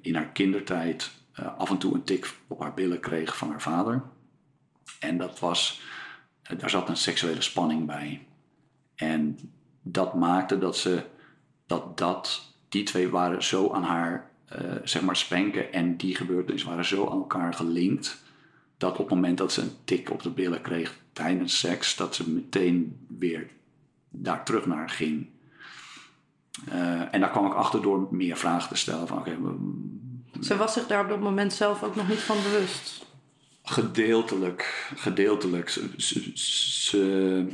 in 0.00 0.14
haar 0.14 0.28
kindertijd 0.32 1.10
af 1.32 1.70
en 1.70 1.78
toe 1.78 1.94
een 1.94 2.04
tik 2.04 2.34
op 2.46 2.60
haar 2.60 2.74
billen 2.74 3.00
kreeg 3.00 3.36
van 3.36 3.50
haar 3.50 3.62
vader. 3.62 4.02
En 4.98 5.18
dat 5.18 5.38
was, 5.38 5.80
eh, 6.42 6.58
daar 6.58 6.70
zat 6.70 6.88
een 6.88 6.96
seksuele 6.96 7.42
spanning 7.42 7.86
bij. 7.86 8.26
En 8.94 9.38
dat 9.82 10.14
maakte 10.14 10.58
dat 10.58 10.76
ze, 10.76 11.02
dat, 11.66 11.98
dat 11.98 12.52
die 12.68 12.82
twee 12.82 13.08
waren 13.08 13.42
zo 13.42 13.72
aan 13.72 13.82
haar, 13.82 14.30
uh, 14.52 14.72
zeg 14.84 15.02
maar, 15.02 15.16
spanken 15.16 15.72
en 15.72 15.96
die 15.96 16.14
gebeurtenis 16.14 16.62
waren 16.62 16.84
zo 16.84 17.10
aan 17.10 17.18
elkaar 17.18 17.54
gelinkt. 17.54 18.22
Dat 18.76 18.92
op 18.92 18.98
het 18.98 19.14
moment 19.14 19.38
dat 19.38 19.52
ze 19.52 19.60
een 19.60 19.76
tik 19.84 20.10
op 20.10 20.22
de 20.22 20.30
billen 20.30 20.60
kreeg 20.60 20.98
tijdens 21.12 21.58
seks, 21.58 21.96
dat 21.96 22.14
ze 22.14 22.30
meteen 22.30 23.06
weer 23.18 23.50
daar 24.08 24.44
terug 24.44 24.66
naar 24.66 24.88
ging. 24.88 25.26
Uh, 26.68 27.14
en 27.14 27.20
daar 27.20 27.30
kwam 27.30 27.46
ik 27.46 27.54
achter 27.54 27.82
door 27.82 28.08
meer 28.10 28.36
vragen 28.36 28.68
te 28.68 28.76
stellen. 28.76 29.06
Van, 29.06 29.18
okay, 29.18 29.36
ze 30.40 30.56
was 30.56 30.72
zich 30.72 30.86
daar 30.86 31.02
op 31.02 31.08
dat 31.08 31.20
moment 31.20 31.52
zelf 31.52 31.82
ook 31.82 31.96
nog 31.96 32.08
niet 32.08 32.18
van 32.18 32.36
bewust. 32.42 33.06
Gedeeltelijk, 33.70 34.90
gedeeltelijk. 34.96 35.68
Ze, 35.96 37.46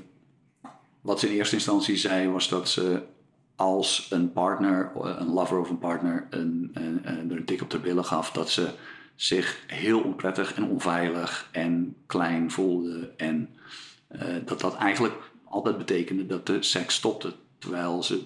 wat 1.00 1.20
ze 1.20 1.28
in 1.28 1.34
eerste 1.34 1.54
instantie 1.54 1.96
zei 1.96 2.28
was 2.28 2.48
dat 2.48 2.68
ze 2.68 3.02
als 3.56 4.06
een 4.10 4.32
partner, 4.32 4.92
een 4.94 5.32
lover 5.32 5.58
of 5.58 5.70
een 5.70 5.78
partner, 5.78 6.26
een, 6.30 6.70
een, 6.74 7.30
een, 7.30 7.44
tik 7.44 7.62
op 7.62 7.70
de 7.70 7.78
billen 7.78 8.04
gaf, 8.04 8.30
dat 8.30 8.50
ze 8.50 8.70
zich 9.14 9.64
heel 9.66 10.00
onprettig 10.00 10.54
en 10.54 10.64
onveilig 10.64 11.48
en 11.52 11.96
klein 12.06 12.50
voelde. 12.50 13.12
En 13.16 13.48
uh, 14.12 14.20
dat 14.44 14.60
dat 14.60 14.76
eigenlijk 14.76 15.14
altijd 15.44 15.78
betekende 15.78 16.26
dat 16.26 16.46
de 16.46 16.62
seks 16.62 16.94
stopte. 16.94 17.34
Terwijl 17.58 18.02
ze 18.02 18.22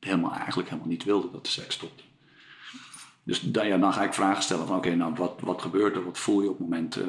helemaal, 0.00 0.32
eigenlijk 0.32 0.68
helemaal 0.68 0.90
niet 0.90 1.04
wilde 1.04 1.30
dat 1.30 1.44
de 1.44 1.50
seks 1.50 1.74
stopte. 1.74 2.02
Dus 3.30 3.40
dan, 3.40 3.92
ga 3.92 4.02
ik 4.02 4.14
vragen 4.14 4.42
stellen 4.42 4.66
van 4.66 4.76
oké, 4.76 4.94
nou 4.94 5.14
wat, 5.14 5.40
wat 5.40 5.62
gebeurt 5.62 5.96
er? 5.96 6.04
Wat 6.04 6.18
voel 6.18 6.42
je 6.42 6.50
op 6.50 6.58
momenten? 6.58 7.06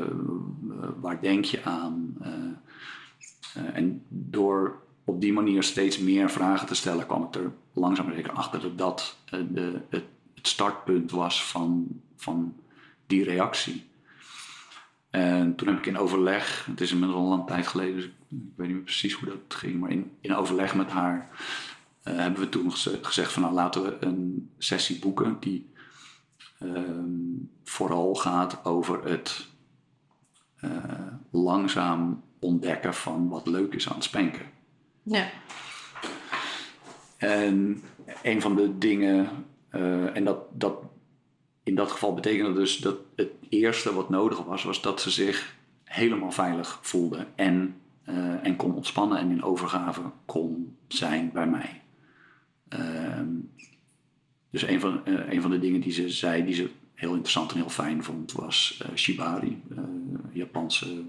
Uh, 0.68 0.88
waar 1.00 1.22
denk 1.22 1.46
je 1.46 1.64
aan? 1.64 2.18
Uh, 2.22 3.64
en 3.74 4.04
door 4.08 4.82
op 5.06 5.22
die 5.22 5.34
manier 5.34 5.64
steeds 5.64 6.00
meer 6.00 6.30
vragen 6.30 6.68
te 6.68 6.76
stellen, 6.76 7.06
kwam 7.06 7.24
ik 7.24 7.36
er 7.36 7.52
langzaam 7.74 8.14
zeker 8.14 8.32
achter 8.32 8.62
dat 8.62 8.78
dat 8.78 9.18
de, 9.30 9.82
het, 9.90 10.04
het, 10.36 10.48
startpunt 10.48 11.12
was 11.12 11.46
van, 11.46 11.88
van 12.16 12.56
die 13.08 13.24
reactie. 13.24 13.90
En 15.10 15.56
toen 15.56 15.68
heb 15.68 15.78
ik 15.78 15.86
in 15.86 15.98
overleg, 15.98 16.66
het 16.66 16.82
is 16.82 16.92
inmiddels 16.92 17.20
al 17.20 17.26
een 17.26 17.32
lange 17.32 17.46
tijd 17.46 17.68
geleden, 17.68 17.96
dus 17.96 18.06
ik, 18.06 18.14
ik 18.30 18.38
weet 18.56 18.68
niet 18.68 18.76
meer 18.76 18.86
precies 18.86 19.14
hoe 19.14 19.30
dat 19.30 19.58
ging, 19.60 19.80
maar 19.80 19.92
in, 19.92 20.12
in 20.20 20.36
overleg 20.36 20.76
met 20.76 20.90
haar 20.90 21.30
hebben 22.04 22.40
we 22.40 22.50
toen 22.50 22.72
gezegd 23.02 23.32
van 23.32 23.42
nou 23.42 23.54
laten 23.54 23.84
we 23.84 23.98
een 24.00 24.50
sessie 24.58 25.00
boeken 25.00 25.38
die 25.40 25.70
um, 26.64 27.50
vooral 27.64 28.16
gaat 28.16 28.66
over 28.66 29.04
het 29.04 29.48
uh, 30.64 30.72
langzaam 31.30 32.24
ontdekken 32.40 32.94
van 32.94 33.30
wat 33.30 33.48
leuk 33.48 33.74
is 33.74 33.90
aan 33.90 33.96
het 33.96 34.04
spanken. 34.04 34.46
Ja. 35.04 35.30
En 37.18 37.84
een 38.24 38.42
van 38.42 38.56
de 38.56 38.78
dingen, 38.78 39.46
uh, 39.72 40.16
en 40.16 40.24
dat, 40.24 40.38
dat 40.52 40.76
in 41.64 41.76
dat 41.76 41.92
geval 41.92 42.14
betekende 42.14 42.54
dus 42.54 42.78
dat 42.78 42.98
het 43.16 43.30
eerste 43.50 43.94
wat 43.94 44.10
nodig 44.10 44.44
was, 44.44 44.64
was 44.64 44.82
dat 44.82 45.02
ze 45.02 45.10
zich 45.10 45.56
helemaal 45.84 46.32
veilig 46.32 46.80
voelde 46.82 47.26
en, 47.36 47.76
uh, 48.10 48.46
en 48.46 48.56
kon 48.56 48.76
ontspannen 48.76 49.18
en 49.18 49.32
in 49.32 49.44
overgave 49.44 50.02
kon 50.26 50.78
zijn 50.88 51.32
bij 51.32 51.48
mij. 51.48 51.82
Uh, 52.70 53.20
dus 54.52 54.62
een 54.62 54.80
van, 54.80 55.02
uh, 55.06 55.34
een 55.34 55.42
van 55.42 55.52
de 55.52 55.60
dingen 55.60 55.82
die 55.82 55.92
ze 55.92 56.10
zei, 56.10 56.46
die 56.46 56.54
ze 56.54 56.70
heel 56.94 57.12
interessant 57.12 57.52
en 57.52 57.58
heel 57.58 57.70
fijn 57.70 58.04
vond, 58.04 58.32
was 58.32 58.82
uh, 58.82 58.96
shibari, 58.96 59.62
uh, 59.72 59.80
Japanse 60.32 61.04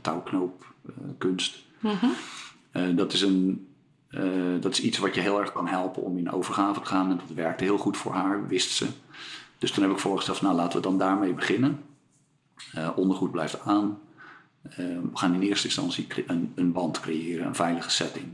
touwknoopkunst. 0.00 1.64
Mm-hmm. 1.80 2.96
dat, 2.96 3.12
is 3.12 3.22
een, 3.22 3.68
dat 4.60 4.72
is 4.72 4.80
iets 4.80 4.98
wat 4.98 5.14
je 5.14 5.20
heel 5.20 5.40
erg 5.40 5.52
kan 5.52 5.66
helpen 5.66 6.02
om 6.02 6.18
in 6.18 6.30
overgave 6.30 6.80
te 6.80 6.86
gaan. 6.86 7.10
En 7.10 7.16
dat 7.16 7.36
werkte 7.36 7.64
heel 7.64 7.78
goed 7.78 7.96
voor 7.96 8.12
haar, 8.12 8.46
wist 8.46 8.70
ze. 8.70 8.86
Dus 9.58 9.70
toen 9.70 9.82
heb 9.82 9.92
ik 9.92 9.98
voorgesteld, 9.98 10.40
nou 10.40 10.54
laten 10.54 10.80
we 10.80 10.86
dan 10.86 10.98
daarmee 10.98 11.34
beginnen. 11.34 11.80
ondergoed 12.96 13.30
blijft 13.30 13.60
aan. 13.60 13.98
we 14.76 15.10
gaan 15.14 15.34
in 15.34 15.40
eerste 15.40 15.66
instantie 15.66 16.06
een, 16.26 16.52
een 16.54 16.72
band 16.72 17.00
creëren, 17.00 17.46
een 17.46 17.54
veilige 17.54 17.90
setting. 17.90 18.26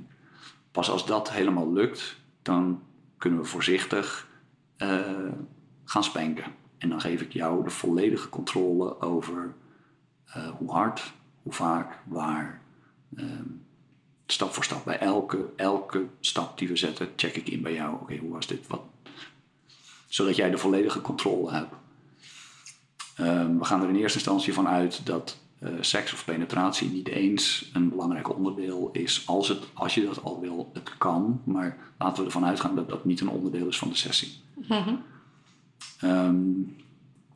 pas 0.70 0.90
als 0.90 1.06
dat 1.06 1.30
helemaal 1.30 1.72
lukt, 1.72 2.16
dan 2.42 2.82
kunnen 3.18 3.40
we 3.40 3.46
voorzichtig 3.46 4.28
eh, 4.76 5.32
gaan 5.84 6.04
spanken. 6.04 6.44
En 6.78 6.88
dan 6.88 7.00
geef 7.00 7.20
ik 7.20 7.32
jou 7.32 7.64
de 7.64 7.70
volledige 7.70 8.28
controle 8.28 9.00
over 9.00 9.54
eh, 10.24 10.48
hoe 10.48 10.70
hard, 10.70 11.12
hoe 11.42 11.52
vaak, 11.52 11.98
waar. 12.04 12.60
Ehm, 13.16 13.48
stap 14.26 14.52
voor 14.52 14.64
stap. 14.64 14.84
Bij 14.84 14.98
elke, 14.98 15.52
elke 15.56 16.06
stap 16.20 16.58
die 16.58 16.68
we 16.68 16.76
zetten, 16.76 17.08
check 17.16 17.36
ik 17.36 17.48
in 17.48 17.62
bij 17.62 17.74
jou. 17.74 17.94
Oké, 17.94 18.16
hoe 18.16 18.32
was 18.32 18.46
dit? 18.46 18.66
Wat? 18.66 18.82
Zodat 20.08 20.36
jij 20.36 20.50
de 20.50 20.58
volledige 20.58 21.00
controle 21.00 21.52
hebt. 21.52 21.74
Ehm, 23.16 23.58
we 23.58 23.64
gaan 23.64 23.82
er 23.82 23.88
in 23.88 23.96
eerste 23.96 24.18
instantie 24.18 24.54
van 24.54 24.68
uit 24.68 25.06
dat 25.06 25.38
uh, 25.62 25.70
seks 25.80 26.12
of 26.12 26.24
penetratie 26.24 26.90
niet 26.90 27.08
eens 27.08 27.70
een 27.72 27.88
belangrijk 27.88 28.36
onderdeel 28.36 28.90
is. 28.92 29.22
Als, 29.26 29.48
het, 29.48 29.58
als 29.72 29.94
je 29.94 30.04
dat 30.04 30.22
al 30.22 30.40
wil, 30.40 30.70
het 30.72 30.98
kan. 30.98 31.40
Maar 31.44 31.76
laten 31.98 32.18
we 32.18 32.24
ervan 32.24 32.44
uitgaan 32.44 32.74
dat 32.74 32.88
dat 32.88 33.04
niet 33.04 33.20
een 33.20 33.28
onderdeel 33.28 33.68
is 33.68 33.78
van 33.78 33.88
de 33.88 33.94
sessie. 33.94 34.32
Mhm. 34.54 34.94
Ehm, 36.00 36.42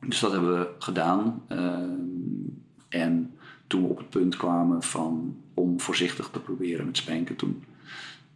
dus 0.00 0.20
dat 0.20 0.32
hebben 0.32 0.58
we 0.58 0.68
gedaan. 0.78 1.42
Ehm, 1.48 1.90
en 2.88 3.32
toen 3.66 3.82
we 3.82 3.88
op 3.88 3.98
het 3.98 4.10
punt 4.10 4.36
kwamen 4.36 4.82
van 4.82 5.36
om 5.54 5.80
voorzichtig 5.80 6.28
te 6.30 6.40
proberen 6.40 6.86
met 6.86 6.96
spanken, 6.96 7.36
toen 7.36 7.64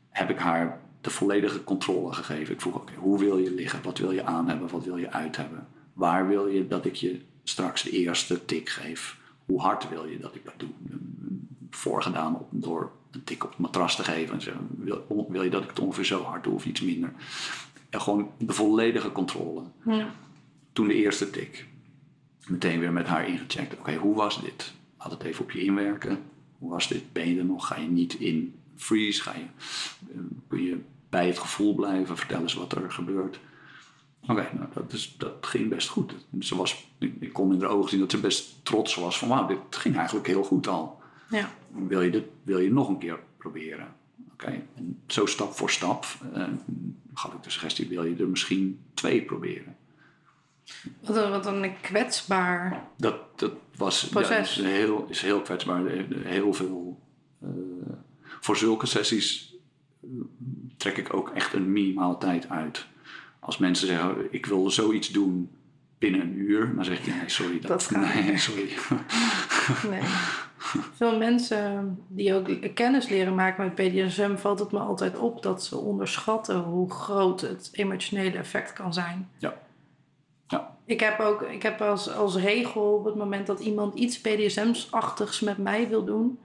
heb 0.09 0.31
ik 0.31 0.39
haar 0.39 0.81
de 1.01 1.11
volledige 1.11 1.65
controle 1.65 2.13
gegeven. 2.13 2.55
Ik 2.55 2.61
vroeg, 2.61 2.75
oké, 2.75 2.93
hoe 2.95 3.19
wil 3.19 3.39
je 3.39 3.55
liggen? 3.55 3.83
Wat 3.83 3.99
wil 3.99 4.11
je 4.11 4.25
aan 4.25 4.49
hebben? 4.49 4.69
Wat 4.69 4.85
wil 4.85 4.97
je 4.97 5.11
uit 5.11 5.37
hebben? 5.37 5.67
Waar 5.93 6.29
wil 6.29 6.47
je 6.47 6.69
dat 6.69 6.85
ik 6.85 6.95
je 6.95 7.21
straks 7.43 7.83
de 7.83 7.91
eerste 7.91 8.45
tik 8.45 8.69
geef? 8.69 9.21
Hoe 9.47 9.61
hard 9.61 9.89
wil 9.89 10.07
je 10.07 10.19
dat 10.19 10.35
ik 10.35 10.45
dat 10.45 10.55
doe? 10.57 10.69
Voorgedaan 11.71 12.35
op, 12.35 12.49
door 12.51 12.93
een 13.11 13.25
tik 13.25 13.45
op 13.45 13.51
het 13.51 13.59
matras 13.59 13.97
te 13.97 14.05
geven. 14.05 14.35
En 14.35 14.41
zeggen, 14.41 14.69
wil, 14.71 15.27
wil 15.29 15.43
je 15.43 15.51
dat 15.51 15.63
ik 15.63 15.69
het 15.69 15.79
ongeveer 15.79 16.05
zo 16.05 16.23
hard 16.23 16.45
doe 16.45 16.55
of 16.55 16.67
iets 16.67 16.81
minder? 16.81 17.13
En 17.91 18.01
gewoon 18.01 18.31
de 18.39 18.53
volledige 18.53 19.13
controle. 19.13 19.63
Ja. 19.85 20.15
Toen 20.73 20.89
de 20.89 20.95
eerste 20.95 21.31
tik. 21.31 21.67
Meteen 22.47 22.81
weer 22.81 22.93
met 22.93 23.07
haar 23.07 23.29
ingecheckt. 23.29 23.79
Oké, 23.79 23.95
hoe 23.95 24.15
was 24.15 24.43
dit? 24.43 24.73
Laat 24.99 25.11
het 25.11 25.23
even 25.23 25.45
op 25.45 25.51
je 25.51 25.63
inwerken. 25.63 26.19
Hoe 26.59 26.71
was 26.71 26.89
dit? 26.89 27.13
Ben 27.13 27.29
je 27.29 27.39
er 27.39 27.45
nog? 27.45 27.67
Ga 27.67 27.77
je 27.77 27.89
niet 27.89 28.15
in 28.15 28.55
freeze? 28.77 29.23
Ga 29.23 29.35
je, 29.35 29.45
eh, 30.13 30.21
kun 30.49 30.63
je 30.63 30.81
bij 31.09 31.27
het 31.27 31.39
gevoel 31.39 31.75
blijven? 31.75 32.17
Vertel 32.17 32.41
eens 32.41 32.55
wat 32.55 32.73
er 32.73 32.93
gebeurt. 32.93 33.41
Oké, 34.29 34.49
nou, 34.53 34.69
dat, 34.75 34.93
is, 34.93 35.15
dat 35.19 35.35
ging 35.41 35.69
best 35.69 35.89
goed. 35.89 36.15
Ze 36.41 36.57
was, 36.57 36.87
ik, 36.99 37.15
ik 37.21 37.33
kon 37.33 37.53
in 37.53 37.61
haar 37.61 37.71
ogen 37.71 37.91
zien 37.91 38.01
dat 38.01 38.11
ze 38.11 38.21
best 38.21 38.65
trots 38.65 38.95
was 38.95 39.19
van 39.19 39.29
wauw, 39.29 39.47
dit 39.47 39.59
ging 39.71 39.97
eigenlijk 39.97 40.27
heel 40.27 40.43
goed 40.45 40.67
al. 40.67 41.01
Ja. 41.31 41.51
Wil 41.69 42.01
je, 42.03 42.11
dit, 42.11 42.25
wil 42.43 42.59
je 42.59 42.73
nog 42.73 42.89
een 42.89 42.99
keer 42.99 43.19
proberen? 43.37 43.95
Oké, 44.33 44.63
en 44.75 45.01
zo 45.07 45.27
stap 45.27 45.53
voor 45.53 45.71
stap 45.71 46.07
eh, 46.35 46.45
gaf 47.15 47.33
ik 47.35 47.43
de 47.43 47.51
suggestie, 47.51 47.89
wil 47.89 48.05
je 48.05 48.17
er 48.17 48.29
misschien 48.29 48.81
twee 48.95 49.23
proberen? 49.23 49.77
Wat 51.01 51.17
een, 51.17 51.31
wat 51.31 51.47
een 51.47 51.81
kwetsbaar. 51.81 52.89
Dat, 52.97 53.39
dat 53.39 53.53
was 53.77 54.09
Proces. 54.09 54.55
Ja, 54.55 54.63
is 54.63 54.73
heel, 54.73 55.07
is 55.09 55.21
heel 55.21 55.41
kwetsbaar. 55.41 55.87
Heel 56.11 56.53
veel. 56.53 57.01
eh, 57.41 57.49
voor 58.41 58.57
zulke 58.57 58.87
sessies 58.87 59.55
eh, 60.03 60.09
trek 60.77 60.97
ik 60.97 61.15
ook 61.15 61.31
echt 61.31 61.53
een 61.53 61.73
minimale 61.73 62.19
tijd 62.19 62.49
uit. 62.49 62.87
Als 63.45 63.59
mensen 63.59 63.87
zeggen, 63.87 64.27
ik 64.31 64.47
wil 64.47 64.71
zoiets 64.71 65.09
doen 65.09 65.51
binnen 65.99 66.21
een 66.21 66.39
uur, 66.39 66.75
dan 66.75 66.85
zeg 66.85 66.99
ik, 66.99 67.07
nee, 67.07 67.29
sorry. 67.29 67.61
Dat, 67.61 67.69
Dat 67.69 67.85
gaat 67.85 68.15
nee, 68.15 68.31
niet. 68.31 68.41
sorry. 68.41 68.69
Nee. 69.91 70.01
Veel 70.95 71.19
mensen 71.19 71.99
die 72.09 72.35
ook 72.35 72.75
kennis 72.75 73.09
leren 73.09 73.35
maken 73.35 73.65
met 73.65 73.75
BDSM, 73.75 74.37
valt 74.37 74.59
het 74.59 74.73
me 74.73 74.79
altijd 74.79 75.19
op 75.19 75.43
dat 75.43 75.65
ze 75.65 75.77
onderschatten 75.77 76.59
hoe 76.59 76.91
groot 76.91 77.41
het 77.41 77.69
emotionele 77.73 78.39
effect 78.39 78.73
kan 78.73 78.93
zijn. 78.95 79.29
Ja. 79.39 79.55
Ja. 80.47 80.77
Ik 80.85 81.01
heb 81.01 81.21
ook 81.21 81.43
ik 81.43 81.63
heb 81.63 81.81
als, 81.81 82.15
als 82.15 82.37
regel 82.37 82.83
op 82.83 83.05
het 83.05 83.15
moment 83.15 83.47
dat 83.47 83.61
iemand 83.61 83.95
iets 83.95 84.21
BDSM-achtigs 84.21 85.41
met 85.41 85.59
mij 85.59 85.89
wil 85.89 86.05
doen, 86.05 86.39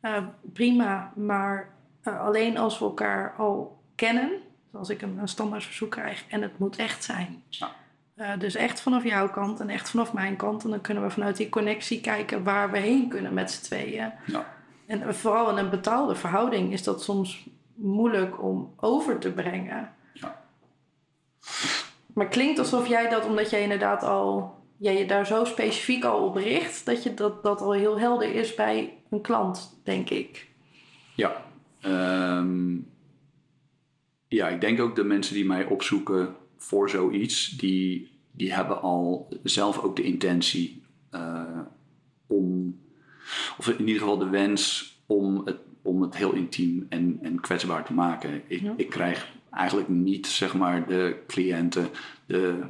eh, 0.00 0.22
prima, 0.52 1.12
maar 1.16 1.74
eh, 2.02 2.20
alleen 2.20 2.58
als 2.58 2.78
we 2.78 2.84
elkaar 2.84 3.34
al 3.38 3.82
kennen, 3.94 4.30
als 4.74 4.88
ik 4.88 5.02
een, 5.02 5.18
een 5.18 5.28
standaard 5.28 5.64
verzoek 5.64 5.90
krijg 5.90 6.24
en 6.28 6.42
het 6.42 6.58
moet 6.58 6.76
echt 6.76 7.04
zijn. 7.04 7.42
Ja. 7.48 7.70
Eh, 8.14 8.38
dus 8.38 8.54
echt 8.54 8.80
vanaf 8.80 9.04
jouw 9.04 9.30
kant 9.30 9.60
en 9.60 9.68
echt 9.68 9.90
vanaf 9.90 10.12
mijn 10.12 10.36
kant. 10.36 10.64
En 10.64 10.70
dan 10.70 10.80
kunnen 10.80 11.02
we 11.02 11.10
vanuit 11.10 11.36
die 11.36 11.48
connectie 11.48 12.00
kijken 12.00 12.44
waar 12.44 12.70
we 12.70 12.78
heen 12.78 13.08
kunnen 13.08 13.34
met 13.34 13.50
z'n 13.50 13.62
tweeën. 13.62 14.12
Ja. 14.26 14.46
En 14.86 15.14
vooral 15.14 15.50
in 15.50 15.56
een 15.56 15.70
betaalde 15.70 16.14
verhouding 16.14 16.72
is 16.72 16.82
dat 16.82 17.02
soms 17.02 17.46
moeilijk 17.74 18.42
om 18.42 18.74
over 18.76 19.18
te 19.18 19.32
brengen. 19.32 19.92
Ja. 20.12 20.42
Maar 22.14 22.28
klinkt 22.28 22.58
alsof 22.58 22.86
jij 22.86 23.08
dat, 23.08 23.26
omdat 23.26 23.50
jij 23.50 23.62
inderdaad 23.62 24.02
al 24.02 24.62
jij 24.76 24.98
je 24.98 25.06
daar 25.06 25.26
zo 25.26 25.44
specifiek 25.44 26.04
al 26.04 26.26
op 26.26 26.36
richt, 26.36 26.86
dat 26.86 27.02
je 27.02 27.14
dat, 27.14 27.42
dat 27.42 27.60
al 27.60 27.72
heel 27.72 27.98
helder 27.98 28.34
is 28.34 28.54
bij 28.54 28.92
een 29.10 29.20
klant, 29.20 29.80
denk 29.84 30.10
ik. 30.10 30.48
Ja. 31.14 31.42
Ehm, 31.80 32.76
ja, 34.28 34.48
ik 34.48 34.60
denk 34.60 34.80
ook 34.80 34.96
de 34.96 35.04
mensen 35.04 35.34
die 35.34 35.46
mij 35.46 35.64
opzoeken 35.64 36.34
voor 36.56 36.90
zoiets, 36.90 37.48
die, 37.48 38.10
die 38.30 38.52
hebben 38.52 38.82
al 38.82 39.28
zelf 39.42 39.78
ook 39.78 39.96
de 39.96 40.02
intentie 40.02 40.82
eh, 41.10 41.60
om, 42.26 42.76
of 43.58 43.68
in 43.68 43.86
ieder 43.86 44.00
geval 44.02 44.18
de 44.18 44.28
wens 44.28 44.94
om 45.06 45.42
het, 45.44 45.58
om 45.82 46.02
het 46.02 46.16
heel 46.16 46.32
intiem 46.32 46.86
en, 46.88 47.18
en 47.22 47.40
kwetsbaar 47.40 47.84
te 47.84 47.92
maken. 47.92 48.42
Ik, 48.46 48.60
Ja. 48.60 48.74
ik 48.76 48.90
krijg 48.90 49.32
eigenlijk 49.50 49.88
niet, 49.88 50.26
zeg 50.26 50.54
maar, 50.54 50.86
de 50.88 51.16
cliënten, 51.26 51.88
de 52.26 52.60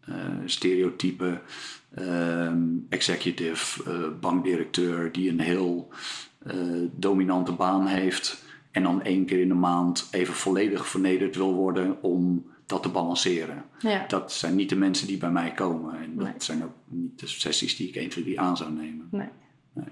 eh, 0.00 0.14
stereotype 0.44 1.40
ehm, 1.94 2.62
executive, 2.88 3.90
eh, 3.90 4.20
bankdirecteur 4.20 5.12
die 5.12 5.30
een 5.30 5.40
heel 5.40 5.88
eh, 6.38 6.56
dominante 6.96 7.52
baan 7.52 7.86
heeft 7.86 8.41
en 8.72 8.82
dan 8.82 9.02
één 9.02 9.24
keer 9.24 9.40
in 9.40 9.48
de 9.48 9.54
maand 9.54 10.08
even 10.10 10.34
volledig 10.34 10.86
vernederd 10.86 11.36
wil 11.36 11.54
worden 11.54 12.02
om 12.02 12.46
dat 12.66 12.82
te 12.82 12.88
balanceren. 12.88 13.64
Ja. 13.78 14.04
Dat 14.08 14.32
zijn 14.32 14.54
niet 14.54 14.68
de 14.68 14.76
mensen 14.76 15.06
die 15.06 15.18
bij 15.18 15.30
mij 15.30 15.52
komen 15.52 15.94
en 15.94 16.16
dat 16.16 16.24
Nee. 16.24 16.34
zijn 16.38 16.64
ook 16.64 16.72
niet 16.84 17.20
de 17.20 17.26
sessies 17.26 17.76
die 17.76 17.88
ik 17.88 17.94
1, 17.96 18.08
2, 18.08 18.24
3 18.24 18.40
aan 18.40 18.56
zou 18.56 18.72
nemen. 18.72 19.08
Nee. 19.10 19.28
Nee. 19.72 19.86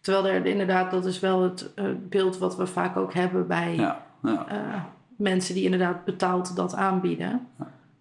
Terwijl 0.00 0.26
er 0.26 0.46
inderdaad, 0.46 0.90
dat 0.90 1.06
is 1.06 1.20
wel 1.20 1.42
het 1.42 1.74
eh, 1.74 1.84
beeld 2.08 2.38
wat 2.38 2.56
we 2.56 2.66
vaak 2.66 2.96
ook 2.96 3.14
hebben 3.14 3.46
bij 3.46 3.74
Ja, 3.74 4.06
ja, 4.22 4.46
eh, 4.48 4.82
mensen 5.16 5.54
die 5.54 5.64
inderdaad 5.64 6.04
betaald 6.04 6.56
dat 6.56 6.74
aanbieden. 6.74 7.46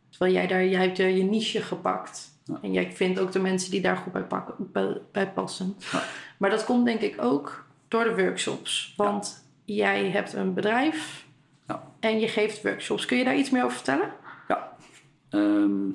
Terwijl 0.10 0.34
jij 0.34 0.48
daar, 0.48 0.66
jij 0.66 0.82
hebt 0.82 1.00
er 1.00 1.10
je 1.10 1.24
niche 1.24 1.62
gepakt. 1.62 2.38
En 2.62 2.72
jij 2.72 2.92
vindt 2.92 3.20
ook 3.20 3.32
de 3.32 3.40
mensen 3.40 3.72
die 3.72 3.82
daar 3.82 3.98
goed 3.98 4.12
bij, 4.14 4.24
pakken, 4.24 4.56
bij, 4.72 4.98
bij 5.12 5.32
passen. 5.32 5.76
Maar 6.38 6.50
dat 6.50 6.66
komt 6.66 6.86
denk 6.86 7.02
ik 7.02 7.16
ook 7.22 7.66
door 7.88 8.04
de 8.04 8.16
workshops. 8.16 8.94
Want 8.98 9.49
jij 9.76 10.10
hebt 10.10 10.34
een 10.34 10.54
bedrijf 10.54 11.26
Ja. 11.68 11.84
en 12.00 12.20
je 12.20 12.28
geeft 12.28 12.62
workshops. 12.64 13.06
Kun 13.06 13.18
je 13.18 13.24
daar 13.24 13.38
iets 13.38 13.50
meer 13.50 13.64
over 13.64 13.76
vertellen? 13.76 14.12
Ja. 14.48 14.76
Ehm, 15.30 15.90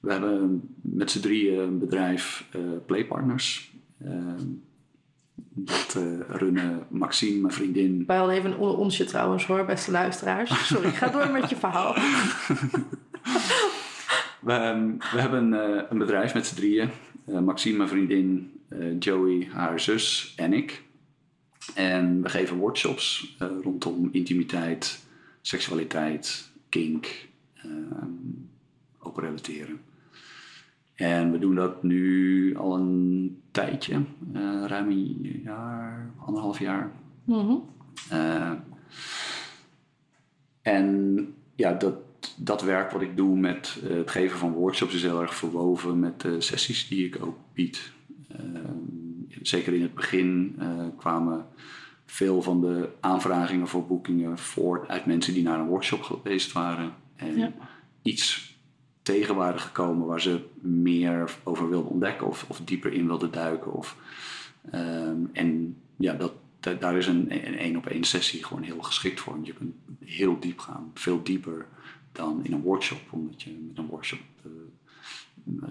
we 0.00 0.12
hebben 0.12 0.60
met 0.82 1.10
z'n 1.10 1.20
drieën 1.20 1.58
een 1.58 1.78
bedrijf, 1.78 2.46
eh, 2.52 2.60
Playpartners. 2.86 3.72
Ehm, 4.04 4.44
dat 5.54 5.94
eh, 5.96 6.20
runnen 6.36 6.86
Maxime, 6.88 7.40
mijn 7.40 7.52
vriendin. 7.54 8.04
Wij 8.06 8.16
hadden 8.16 8.36
even 8.36 8.50
een 8.52 8.58
onsje 8.58 9.04
trouwens 9.04 9.46
hoor, 9.46 9.64
beste 9.64 9.90
luisteraars. 9.90 10.66
Sorry, 10.72 10.90
ga 10.90 11.08
door 11.08 11.30
met 11.30 11.50
je 11.50 11.56
verhaal. 11.56 11.94
We, 14.40 14.52
ehm, 14.52 14.90
we 15.12 15.20
hebben 15.20 15.54
eh, 15.54 15.82
een 15.90 15.98
bedrijf 15.98 16.34
met 16.34 16.46
z'n 16.46 16.54
drieën. 16.54 16.90
Maxime, 17.44 17.76
mijn 17.76 17.88
vriendin, 17.88 18.52
Joey, 18.98 19.48
haar 19.52 19.80
zus 19.80 20.32
en 20.36 20.52
ik. 20.52 20.82
En 21.74 22.22
we 22.22 22.28
geven 22.28 22.56
workshops 22.56 23.36
eh, 23.38 23.48
rondom 23.62 24.08
intimiteit, 24.12 25.04
seksualiteit, 25.40 26.50
kink, 26.68 27.28
ehm, 27.54 28.10
ook 28.98 29.20
relateren. 29.20 29.80
En 30.94 31.32
we 31.32 31.38
doen 31.38 31.54
dat 31.54 31.82
nu 31.82 32.56
al 32.56 32.74
een 32.74 33.40
tijdje, 33.50 33.94
eh, 34.32 34.64
ruim 34.66 34.90
een 34.90 35.40
jaar, 35.44 36.10
anderhalf 36.18 36.58
jaar. 36.58 36.92
Mhm. 37.24 37.54
Eh, 38.08 38.52
en 40.62 41.34
ja, 41.54 41.72
dat, 41.72 41.94
dat 42.36 42.62
werk 42.62 42.90
wat 42.90 43.02
ik 43.02 43.16
doe 43.16 43.38
met 43.38 43.78
het 43.82 44.10
geven 44.10 44.38
van 44.38 44.52
workshops 44.52 44.94
is 44.94 45.02
heel 45.02 45.20
erg 45.20 45.34
verwoven 45.34 45.98
met 45.98 46.20
de 46.20 46.40
sessies 46.40 46.88
die 46.88 47.06
ik 47.06 47.24
ook 47.24 47.38
bied. 47.52 47.92
Eh, 48.28 48.38
zeker 49.42 49.72
in 49.74 49.82
het 49.82 49.94
begin 49.94 50.54
eh, 50.58 50.84
kwamen 50.98 51.46
veel 52.04 52.42
van 52.42 52.60
de 52.60 52.88
aanvragingen 53.00 53.68
voor 53.68 53.86
boekingen 53.86 54.38
voort 54.38 54.88
uit 54.88 55.06
mensen 55.06 55.34
die 55.34 55.42
naar 55.42 55.58
een 55.60 55.66
workshop 55.66 56.02
geweest 56.02 56.52
waren. 56.52 56.94
En 57.16 57.38
Ja. 57.38 57.52
iets 58.02 58.54
tegen 59.02 59.34
waren 59.34 59.60
gekomen 59.60 60.06
waar 60.06 60.20
ze 60.20 60.44
meer 60.60 61.36
over 61.44 61.68
wilden 61.68 61.90
ontdekken 61.90 62.26
of, 62.26 62.44
of 62.48 62.60
dieper 62.60 62.92
in 62.92 63.06
wilden 63.06 63.30
duiken. 63.32 63.72
Of, 63.72 63.96
ehm, 64.70 65.18
en 65.32 65.76
ja, 65.96 66.12
dat, 66.12 66.32
da- 66.60 66.74
daar 66.74 66.96
is 66.96 67.06
een 67.06 67.46
een 67.46 67.58
één 67.58 67.76
op 67.76 67.86
één 67.86 68.04
sessie 68.04 68.44
gewoon 68.44 68.62
heel 68.62 68.80
geschikt 68.82 69.20
voor. 69.20 69.32
Want 69.32 69.46
je 69.46 69.52
kunt 69.54 69.74
heel 70.04 70.40
diep 70.40 70.58
gaan, 70.58 70.90
veel 70.94 71.22
dieper 71.22 71.66
dan 72.12 72.40
in 72.44 72.52
een 72.52 72.62
workshop. 72.62 73.00
Omdat 73.10 73.42
je 73.42 73.50
met 73.68 73.78
een 73.78 73.86
workshop 73.86 74.20
eh, 74.42 74.50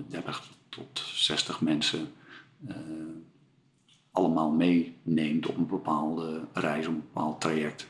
30 0.07 0.49
tot 0.69 1.03
60 1.13 1.61
mensen 1.61 2.07
eh, 2.67 2.75
allemaal 4.15 4.51
meeneemt 4.51 5.47
op 5.47 5.57
een 5.57 5.67
bepaalde 5.67 6.41
reis, 6.53 6.87
op 6.87 6.93
een 6.93 7.03
bepaald 7.13 7.41
traject. 7.41 7.87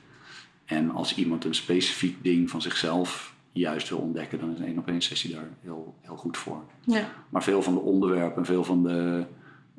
En 0.65 0.91
als 0.91 1.15
iemand 1.15 1.45
een 1.45 1.55
specifiek 1.55 2.23
ding 2.23 2.49
van 2.49 2.61
zichzelf 2.61 3.35
juist 3.51 3.89
wil 3.89 3.97
ontdekken, 3.97 4.39
dan 4.39 4.53
is 4.53 4.59
een 4.59 4.79
op 4.79 4.87
één 4.87 5.01
sessie 5.01 5.33
daar 5.33 5.49
heel, 5.61 5.95
heel 6.01 6.15
goed 6.15 6.37
voor. 6.37 6.63
Ja. 6.83 7.09
Maar 7.29 7.43
veel 7.43 7.61
van 7.61 7.73
de 7.73 7.79
onderwerpen, 7.79 8.45
veel 8.45 8.63
van 8.63 8.83
de 8.83 9.25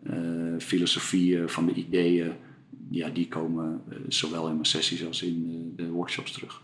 eh, 0.03 0.15
filosofieën, 0.59 1.49
van 1.49 1.67
de 1.67 1.73
ideeën, 1.73 2.33
ja, 2.91 3.09
die 3.09 3.29
komen 3.29 3.83
eh, 3.91 3.97
zowel 4.09 4.47
in 4.47 4.53
mijn 4.53 4.67
sessies 4.67 5.07
als 5.07 5.23
in 5.23 5.73
de 5.77 5.89
workshops 5.89 6.33
terug. 6.33 6.63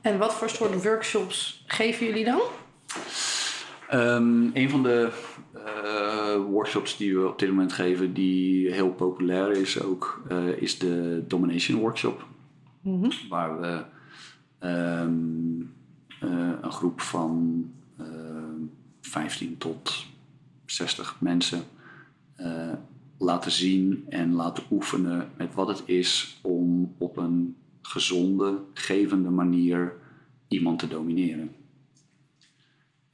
En 0.00 0.18
wat 0.18 0.34
voor 0.34 0.50
soort 0.50 0.82
workshops 0.82 1.64
geven 1.66 2.06
jullie 2.06 2.24
dan? 2.24 2.40
Ehm, 3.88 4.50
een 4.52 4.70
van 4.70 4.82
de 4.82 5.12
eh, 5.52 6.44
workshops 6.44 6.96
die 6.96 7.18
we 7.18 7.28
op 7.28 7.38
dit 7.38 7.48
moment 7.48 7.72
geven, 7.72 8.14
die 8.14 8.72
heel 8.72 8.92
populair 8.92 9.50
is 9.50 9.82
ook, 9.82 10.22
eh, 10.28 10.48
is 10.48 10.78
de 10.78 11.24
Domination 11.28 11.80
Workshop. 11.80 12.26
Mhm. 12.80 13.10
Waar 13.28 13.60
we 13.60 13.84
ehm, 14.58 15.60
eh, 16.20 16.52
een 16.60 16.72
groep 16.72 17.00
van 17.00 17.64
eh, 17.96 18.06
15 19.00 19.58
tot 19.58 20.06
60 20.64 21.16
mensen 21.20 21.62
laten 23.18 23.50
zien 23.50 24.04
en 24.08 24.34
laten 24.34 24.64
oefenen 24.70 25.28
met 25.36 25.54
wat 25.54 25.68
het 25.68 25.82
is 25.84 26.38
om 26.42 26.94
op 26.98 27.16
een 27.16 27.56
gezonde, 27.82 28.58
gevende 28.72 29.30
manier 29.30 29.92
iemand 30.48 30.78
te 30.78 30.88
domineren. 30.88 31.55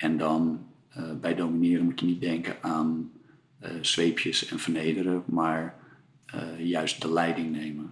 En 0.03 0.17
dan 0.17 0.67
eh, 0.89 1.03
bij 1.21 1.35
domineren 1.35 1.85
moet 1.85 2.01
je 2.01 2.07
niet 2.07 2.21
denken 2.21 2.57
aan 2.61 3.11
eh, 3.59 3.71
zweepjes 3.81 4.47
en 4.49 4.59
vernederen, 4.59 5.23
maar 5.27 5.75
eh, 6.27 6.41
juist 6.67 7.03
de 7.03 7.13
leiding 7.13 7.51
nemen. 7.53 7.91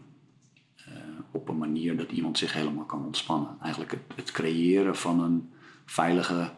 Op 1.33 1.49
een 1.49 1.59
manier 1.59 1.97
dat 1.97 2.11
iemand 2.11 2.39
zich 2.39 2.53
helemaal 2.53 2.85
kan 2.85 3.05
ontspannen. 3.05 3.57
Eigenlijk 3.63 3.91
het, 3.91 4.01
het 4.17 4.31
creëren 4.31 4.97
van 4.97 5.21
een 5.21 5.51
veilige 5.85 6.51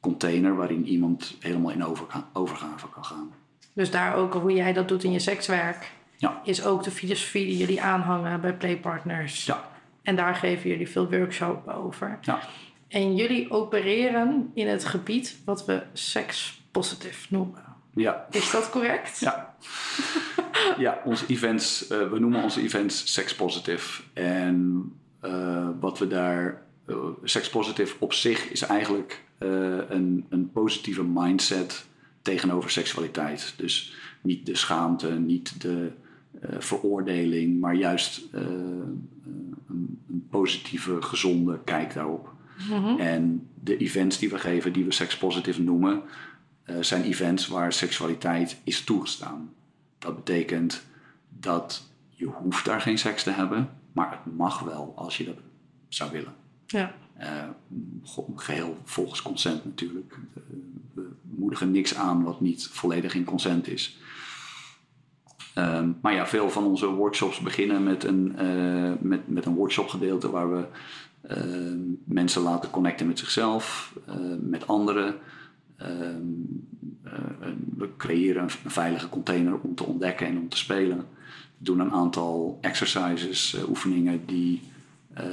container 0.00 0.56
waarin 0.56 0.86
iemand 0.86 1.36
helemaal 1.40 1.70
in 1.70 1.84
overga- 1.84 2.28
overgave 2.32 2.88
kan 2.88 3.04
gaan. 3.04 3.30
Dus 3.72 3.90
daar 3.90 4.14
ook 4.14 4.34
hoe 4.34 4.52
jij 4.52 4.72
dat 4.72 4.88
doet 4.88 5.04
in 5.04 5.12
je 5.12 5.18
sekswerk, 5.18 5.92
Ja, 6.16 6.40
is 6.44 6.64
ook 6.64 6.82
de 6.82 6.90
filosofie 6.90 7.46
die 7.46 7.56
jullie 7.56 7.82
aanhangen 7.82 8.40
bij 8.40 8.54
Playpartners. 8.56 9.44
ja, 9.44 9.68
En 10.02 10.16
daar 10.16 10.34
geven 10.34 10.70
jullie 10.70 10.88
veel 10.88 11.10
workshops 11.10 11.68
over. 11.72 12.18
ja. 12.20 12.38
En 12.88 13.16
jullie 13.16 13.50
opereren 13.50 14.50
in 14.54 14.68
het 14.68 14.84
gebied 14.84 15.36
wat 15.44 15.64
we 15.64 15.82
sex-positive 15.92 17.26
noemen. 17.28 17.64
ja. 17.94 18.26
Is 18.30 18.50
dat 18.50 18.70
correct? 18.70 19.18
Ja, 19.18 19.56
ja 20.78 21.00
onze 21.04 21.26
events, 21.26 21.86
eh, 21.86 22.10
we 22.10 22.18
noemen 22.18 22.42
onze 22.42 22.62
events 22.62 23.12
sex 23.12 23.34
positive. 23.34 24.02
En 24.12 24.84
eh, 25.20 25.68
wat 25.80 25.98
we 25.98 26.06
daar, 26.06 26.62
uh, 26.86 26.96
sex 27.22 27.50
positive 27.50 27.96
op 27.98 28.12
zich 28.12 28.50
is 28.50 28.62
eigenlijk 28.62 29.24
een, 29.38 30.26
een 30.28 30.50
positieve 30.52 31.04
mindset 31.04 31.86
tegenover 32.22 32.70
seksualiteit. 32.70 33.54
Dus 33.56 33.94
niet 34.22 34.46
de 34.46 34.54
schaamte, 34.54 35.10
niet 35.10 35.60
de 35.60 35.90
veroordeling, 36.58 37.60
maar 37.60 37.74
juist 37.74 38.22
een, 38.32 39.08
een 40.08 40.26
positieve, 40.30 41.02
gezonde 41.02 41.60
kijk 41.64 41.94
daarop. 41.94 42.35
Mhm. 42.70 42.98
En 42.98 43.48
de 43.54 43.76
events 43.76 44.18
die 44.18 44.30
we 44.30 44.38
geven, 44.38 44.72
die 44.72 44.84
we 44.84 44.92
sex 44.92 45.16
positive 45.16 45.62
noemen, 45.62 46.02
eh, 46.62 46.76
zijn 46.80 47.02
events 47.02 47.46
waar 47.46 47.72
seksualiteit 47.72 48.60
is 48.64 48.84
toegestaan. 48.84 49.52
Dat 49.98 50.16
betekent 50.16 50.82
dat 51.28 51.82
je 52.08 52.24
hoeft 52.24 52.64
daar 52.64 52.80
geen 52.80 52.98
seks 52.98 53.22
te 53.22 53.30
hebben, 53.30 53.70
maar 53.92 54.10
het 54.10 54.36
mag 54.36 54.60
wel 54.60 54.92
als 54.96 55.16
je 55.16 55.24
dat 55.24 55.38
zou 55.88 56.10
willen. 56.10 56.34
Ja. 56.66 56.94
Eh, 57.16 57.48
geheel 58.36 58.78
volgens 58.84 59.22
consent 59.22 59.64
natuurlijk. 59.64 60.18
Eh, 60.34 60.42
we 60.94 61.08
moedigen 61.22 61.70
niks 61.70 61.94
aan 61.94 62.22
wat 62.22 62.40
niet 62.40 62.68
volledig 62.72 63.14
in 63.14 63.24
consent 63.24 63.68
is. 63.68 63.98
Ehm, 65.54 65.90
maar 66.02 66.14
ja, 66.14 66.26
veel 66.26 66.50
van 66.50 66.64
onze 66.64 66.86
workshops 66.86 67.40
beginnen 67.40 67.82
met 67.82 68.04
een, 68.04 68.36
eh, 68.36 68.92
met, 69.00 69.28
met 69.28 69.44
een 69.46 69.54
workshopgedeelte 69.54 70.30
waar 70.30 70.52
we 70.52 70.66
eh, 71.28 71.38
mensen 72.04 72.42
laten 72.42 72.70
connecten 72.70 73.06
met 73.06 73.18
zichzelf, 73.18 73.94
eh, 74.06 74.14
met 74.40 74.66
anderen. 74.66 75.14
Ehm, 75.76 76.22
eh, 77.02 77.48
we 77.76 77.88
creëren 77.96 78.42
een, 78.42 78.70
veilige 78.70 79.08
container 79.08 79.58
om 79.60 79.74
te 79.74 79.84
ontdekken 79.84 80.26
en 80.26 80.38
om 80.38 80.48
te 80.48 80.56
spelen. 80.56 80.98
We 80.98 81.64
doen 81.64 81.80
een 81.80 81.92
aantal 81.92 82.58
exercises, 82.60 83.54
eh, 83.54 83.68
oefeningen 83.68 84.26
die 84.26 84.62
eh, 85.12 85.24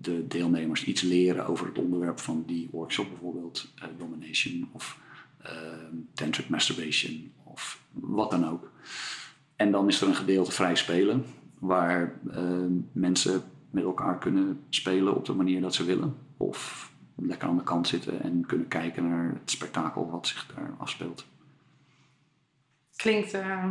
de 0.00 0.26
deelnemers 0.26 0.84
iets 0.84 1.02
leren 1.02 1.46
over 1.46 1.66
het 1.66 1.78
onderwerp 1.78 2.18
van 2.18 2.44
die 2.46 2.68
workshop, 2.70 3.08
bijvoorbeeld 3.08 3.72
domination 3.98 4.68
of 4.72 4.98
tantric 6.14 6.48
masturbation 6.48 7.32
of 7.44 7.80
wat 7.92 8.30
dan 8.30 8.48
ook. 8.48 8.70
En 9.56 9.70
dan 9.70 9.88
is 9.88 10.00
er 10.00 10.08
een 10.08 10.14
gedeelte 10.14 10.50
vrij 10.50 10.74
spelen, 10.74 11.24
waar 11.58 12.20
mensen 12.92 13.42
met 13.76 13.84
elkaar 13.84 14.18
kunnen 14.18 14.64
spelen 14.68 15.16
op 15.16 15.24
de 15.24 15.32
manier 15.32 15.60
dat 15.60 15.74
ze 15.74 15.84
willen. 15.84 16.16
Of 16.36 16.90
lekker 17.14 17.48
aan 17.48 17.56
de 17.56 17.62
kant 17.62 17.88
zitten 17.88 18.22
en 18.22 18.46
kunnen 18.46 18.68
kijken 18.68 19.08
naar 19.08 19.32
het 19.40 19.50
spektakel 19.50 20.10
wat 20.10 20.26
zich 20.26 20.46
daar 20.54 20.74
afspeelt. 20.78 21.26
Klinkt 22.96 23.34
eh, 23.34 23.70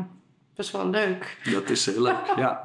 best 0.55 0.71
wel 0.71 0.89
leuk. 0.89 1.49
Dat 1.51 1.69
is 1.69 1.85
heel 1.85 2.01
leuk, 2.01 2.33
ja. 2.35 2.61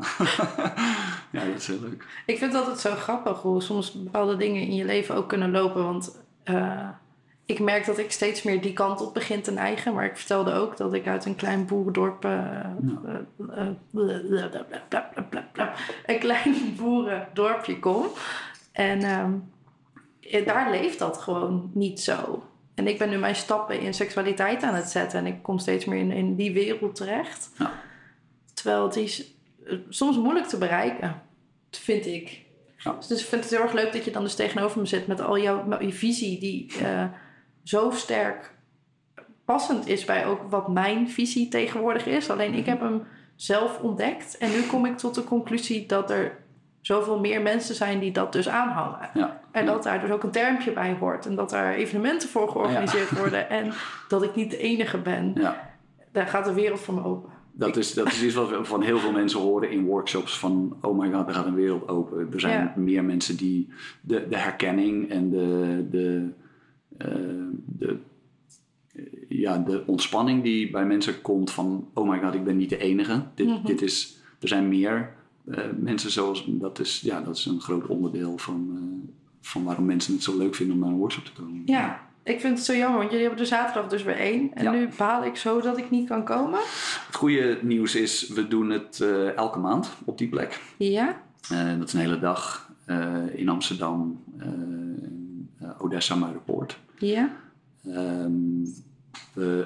ja, 1.32 1.44
dat 1.44 1.56
is 1.56 1.66
heel 1.66 1.80
leuk. 1.80 2.22
Ik 2.26 2.38
vind 2.38 2.52
het 2.52 2.60
altijd 2.60 2.78
zo 2.78 2.94
grappig 2.94 3.40
hoe 3.40 3.62
soms 3.62 3.92
bepaalde 3.92 4.36
dingen 4.36 4.62
in 4.62 4.74
je 4.74 4.84
leven 4.84 5.14
ook 5.14 5.28
kunnen 5.28 5.50
lopen. 5.50 5.84
Want 5.84 6.22
eh, 6.42 6.88
ik 7.50 7.58
merk 7.60 7.86
dat 7.86 7.98
ik 7.98 8.12
steeds 8.12 8.42
meer 8.42 8.60
die 8.60 8.72
kant 8.72 9.00
op 9.00 9.14
begin 9.14 9.42
te 9.42 9.50
neigen. 9.52 9.94
Maar 9.94 10.04
ik 10.04 10.16
vertelde 10.16 10.52
ook 10.52 10.76
dat 10.76 10.94
ik 10.94 11.06
uit 11.06 11.24
een 11.24 11.36
klein 11.36 11.66
boerendorp. 11.66 12.24
eh, 12.24 12.60
eh, 13.54 13.66
eh, 15.54 15.68
een 16.06 16.18
klein 16.18 16.74
boerendorpje 16.76 17.78
kom. 17.78 18.06
En 18.72 19.02
ehm, 19.02 19.32
eh, 20.20 20.46
daar 20.46 20.70
leeft 20.70 20.98
dat 20.98 21.18
gewoon 21.18 21.70
niet 21.74 22.00
zo. 22.00 22.44
En 22.74 22.86
ik 22.86 22.98
ben 22.98 23.10
nu 23.10 23.18
mijn 23.18 23.36
stappen 23.36 23.80
in 23.80 23.94
seksualiteit 23.94 24.62
aan 24.62 24.74
het 24.74 24.90
zetten. 24.90 25.18
En 25.18 25.26
ik 25.26 25.42
kom 25.42 25.58
steeds 25.58 25.84
meer 25.84 25.98
in, 25.98 26.10
in 26.12 26.34
die 26.34 26.52
wereld 26.52 26.94
terecht. 26.94 27.50
Ja. 27.58 27.72
Terwijl 28.54 28.82
het 28.84 28.96
is 28.96 29.34
eh, 29.66 29.76
soms 29.88 30.16
moeilijk 30.16 30.46
te 30.46 30.58
bereiken, 30.58 31.22
vind 31.70 32.06
ik. 32.06 32.42
Ja. 32.76 32.96
Dus 33.08 33.20
ik 33.20 33.26
vind 33.26 33.42
het 33.42 33.52
heel 33.52 33.62
erg 33.62 33.72
leuk 33.72 33.92
dat 33.92 34.04
je 34.04 34.10
dan 34.10 34.22
dus 34.22 34.34
tegenover 34.34 34.80
me 34.80 34.86
zit 34.86 35.06
met 35.06 35.20
al 35.20 35.38
jouw 35.38 35.64
visie 35.80 36.38
die 36.38 36.72
eh, 36.82 37.04
zo 37.70 37.90
sterk 37.90 38.54
passend 39.44 39.86
is 39.86 40.04
bij 40.04 40.26
ook 40.26 40.40
wat 40.50 40.68
mijn 40.68 41.10
visie 41.10 41.48
tegenwoordig 41.48 42.06
is. 42.06 42.30
Alleen 42.30 42.54
ik 42.54 42.66
heb 42.66 42.80
hem 42.80 43.02
zelf 43.36 43.80
ontdekt 43.80 44.38
en 44.38 44.50
nu 44.50 44.62
kom 44.62 44.86
ik 44.86 44.96
tot 44.96 45.14
de 45.14 45.24
conclusie 45.24 45.86
dat 45.86 46.10
er 46.10 46.38
zoveel 46.80 47.20
meer 47.20 47.42
mensen 47.42 47.74
zijn 47.74 47.98
die 47.98 48.12
dat 48.12 48.32
dus 48.32 48.48
aanhangen. 48.48 49.10
Ja. 49.14 49.40
En 49.50 49.66
dat 49.66 49.82
daar 49.82 50.00
dus 50.00 50.10
ook 50.10 50.22
een 50.22 50.30
termpje 50.30 50.72
bij 50.72 50.96
hoort. 51.00 51.26
En 51.26 51.34
dat 51.34 51.50
daar 51.50 51.74
evenementen 51.74 52.28
voor 52.28 52.48
georganiseerd 52.48 53.18
worden. 53.18 53.50
En 53.50 53.72
dat 54.08 54.22
ik 54.22 54.34
niet 54.34 54.50
de 54.50 54.58
enige 54.58 54.98
ben. 54.98 55.32
ja. 55.34 55.68
Daar 56.12 56.26
gaat 56.26 56.44
de 56.44 56.52
wereld 56.52 56.80
voor 56.80 56.94
me 56.94 57.04
open. 57.04 57.30
Dat 57.52 57.76
is, 57.76 57.94
dat 57.94 58.06
is 58.06 58.22
iets 58.22 58.34
wat 58.34 58.48
we 58.48 58.64
van 58.64 58.82
heel 58.82 58.98
veel 58.98 59.12
mensen 59.12 59.40
horen 59.40 59.70
in 59.70 59.84
workshops. 59.84 60.38
Van, 60.38 60.76
oh 60.80 60.98
my 60.98 61.12
god, 61.12 61.28
er 61.28 61.34
gaat 61.34 61.46
een 61.46 61.54
wereld 61.54 61.88
open. 61.88 62.28
Er 62.32 62.40
zijn 62.40 62.72
meer 62.76 63.04
mensen 63.04 63.36
die 63.36 63.68
de, 64.00 64.28
de 64.28 64.36
herkenning 64.36 65.10
en 65.10 65.30
de, 65.30 65.86
de, 65.90 66.28
de, 67.66 67.96
eh, 68.94 69.02
ja, 69.28 69.58
de 69.58 69.82
ontspanning 69.86 70.42
die 70.42 70.70
bij 70.70 70.86
mensen 70.86 71.20
komt 71.20 71.50
van... 71.50 71.88
oh 71.94 72.08
my 72.10 72.18
god, 72.20 72.34
ik 72.34 72.44
ben 72.44 72.56
niet 72.56 72.70
de 72.70 72.78
enige. 72.78 73.22
Dit, 73.34 73.46
Mhm. 73.46 73.66
dit 73.66 73.82
is, 73.82 74.16
er 74.40 74.48
zijn 74.48 74.68
meer 74.68 75.12
eh, 75.50 75.64
mensen 75.78 76.10
zoals... 76.10 76.44
Dat 76.48 76.78
is, 76.78 77.00
ja, 77.00 77.20
dat 77.20 77.36
is 77.36 77.46
een 77.46 77.60
groot 77.60 77.86
onderdeel 77.86 78.38
van, 78.38 78.70
eh, 78.74 79.10
van 79.40 79.64
waarom 79.64 79.84
mensen 79.84 80.14
het 80.14 80.22
zo 80.22 80.36
leuk 80.38 80.54
vinden 80.54 80.74
om 80.76 80.80
naar 80.82 80.90
een 80.90 80.96
workshop 80.98 81.24
te 81.24 81.32
komen. 81.32 81.62
Ja, 81.64 82.08
ik 82.22 82.40
vind 82.40 82.56
het 82.56 82.66
zo 82.66 82.74
jammer, 82.74 82.98
want 82.98 83.10
jullie 83.10 83.26
hebben 83.26 83.42
de 83.44 83.48
zaterdag 83.50 83.90
dus 83.90 84.02
weer 84.02 84.16
één. 84.18 84.54
En 84.54 84.64
Ja. 84.64 84.70
nu 84.72 84.88
baal 84.98 85.24
ik 85.24 85.36
zo 85.36 85.60
dat 85.60 85.78
ik 85.78 85.90
niet 85.90 86.08
kan 86.08 86.24
komen. 86.24 86.58
Het 87.06 87.14
goede 87.16 87.58
nieuws 87.62 87.94
is, 87.94 88.28
we 88.28 88.48
doen 88.48 88.70
het 88.70 89.00
eh, 89.00 89.36
elke 89.36 89.58
maand 89.58 89.90
op 90.04 90.18
die 90.18 90.28
plek. 90.28 90.60
Ja? 90.76 91.22
Eh, 91.50 91.78
dat 91.78 91.86
is 91.88 91.92
een 91.94 92.00
hele 92.00 92.18
dag 92.18 92.68
eh, 92.84 93.16
in 93.34 93.48
Amsterdam, 93.48 94.22
eh, 94.38 94.48
eh, 95.58 95.70
Odessa, 95.78 96.14
Muiderpoort. 96.14 96.78
Ja? 97.00 97.36
Ehm, 97.84 98.64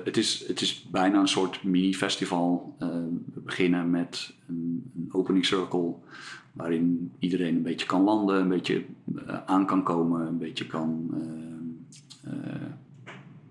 het, 0.05 0.17
is, 0.17 0.45
het 0.49 0.61
is 0.61 0.87
bijna 0.91 1.21
een 1.21 1.29
soort 1.29 1.63
mini-festival. 1.63 2.75
Eh, 2.79 2.89
we 3.35 3.41
beginnen 3.41 3.91
met 3.91 4.35
een 4.49 5.09
opening 5.13 5.45
circle 5.47 5.95
waarin 6.53 7.13
iedereen 7.19 7.57
een 7.57 7.63
beetje 7.63 7.87
kan 7.87 8.03
landen, 8.03 8.41
een 8.41 8.49
beetje 8.49 8.85
eh, 9.27 9.45
aan 9.47 9.67
kan 9.67 9.83
komen, 9.83 10.27
een 10.27 10.39
beetje 10.39 10.67
kan, 10.67 11.11
eh, 12.25 12.33
eh, 12.33 12.63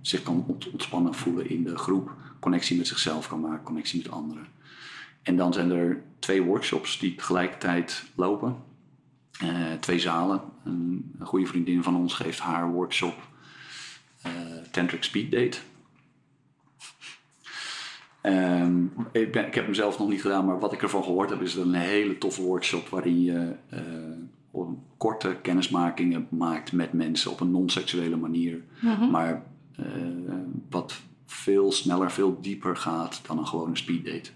zich 0.02 0.24
kan 0.24 0.44
ont- 0.48 0.72
ontspannen 0.72 1.14
voelen 1.14 1.50
in 1.50 1.64
de 1.64 1.78
groep, 1.78 2.16
connectie 2.40 2.78
met 2.78 2.88
zichzelf 2.88 3.28
kan 3.28 3.40
maken, 3.40 3.64
connectie 3.64 4.02
met 4.02 4.12
anderen. 4.12 4.46
En 5.22 5.36
dan 5.36 5.54
zijn 5.54 5.72
er 5.72 6.04
twee 6.20 6.42
workshops 6.44 7.00
die 7.00 7.16
tegelijkertijd 7.16 8.04
lopen. 8.16 8.56
Eh, 9.40 9.74
twee 9.80 10.00
zalen. 10.00 10.42
Een, 10.64 11.12
een 11.20 11.26
goede 11.26 11.46
vriendin 11.46 11.84
van 11.84 11.96
ons 11.96 12.14
geeft 12.14 12.40
haar 12.40 12.72
workshop 12.72 13.32
Tantric 14.72 15.04
Speed 15.04 15.32
Date. 15.32 15.58
Ehm, 18.22 18.84
ik, 19.12 19.32
ben, 19.32 19.48
ik 19.48 19.56
heb 19.56 19.66
hem 19.66 19.74
zelf 19.74 20.00
nog 20.00 20.10
niet 20.10 20.22
gedaan, 20.22 20.46
maar 20.46 20.60
wat 20.60 20.74
ik 20.74 20.82
ervan 20.82 21.04
gehoord 21.04 21.30
heb, 21.30 21.42
is 21.42 21.54
het 21.54 21.66
een 21.66 21.74
hele 21.74 22.18
toffe 22.18 22.42
workshop 22.42 22.88
waarin 22.88 23.22
je 23.22 23.56
eh, 23.70 23.80
een 24.54 24.82
korte 24.98 25.38
kennismakingen 25.42 26.28
maakt 26.30 26.72
met 26.72 26.94
mensen 26.94 27.32
op 27.32 27.40
een 27.40 27.52
non-seksuele 27.52 28.16
manier. 28.16 28.62
Maar 29.12 29.44
eh, 29.76 29.86
wat 30.70 31.02
veel 31.26 31.72
sneller, 31.72 32.12
veel 32.12 32.42
dieper 32.42 32.78
gaat 32.78 33.22
dan 33.28 33.38
een 33.38 33.48
gewone 33.48 33.76
speeddate. 33.76 34.30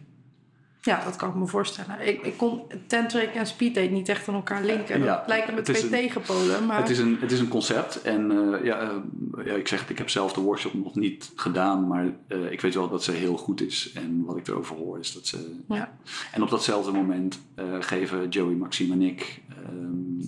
Ja, 0.81 1.03
dat 1.03 1.15
kan 1.15 1.29
ik 1.29 1.35
me 1.35 1.47
voorstellen. 1.47 2.07
Ik, 2.07 2.21
ik 2.21 2.37
kon 2.37 2.61
tantric 2.87 3.29
en 3.33 3.47
speeddate 3.47 3.87
niet 3.87 4.09
echt 4.09 4.27
aan 4.27 4.35
elkaar 4.35 4.63
linken. 4.63 4.99
Ja, 5.03 5.05
dat 5.17 5.27
lijken 5.27 5.53
me 5.55 5.61
twee 5.61 5.83
een- 5.83 5.89
tegenpolen. 5.89 6.65
Maar 6.65 6.77
Het, 6.79 6.89
is 6.89 6.99
een, 6.99 7.17
het 7.19 7.31
is 7.31 7.39
een 7.39 7.47
concept 7.47 8.01
en 8.01 8.31
eh, 8.31 8.63
ja, 8.65 8.79
eh, 8.79 9.45
ja, 9.45 9.53
ik 9.53 9.67
zeg 9.67 9.79
het, 9.79 9.89
ik 9.89 9.97
heb 9.97 10.09
zelf 10.09 10.33
de 10.33 10.41
workshop 10.41 10.73
nog 10.73 10.95
niet 10.95 11.31
gedaan, 11.35 11.87
maar 11.87 12.05
eh, 12.27 12.51
ik 12.51 12.61
weet 12.61 12.73
wel 12.73 12.89
dat 12.89 13.03
ze 13.03 13.11
heel 13.11 13.37
goed 13.37 13.61
is. 13.61 13.91
En 13.93 14.23
wat 14.25 14.37
ik 14.37 14.47
erover 14.47 14.75
hoor 14.75 14.99
is 14.99 15.13
dat 15.13 15.27
ze... 15.27 15.55
ja. 15.67 15.97
En 16.31 16.41
op 16.43 16.49
datzelfde 16.49 16.91
moment 16.91 17.39
geven 17.79 18.29
Joey, 18.29 18.55
Maxime 18.55 18.93
en 18.93 19.01
ik 19.01 19.41
ehm, 19.49 20.25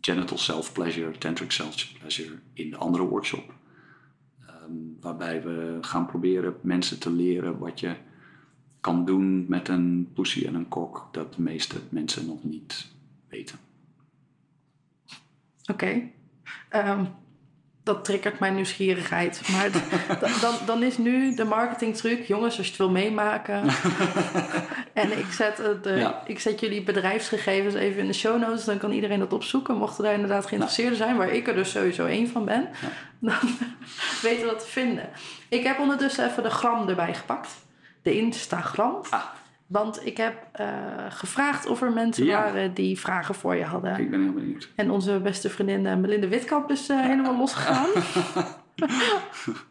genital 0.00 0.38
self-pleasure, 0.38 1.18
tantric 1.18 1.50
self-pleasure 1.50 2.34
in 2.52 2.70
de 2.70 2.76
andere 2.76 3.04
workshop. 3.04 3.52
Ehm, 4.64 4.72
waarbij 5.00 5.42
we 5.42 5.78
gaan 5.80 6.06
proberen 6.06 6.54
mensen 6.60 7.00
te 7.00 7.10
leren 7.10 7.58
wat 7.58 7.80
je 7.80 7.96
kan 8.80 9.04
doen 9.04 9.44
met 9.48 9.68
een 9.68 10.10
pussy 10.14 10.46
en 10.46 10.54
een 10.54 10.68
kok 10.68 11.08
dat 11.12 11.34
de 11.34 11.42
meeste 11.42 11.80
mensen 11.88 12.26
nog 12.26 12.44
niet 12.44 12.92
weten. 13.28 13.58
Oké. 15.70 16.10
Ehm, 16.68 17.04
dat 17.84 18.04
triggert 18.04 18.38
mijn 18.38 18.54
nieuwsgierigheid. 18.54 19.40
Maar 19.52 19.70
dan, 20.40 20.54
dan 20.66 20.82
is 20.82 20.98
nu 20.98 21.34
de 21.34 21.44
marketingtruc... 21.44 22.24
jongens, 22.24 22.56
als 22.56 22.66
je 22.66 22.72
het 22.72 22.80
wil 22.80 22.90
meemaken... 22.90 23.62
en 24.92 25.18
ik 25.18 25.32
zet, 25.32 25.60
eh, 25.60 25.68
de, 25.82 25.90
Ja. 25.90 26.22
ik 26.26 26.40
zet 26.40 26.60
jullie 26.60 26.82
bedrijfsgegevens 26.82 27.74
even 27.74 28.00
in 28.00 28.06
de 28.06 28.12
show 28.12 28.40
notes... 28.40 28.64
dan 28.64 28.78
kan 28.78 28.92
iedereen 28.92 29.18
dat 29.18 29.32
opzoeken. 29.32 29.76
Mochten 29.76 30.04
daar 30.04 30.12
inderdaad 30.12 30.46
geïnteresseerden 30.46 30.96
zijn... 30.96 31.16
waar 31.16 31.30
ik 31.30 31.48
er 31.48 31.54
dus 31.54 31.70
sowieso 31.70 32.06
één 32.06 32.28
van 32.28 32.44
ben... 32.44 32.68
dan 33.18 33.34
weten 34.22 34.44
we 34.44 34.50
dat 34.50 34.60
te 34.60 34.70
vinden. 34.70 35.08
Ik 35.48 35.64
heb 35.64 35.78
ondertussen 35.78 36.30
even 36.30 36.42
de 36.42 36.50
gram 36.50 36.88
erbij 36.88 37.14
gepakt. 37.14 37.48
De 38.02 38.16
Instagram. 38.16 38.96
Ah. 39.10 39.22
Want 39.66 40.06
ik 40.06 40.16
heb 40.16 40.48
eh, 40.52 40.66
gevraagd 41.08 41.66
of 41.66 41.82
er 41.82 41.92
mensen 41.92 42.24
Ja. 42.24 42.42
waren 42.42 42.74
die 42.74 42.98
vragen 43.00 43.34
voor 43.34 43.54
je 43.54 43.64
hadden. 43.64 43.98
Ik 43.98 44.10
ben 44.10 44.22
heel 44.22 44.32
benieuwd. 44.32 44.68
En 44.76 44.90
onze 44.90 45.20
beste 45.20 45.50
vriendin 45.50 45.86
eh, 45.86 45.96
Melinda 45.96 46.28
Witkamp 46.28 46.70
is 46.70 46.88
eh, 46.88 47.00
helemaal 47.00 47.36
losgegaan. 47.36 47.88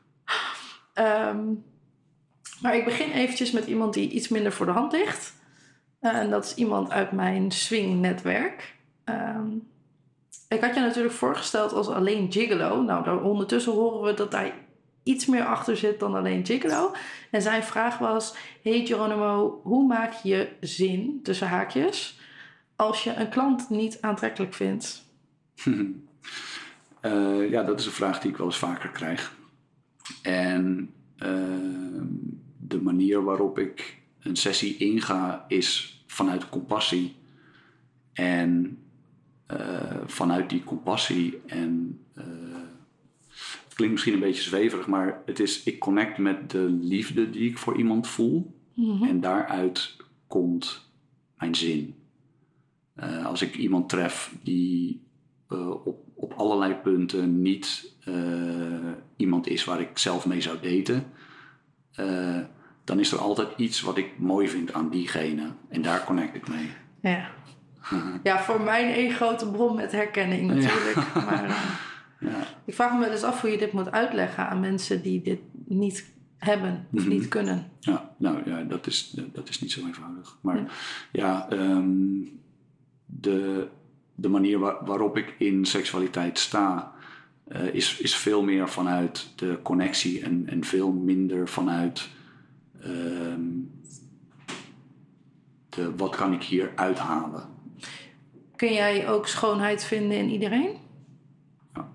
Ehm, 0.93 1.39
maar 2.61 2.75
ik 2.75 2.85
begin 2.85 3.11
eventjes 3.11 3.51
met 3.51 3.65
iemand 3.65 3.93
die 3.93 4.09
iets 4.09 4.27
minder 4.27 4.51
voor 4.51 4.65
de 4.65 4.71
hand 4.71 4.91
ligt. 4.91 5.33
En 5.99 6.29
dat 6.29 6.45
is 6.45 6.55
iemand 6.55 6.91
uit 6.91 7.11
mijn 7.11 7.51
swing-netwerk. 7.51 8.75
Ehm, 9.03 9.47
ik 10.47 10.61
had 10.61 10.75
je 10.75 10.79
natuurlijk 10.81 11.13
voorgesteld 11.15 11.73
als 11.73 11.87
alleen 11.87 12.31
gigolo. 12.31 12.81
Nou, 12.81 13.03
daar 13.03 13.21
ondertussen 13.21 13.73
horen 13.73 14.01
we 14.01 14.13
dat 14.13 14.31
daar 14.31 14.51
iets 15.03 15.25
meer 15.25 15.45
achter 15.45 15.77
zit 15.77 15.99
dan 15.99 16.15
alleen 16.15 16.45
gigolo. 16.45 16.91
En 17.31 17.41
zijn 17.41 17.63
vraag 17.63 17.97
was... 17.97 18.35
Hey 18.61 18.85
Geronimo, 18.85 19.59
hoe 19.63 19.87
maak 19.87 20.13
je 20.13 20.49
zin, 20.59 21.19
tussen 21.23 21.47
haakjes... 21.47 22.19
als 22.75 23.03
je 23.03 23.13
een 23.13 23.29
klant 23.29 23.69
niet 23.69 23.97
aantrekkelijk 24.01 24.53
vindt? 24.53 25.03
Eh, 27.03 27.49
ja, 27.49 27.63
dat 27.63 27.79
is 27.79 27.85
een 27.85 27.91
vraag 27.91 28.19
die 28.19 28.31
ik 28.31 28.37
wel 28.37 28.45
eens 28.45 28.57
vaker 28.57 28.89
krijg. 28.89 29.35
En 30.21 30.93
ehm, 31.17 32.05
de 32.57 32.81
manier 32.81 33.23
waarop 33.23 33.59
ik 33.59 34.01
een 34.19 34.35
sessie 34.35 34.77
inga 34.77 35.45
is 35.47 36.03
vanuit 36.07 36.49
compassie. 36.49 37.15
En 38.13 38.77
eh, 39.45 39.97
vanuit 40.05 40.49
die 40.49 40.63
compassie 40.63 41.41
en 41.45 41.99
eh, 41.99 42.02
klinkt 43.73 43.93
misschien 43.93 44.13
een 44.13 44.19
beetje 44.19 44.41
zweverig, 44.41 44.87
maar 44.87 45.21
het 45.25 45.39
is 45.39 45.63
ik 45.63 45.79
connect 45.79 46.17
met 46.17 46.51
de 46.51 46.77
liefde 46.81 47.29
die 47.29 47.49
ik 47.49 47.57
voor 47.57 47.77
iemand 47.77 48.07
voel. 48.07 48.61
En 49.01 49.21
daaruit 49.21 49.95
komt 50.27 50.89
mijn 51.37 51.55
zin. 51.55 51.95
Eh, 52.95 53.25
als 53.25 53.41
ik 53.41 53.55
iemand 53.55 53.89
tref 53.89 54.35
die 54.43 55.01
eh, 55.47 55.69
op, 55.69 55.97
op 56.15 56.33
allerlei 56.33 56.73
punten 56.73 57.41
niet 57.41 57.93
eh, 58.05 58.13
iemand 59.15 59.47
is 59.47 59.63
waar 59.63 59.79
ik 59.79 59.97
zelf 59.97 60.25
mee 60.25 60.41
zou 60.41 60.57
daten, 60.61 61.05
eh, 61.93 62.39
dan 62.83 62.99
is 62.99 63.11
er 63.11 63.19
altijd 63.19 63.47
iets 63.57 63.81
wat 63.81 63.97
ik 63.97 64.19
mooi 64.19 64.47
vind 64.49 64.73
aan 64.73 64.89
diegene. 64.89 65.47
En 65.69 65.81
daar 65.81 66.03
connect 66.03 66.35
ik 66.35 66.47
mee. 66.47 66.69
Ja. 67.01 67.29
Ja, 68.23 68.39
voor 68.43 68.61
mij 68.61 68.93
één 68.93 69.11
grote 69.11 69.51
bron 69.51 69.75
met 69.75 69.91
herkenning 69.91 70.47
natuurlijk. 70.47 71.13
Maar 71.13 71.47
Ja. 72.19 72.52
Ik 72.65 72.73
vraag 72.73 72.93
me 72.93 72.99
wel 72.99 73.11
eens 73.11 73.23
af 73.23 73.41
hoe 73.41 73.49
je 73.49 73.57
dit 73.57 73.71
moet 73.71 73.91
uitleggen 73.91 74.47
aan 74.49 74.59
mensen 74.59 75.01
die 75.01 75.21
dit 75.21 75.39
niet 75.65 76.11
hebben 76.37 76.87
of 76.93 77.07
niet 77.07 77.27
kunnen. 77.27 77.71
Ja, 77.79 78.15
nou 78.17 78.49
ja, 78.49 78.63
dat 78.63 78.87
is, 78.87 79.09
dat 79.33 79.49
is 79.49 79.61
niet 79.61 79.71
zo 79.71 79.85
eenvoudig. 79.85 80.37
Maar 80.41 80.71
ja, 81.11 81.49
ehm, 81.49 81.87
de, 83.05 83.67
de 84.15 84.29
manier 84.29 84.59
waar- 84.59 84.85
waarop 84.85 85.17
ik 85.17 85.35
in 85.37 85.65
seksualiteit 85.65 86.39
sta, 86.39 86.91
eh, 87.47 87.73
is, 87.73 87.99
is 87.99 88.15
veel 88.15 88.43
meer 88.43 88.69
vanuit 88.69 89.29
de 89.35 89.59
connectie 89.63 90.21
en, 90.23 90.47
en 90.49 90.63
veel 90.63 90.91
minder 90.91 91.47
vanuit 91.47 92.09
ehm, 92.81 93.41
de 95.69 95.95
wat 95.95 96.15
kan 96.15 96.33
ik 96.33 96.43
hier 96.43 96.71
uithalen. 96.75 97.43
Kun 98.55 98.73
jij 98.73 99.09
ook 99.09 99.27
schoonheid 99.27 99.83
vinden 99.83 100.17
in 100.17 100.29
iedereen? 100.29 100.69
Ja. 101.73 101.91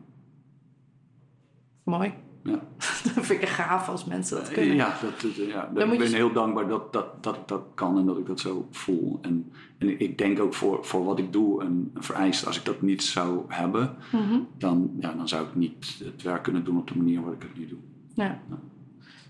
Mooi. 1.89 2.13
Ja. 2.43 2.61
Dat 3.15 3.27
vind 3.27 3.43
ik 3.43 3.49
gaaf 3.49 3.89
als 3.89 4.05
mensen 4.05 4.37
dat 4.37 4.49
kunnen. 4.51 4.75
Ja, 4.77 4.97
dat, 5.03 5.21
dat- 5.21 5.35
ja, 5.47 5.67
ik 5.69 5.75
ben 5.75 6.09
je- 6.09 6.17
heel 6.17 6.33
dankbaar 6.33 6.69
dat, 6.69 6.93
dat, 6.93 7.23
dat 7.23 7.35
ik 7.37 7.49
dat 7.49 7.63
kan 7.75 7.99
en 7.99 8.07
dat 8.07 8.19
ik 8.19 8.27
dat 8.27 8.41
zo 8.41 8.69
voel. 8.71 9.19
En, 9.23 9.53
en 9.79 10.01
ik 10.01 10.19
denk 10.19 10.41
ook 10.41 10.55
voor, 10.55 10.85
voor 10.85 11.05
wat 11.05 11.19
ik 11.19 11.33
doe 11.33 11.63
een, 11.63 11.91
een 11.95 12.03
vereist. 12.03 12.47
Als 12.47 12.59
ik 12.59 12.65
dat 12.65 12.83
niet 12.83 13.03
zou 13.03 13.45
hebben, 13.49 13.97
Mhm. 14.13 14.39
dan, 14.59 14.91
ja, 15.01 15.13
dan 15.13 15.29
zou 15.29 15.47
ik 15.47 15.55
niet 15.55 16.01
het 16.05 16.23
werk 16.23 16.43
kunnen 16.43 16.65
doen 16.65 16.79
op 16.79 16.89
de 16.89 16.97
manier 16.97 17.21
waarop 17.21 17.43
ik 17.43 17.49
het 17.49 17.59
nu 17.59 17.67
doe. 17.69 17.79
Ja. 18.15 18.41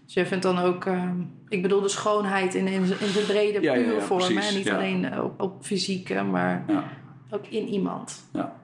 Dus 0.04 0.14
jij 0.14 0.26
vindt 0.26 0.42
dan 0.42 0.58
ook, 0.58 0.84
ehm, 0.84 1.16
ik 1.48 1.62
bedoel 1.62 1.80
de 1.80 1.88
schoonheid 1.88 2.54
in, 2.54 2.66
in, 2.66 2.82
in 2.82 2.86
zijn 3.08 3.26
brede 3.26 3.60
Ja, 3.60 3.74
ja, 3.74 3.90
ja, 3.92 4.00
vorm. 4.00 4.22
hè? 4.36 4.54
Niet 4.56 4.64
ja. 4.64 4.74
alleen 4.74 5.04
eh, 5.04 5.24
op, 5.24 5.40
op 5.42 5.64
fysieke, 5.64 6.22
maar 6.22 6.64
Ja, 6.68 6.84
ook 7.30 7.46
in 7.46 7.66
iemand. 7.68 8.28
ja. 8.32 8.56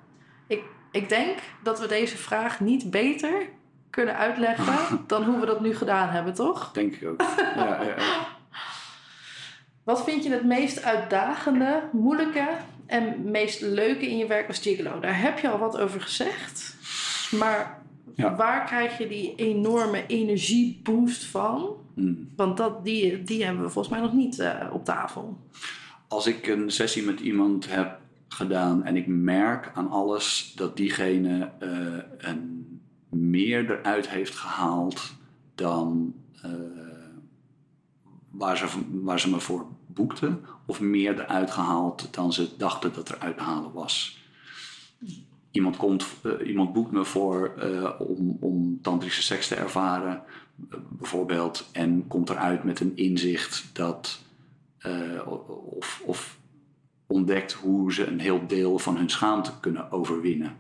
Ik, 0.47 0.63
ik 0.93 1.09
denk 1.09 1.39
dat 1.63 1.81
we 1.81 1.87
deze 1.87 2.17
vraag 2.17 2.61
niet 2.61 2.91
beter 2.91 3.49
kunnen 3.95 4.17
uitleggen 4.17 4.75
dan 5.07 5.25
hoe 5.25 5.41
we 5.41 5.47
dat 5.47 5.61
nu 5.61 5.75
gedaan 5.75 6.09
hebben, 6.09 6.35
toch? 6.35 6.73
denk 6.73 6.95
ik 6.95 7.09
ook. 7.09 7.23
Ja. 7.57 7.81
Wat 9.85 10.05
vind 10.05 10.25
je 10.25 10.31
het 10.31 10.45
meest 10.45 10.83
uitdagende, 10.85 11.83
moeilijke 11.93 12.47
en 12.87 13.31
meest 13.31 13.61
leuke 13.61 14.11
in 14.11 14.17
je 14.17 14.27
werk 14.27 14.49
als 14.49 14.59
gigolo? 14.59 15.01
Daar 15.01 15.21
heb 15.21 15.39
je 15.39 15.49
al 15.49 15.59
wat 15.59 15.79
over 15.79 16.01
gezegd. 16.01 16.77
Maar 17.31 17.83
Ja. 18.15 18.37
waar 18.37 18.65
krijg 18.67 18.99
je 18.99 19.07
die 19.09 19.35
enorme 19.37 20.07
energieboost 20.07 21.25
van? 21.25 21.77
Hmm. 21.95 22.33
Want 22.37 22.57
dat, 22.57 22.85
die, 22.85 23.23
die 23.23 23.45
hebben 23.45 23.63
we 23.65 23.71
volgens 23.71 23.95
mij 23.95 24.03
nog 24.05 24.13
niet 24.13 24.39
eh, 24.39 24.69
op 24.73 24.85
tafel. 24.85 25.39
Als 26.09 26.27
ik 26.27 26.47
een 26.47 26.71
sessie 26.71 27.03
met 27.03 27.21
iemand 27.21 27.71
heb 27.71 27.99
gedaan 28.29 28.85
en 28.85 28.97
ik 28.97 29.07
merk 29.07 29.71
aan 29.75 29.91
alles 29.91 30.53
dat 30.57 30.77
diegene 30.77 31.51
eh, 31.59 31.69
een 32.19 32.64
meer 33.15 33.71
eruit 33.71 34.09
heeft 34.09 34.35
gehaald 34.35 35.13
dan 35.55 36.15
eh, 36.43 36.51
waar, 38.31 38.57
ze, 38.57 38.67
waar 39.03 39.21
ze 39.21 39.31
me 39.31 39.41
voor 39.41 39.67
boekten, 39.87 40.45
of 40.67 40.81
meer 40.81 41.21
eruit 41.21 41.51
gehaald 41.51 42.09
dan 42.11 42.33
ze 42.33 42.57
dachten 42.57 42.93
dat 42.93 43.09
er 43.09 43.19
uit 43.19 43.37
te 43.37 43.43
halen 43.43 43.73
was. 43.73 44.23
Iemand, 45.51 45.77
komt, 45.77 46.07
eh, 46.23 46.49
iemand 46.49 46.73
boekt 46.73 46.91
me 46.91 47.05
voor 47.05 47.55
eh, 47.59 48.01
om, 48.01 48.37
om 48.41 48.79
tantrische 48.83 49.23
seks 49.23 49.49
te 49.49 49.55
ervaren, 49.55 50.23
bijvoorbeeld, 50.89 51.69
en 51.73 52.07
komt 52.07 52.31
eruit 52.31 52.65
met 52.65 52.81
een 52.81 52.97
inzicht 52.97 53.71
dat 53.73 54.23
of, 55.77 56.03
of 56.05 56.39
ontdekt 57.07 57.53
hoe 57.53 57.93
ze 57.93 58.07
een 58.07 58.21
heel 58.21 58.47
deel 58.47 58.79
van 58.79 58.97
hun 58.97 59.11
schaamte 59.11 59.53
kunnen 59.61 59.93
overwinnen. 59.93 60.57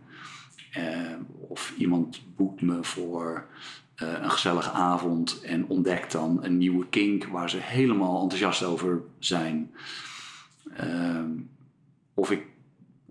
Eh, 0.74 1.14
of 1.48 1.74
iemand 1.78 2.20
boekt 2.36 2.60
me 2.62 2.84
voor 2.84 3.46
eh, 3.94 4.12
een 4.22 4.30
gezellige 4.30 4.70
avond 4.70 5.40
en 5.40 5.66
ontdekt 5.66 6.12
dan 6.12 6.44
een 6.44 6.58
nieuwe 6.58 6.86
kink 6.88 7.24
waar 7.24 7.50
ze 7.50 7.56
helemaal 7.60 8.22
enthousiast 8.22 8.62
over 8.64 9.02
zijn. 9.18 9.70
Ehm, 10.76 11.30
of 12.14 12.30
ik. 12.30 12.46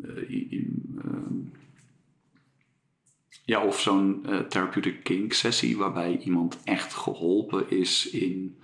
eh, 0.04 0.54
ehm, 1.04 1.36
ja, 3.46 3.66
of 3.66 3.80
zo'n 3.80 4.26
eh, 4.26 4.40
therapeutic 4.40 5.04
kink 5.04 5.34
sessie 5.34 5.78
waarbij 5.78 6.18
iemand 6.18 6.58
echt 6.64 6.94
geholpen 6.94 7.70
is 7.70 8.10
in 8.10 8.58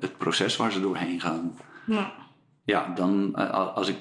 het 0.00 0.18
proces 0.18 0.56
waar 0.56 0.72
ze 0.72 0.80
doorheen 0.80 1.20
gaan. 1.20 1.56
Ja. 1.86 2.12
Ja, 2.64 2.94
dan 2.94 3.34
als 3.74 3.88
ik, 3.88 3.96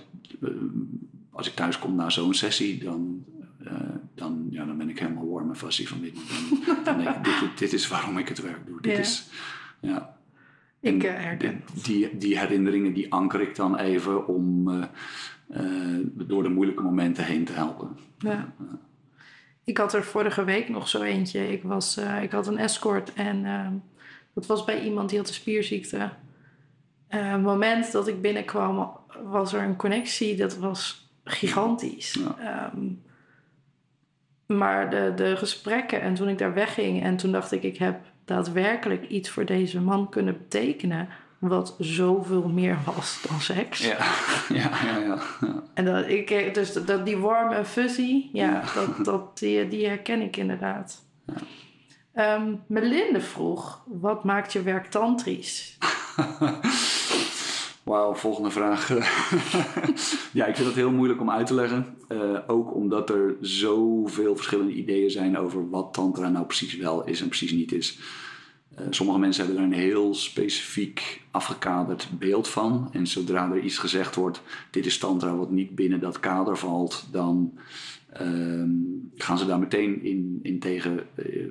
als 1.31 1.47
ik 1.47 1.53
thuis 1.55 1.79
kom 1.79 1.95
na 1.95 2.09
zo'n 2.09 2.33
sessie, 2.33 2.83
dan, 2.83 3.25
eh, 3.65 3.73
dan, 4.15 4.47
ja, 4.49 4.65
dan 4.65 4.77
ben 4.77 4.89
ik 4.89 4.99
helemaal 4.99 5.29
warm 5.29 5.49
en 5.49 5.55
fuzzy 5.55 5.85
van 5.87 6.01
binnen. 6.01 6.21
Dan, 6.65 6.83
dan 6.83 6.97
denk 6.97 7.15
ik, 7.15 7.23
dit, 7.23 7.57
dit 7.57 7.73
is 7.73 7.87
waarom 7.87 8.17
ik 8.17 8.27
het 8.27 8.41
werk 8.41 8.65
doe. 8.65 8.81
Dit 8.81 8.91
Ja. 8.93 8.99
is, 8.99 9.27
ja. 9.79 10.17
Ik 10.79 11.03
En 11.03 11.15
eh, 11.15 11.23
herken. 11.23 11.63
die, 11.83 12.17
die 12.17 12.39
herinneringen 12.39 12.93
die 12.93 13.11
anker 13.13 13.41
ik 13.41 13.55
dan 13.55 13.77
even 13.77 14.27
om 14.27 14.69
eh, 15.47 15.95
door 16.13 16.43
de 16.43 16.49
moeilijke 16.49 16.83
momenten 16.83 17.25
heen 17.25 17.45
te 17.45 17.51
helpen. 17.51 17.97
Ja. 18.17 18.53
Ik 19.63 19.77
had 19.77 19.93
er 19.93 20.03
vorige 20.03 20.43
week 20.43 20.69
nog 20.69 20.87
zo 20.87 21.01
eentje. 21.01 21.51
Ik, 21.51 21.63
was, 21.63 21.97
ik 22.21 22.31
had 22.31 22.47
een 22.47 22.57
escort 22.57 23.13
en 23.13 23.43
dat 24.33 24.45
was 24.45 24.63
bij 24.65 24.83
iemand 24.83 25.09
die 25.09 25.17
had 25.17 25.27
een 25.27 25.33
spierziekte. 25.33 26.09
Het 27.07 27.41
moment 27.41 27.91
dat 27.91 28.07
ik 28.07 28.21
binnenkwam 28.21 28.89
was 29.23 29.53
er 29.53 29.63
een 29.63 29.75
connectie. 29.75 30.35
Dat 30.35 30.57
was 30.57 31.11
gigantisch. 31.23 32.13
Ja. 32.13 32.37
Ehm, 32.71 32.85
maar 34.57 34.89
de, 34.89 35.11
de 35.15 35.37
gesprekken 35.37 36.01
en 36.01 36.13
toen 36.13 36.27
ik 36.27 36.37
daar 36.37 36.53
wegging 36.53 37.03
en 37.03 37.17
toen 37.17 37.31
dacht 37.31 37.51
ik... 37.51 37.63
ik 37.63 37.77
heb 37.77 37.99
daadwerkelijk 38.25 39.07
iets 39.07 39.29
voor 39.29 39.45
deze 39.45 39.81
man 39.81 40.09
kunnen 40.09 40.37
betekenen... 40.37 41.09
wat 41.39 41.75
zoveel 41.79 42.47
meer 42.47 42.77
was 42.85 43.21
dan 43.29 43.41
seks. 43.41 43.79
Ja, 43.79 43.97
ja, 44.49 44.55
ja. 44.59 44.69
ja, 44.85 44.97
ja. 44.97 45.19
En 45.73 45.85
dat, 45.85 46.07
ik, 46.07 46.53
dus 46.53 46.73
dat, 46.73 47.05
die 47.05 47.17
warm 47.17 47.51
en 47.51 47.65
fuzzy, 47.65 48.29
ja, 48.33 48.63
dat, 48.73 49.05
dat, 49.05 49.37
die, 49.37 49.67
die 49.67 49.87
herken 49.87 50.21
ik 50.21 50.37
inderdaad. 50.37 51.05
Ehm, 52.13 52.55
Melinde 52.67 53.21
vroeg, 53.21 53.83
wat 53.85 54.23
maakt 54.23 54.53
je 54.53 54.61
werk 54.61 54.85
tantrisch? 54.87 55.77
Wauw, 57.89 58.15
volgende 58.15 58.51
vraag. 58.51 58.89
ja, 60.39 60.45
ik 60.45 60.55
vind 60.55 60.67
dat 60.67 60.75
heel 60.75 60.91
moeilijk 60.91 61.21
om 61.21 61.29
uit 61.29 61.47
te 61.47 61.53
leggen. 61.53 61.85
Eh, 62.07 62.37
ook 62.47 62.75
omdat 62.75 63.09
er 63.09 63.35
zoveel 63.41 64.35
verschillende 64.35 64.73
ideeën 64.73 65.11
zijn 65.11 65.37
over 65.37 65.69
wat 65.69 65.93
tantra 65.93 66.29
nou 66.29 66.45
precies 66.45 66.75
wel 66.75 67.05
is 67.05 67.21
en 67.21 67.27
precies 67.27 67.51
niet 67.51 67.71
is. 67.71 67.99
Eh, 68.75 68.85
sommige 68.89 69.19
mensen 69.19 69.45
hebben 69.45 69.63
er 69.63 69.69
een 69.69 69.79
heel 69.79 70.13
specifiek 70.13 71.21
afgekaderd 71.31 72.09
beeld 72.19 72.47
van. 72.47 72.89
En 72.91 73.07
zodra 73.07 73.51
er 73.51 73.59
iets 73.59 73.77
gezegd 73.77 74.15
wordt, 74.15 74.41
dit 74.71 74.85
is 74.85 74.97
tantra 74.97 75.35
wat 75.35 75.51
niet 75.51 75.75
binnen 75.75 75.99
dat 75.99 76.19
kader 76.19 76.57
valt, 76.57 77.07
dan 77.11 77.53
ehm, 78.13 78.69
gaan 79.15 79.37
ze 79.37 79.45
daar 79.45 79.59
meteen 79.59 80.03
in, 80.03 80.39
in 80.41 80.59
tegen 80.59 80.99
eh, 81.15 81.45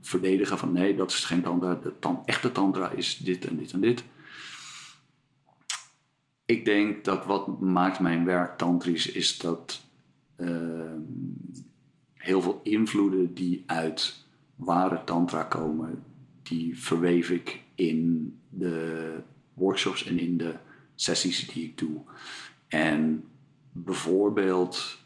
verdedigen 0.00 0.58
van 0.58 0.72
nee, 0.72 0.96
dat 0.96 1.10
is 1.10 1.24
geen 1.24 1.42
tantra. 1.42 1.78
De 1.82 1.92
tan- 1.98 2.22
echte 2.24 2.52
tantra 2.52 2.90
is 2.90 3.16
dit 3.16 3.46
en 3.46 3.56
dit 3.56 3.72
en 3.72 3.80
dit. 3.80 4.04
Ik 6.50 6.64
denk 6.64 7.04
dat 7.04 7.24
wat 7.24 7.60
maakt 7.60 8.00
mijn 8.00 8.24
werk 8.24 8.58
tantrisch 8.58 9.10
is 9.10 9.38
dat 9.38 9.80
ehm, 10.36 11.00
heel 12.14 12.42
veel 12.42 12.60
invloeden 12.62 13.34
die 13.34 13.62
uit 13.66 14.24
ware 14.56 15.04
tantra 15.04 15.42
komen, 15.42 16.04
die 16.42 16.78
verweef 16.78 17.30
ik 17.30 17.62
in 17.74 18.32
de 18.48 19.14
workshops 19.54 20.06
en 20.06 20.18
in 20.18 20.36
de 20.36 20.54
sessies 20.94 21.48
die 21.48 21.64
ik 21.64 21.78
doe. 21.78 22.00
En 22.68 23.24
bijvoorbeeld 23.72 24.98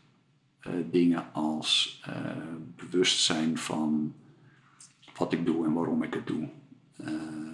eh, 0.60 0.72
dingen 0.90 1.32
als 1.32 2.00
eh, 2.04 2.36
bewustzijn 2.76 3.58
van 3.58 4.14
wat 5.16 5.32
ik 5.32 5.46
doe 5.46 5.66
en 5.66 5.72
waarom 5.72 6.02
ik 6.02 6.14
het 6.14 6.26
doe. 6.26 6.48
Eh, 6.96 7.53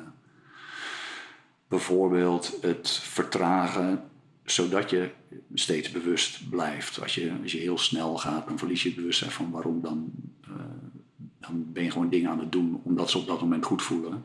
bijvoorbeeld 1.71 2.59
het 2.61 2.91
vertragen 2.91 4.03
zodat 4.45 4.91
je 4.91 5.11
steeds 5.55 5.91
bewust 5.91 6.49
blijft. 6.49 7.03
Als 7.03 7.15
je, 7.15 7.33
als 7.43 7.53
je 7.53 7.59
heel 7.59 7.79
snel 7.79 8.19
gaat, 8.19 8.49
dan 8.49 8.59
verlies 8.59 8.83
je 8.83 8.89
het 8.89 8.99
bewustzijn 8.99 9.31
van 9.31 9.51
waarom 9.51 9.81
dan. 9.81 10.11
eh, 10.45 10.51
dan 11.41 11.73
ben 11.73 11.85
je 11.85 11.91
gewoon 11.91 12.09
dingen 12.09 12.31
aan 12.31 12.39
het 12.39 12.53
doen 12.53 12.81
omdat 12.83 13.11
ze 13.11 13.19
op 13.19 13.27
dat 13.27 13.41
moment 13.41 13.65
goed 13.65 13.83
voelen. 13.83 14.25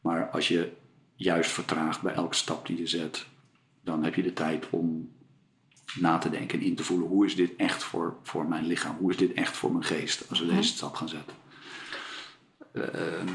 Maar 0.00 0.30
als 0.30 0.48
je 0.48 0.72
juist 1.16 1.50
vertraagt 1.50 2.02
bij 2.02 2.14
elke 2.14 2.34
stap 2.34 2.66
die 2.66 2.78
je 2.78 2.86
zet, 2.86 3.26
dan 3.82 4.04
heb 4.04 4.14
je 4.14 4.22
de 4.22 4.32
tijd 4.32 4.70
om 4.70 5.10
na 5.94 6.18
te 6.18 6.30
denken 6.30 6.58
en 6.58 6.64
in 6.64 6.74
te 6.74 6.84
voelen 6.84 7.08
hoe 7.08 7.26
is 7.26 7.36
dit 7.36 7.56
echt 7.56 7.82
voor, 7.82 8.16
voor 8.22 8.48
mijn 8.48 8.66
lichaam, 8.66 8.96
hoe 8.96 9.10
is 9.10 9.16
dit 9.16 9.32
echt 9.32 9.56
voor 9.56 9.72
mijn 9.72 9.84
geest 9.84 10.28
als 10.28 10.40
we 10.40 10.46
deze 10.46 10.74
stap 10.74 10.94
gaan 10.94 11.08
zetten. 11.08 11.36
Ehm, 12.72 13.28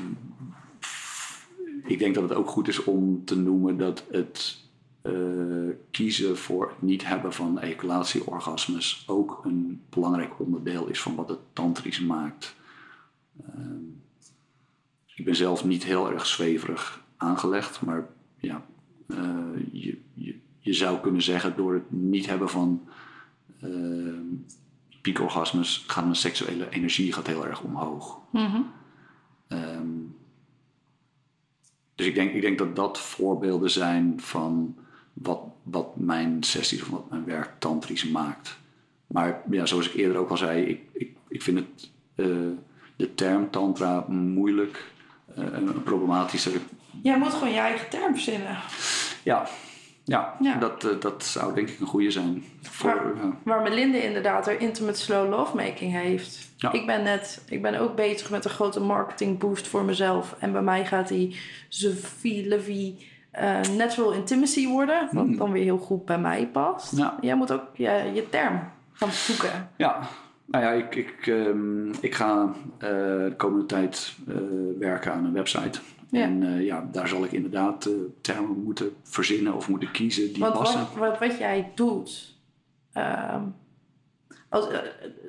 ik 1.89 1.99
denk 1.99 2.15
dat 2.15 2.29
het 2.29 2.37
ook 2.37 2.49
goed 2.49 2.67
is 2.67 2.83
om 2.83 3.25
te 3.25 3.37
noemen 3.37 3.77
dat 3.77 4.03
het 4.11 4.57
eh, 5.01 5.13
kiezen 5.91 6.37
voor 6.37 6.67
het 6.67 6.81
niet 6.81 7.07
hebben 7.07 7.33
van 7.33 7.59
ejaculatieorgasmes 7.59 9.03
ook 9.07 9.41
een 9.43 9.81
belangrijk 9.89 10.39
onderdeel 10.39 10.87
is 10.87 11.01
van 11.01 11.15
wat 11.15 11.29
het 11.29 11.39
tantrisch 11.53 11.99
maakt. 11.99 12.55
Ehm, 13.47 13.83
ik 15.15 15.25
ben 15.25 15.35
zelf 15.35 15.65
niet 15.65 15.83
heel 15.83 16.11
erg 16.11 16.25
zweverig 16.25 17.03
aangelegd, 17.17 17.81
maar 17.81 18.07
ja, 18.39 18.65
eh, 19.07 19.17
je, 19.71 19.97
je, 20.13 20.35
je 20.59 20.73
zou 20.73 20.99
kunnen 20.99 21.21
zeggen 21.21 21.53
door 21.55 21.73
het 21.73 21.91
niet 21.91 22.25
hebben 22.25 22.49
van 22.49 22.81
ehm 23.61 24.35
piekorgasmes 25.01 25.83
gaat 25.87 26.03
mijn 26.03 26.15
seksuele 26.15 26.69
energie 26.69 27.13
gaat 27.13 27.27
heel 27.27 27.45
erg 27.47 27.61
omhoog. 27.61 28.19
Ehm, 29.47 29.87
dus 31.99 32.07
ik 32.07 32.15
denk, 32.15 32.33
ik 32.33 32.41
denk 32.41 32.57
dat 32.57 32.75
dat 32.75 32.99
voorbeelden 32.99 33.69
zijn 33.69 34.13
van 34.21 34.75
wat, 35.13 35.39
wat 35.63 35.95
mijn 35.95 36.43
sessies 36.43 36.81
of 36.81 36.87
wat 36.89 37.09
mijn 37.09 37.25
werk 37.25 37.51
tantrisch 37.59 38.09
maakt. 38.09 38.57
Maar 39.07 39.41
ja, 39.49 39.65
zoals 39.65 39.87
ik 39.89 39.93
eerder 39.95 40.17
ook 40.17 40.29
al 40.29 40.37
zei, 40.37 40.61
ik, 40.65 40.81
ik, 40.91 41.15
ik 41.27 41.41
vind 41.41 41.57
het, 41.57 41.89
eh, 42.15 42.25
de 42.95 43.15
term 43.15 43.49
tantra 43.49 44.05
moeilijk 44.07 44.91
eh, 45.35 45.43
en 45.53 45.83
problematisch. 45.83 46.43
dat 46.43 46.53
ik- 46.53 46.61
Jij 47.03 47.17
moet 47.17 47.33
gewoon 47.33 47.53
je 47.53 47.59
eigen 47.59 47.89
term 47.89 48.13
verzinnen. 48.13 48.57
Ja, 49.23 49.47
ja, 50.09 50.35
Ja. 50.39 50.55
Dat, 50.55 50.83
eh, 50.83 50.99
dat 50.99 51.23
zou 51.23 51.53
denk 51.53 51.69
ik 51.69 51.79
een 51.79 51.85
goede 51.85 52.11
zijn. 52.11 52.43
Voor, 52.61 52.89
ja. 52.89 53.37
Waar 53.43 53.61
Melinda 53.61 53.97
inderdaad 53.97 54.45
haar 54.45 54.61
intimate 54.61 54.99
slow 54.99 55.29
lovemaking 55.29 55.91
heeft. 55.91 56.51
Ja. 56.57 56.71
Ik 56.71 56.85
ben 56.85 57.03
net, 57.03 57.43
ik 57.49 57.61
ben 57.61 57.79
ook 57.79 57.95
bezig 57.95 58.29
met 58.29 58.45
een 58.45 58.51
grote 58.51 58.79
marketing 58.79 59.39
boost 59.39 59.67
voor 59.67 59.83
mezelf. 59.83 60.35
En 60.39 60.51
bij 60.51 60.61
mij 60.61 60.85
gaat 60.85 61.07
die 61.07 61.39
Sophie 61.67 62.47
Levy 62.47 62.93
eh, 63.31 63.61
natural 63.77 64.11
intimacy 64.11 64.67
worden. 64.67 65.09
Wat 65.11 65.37
dan 65.37 65.51
weer 65.51 65.63
heel 65.63 65.77
goed 65.77 66.05
bij 66.05 66.19
mij 66.19 66.47
past. 66.47 66.97
Ja. 66.97 67.17
Jij 67.21 67.35
moet 67.35 67.51
ook 67.51 67.63
je, 67.73 68.11
je 68.13 68.29
term 68.29 68.59
gaan 68.93 69.11
zoeken. 69.11 69.69
Ja, 69.77 69.99
nou 70.45 70.63
ja, 70.63 70.71
ik, 70.71 70.95
ik, 70.95 71.27
ehm, 71.27 71.89
ik 72.01 72.15
ga 72.15 72.53
eh, 72.77 72.89
de 72.89 73.33
komende 73.37 73.65
tijd 73.65 74.15
werken 74.79 75.13
aan 75.13 75.25
een 75.25 75.33
website. 75.33 75.79
Ja. 76.11 76.21
En 76.21 76.43
eh, 76.43 76.65
ja, 76.65 76.87
daar 76.91 77.07
zal 77.07 77.23
ik 77.23 77.31
inderdaad 77.31 77.85
eh, 77.85 77.93
termen 78.21 78.63
moeten 78.63 78.95
verzinnen 79.03 79.53
of 79.53 79.67
moeten 79.69 79.91
kiezen 79.91 80.33
die 80.33 80.39
Want 80.43 80.53
passen. 80.53 80.79
wat, 80.79 80.95
wat, 80.95 81.19
wat 81.19 81.37
jij 81.37 81.71
doet, 81.75 82.35
ehm, 82.93 83.41
als, 84.49 84.67
eh, 84.69 84.79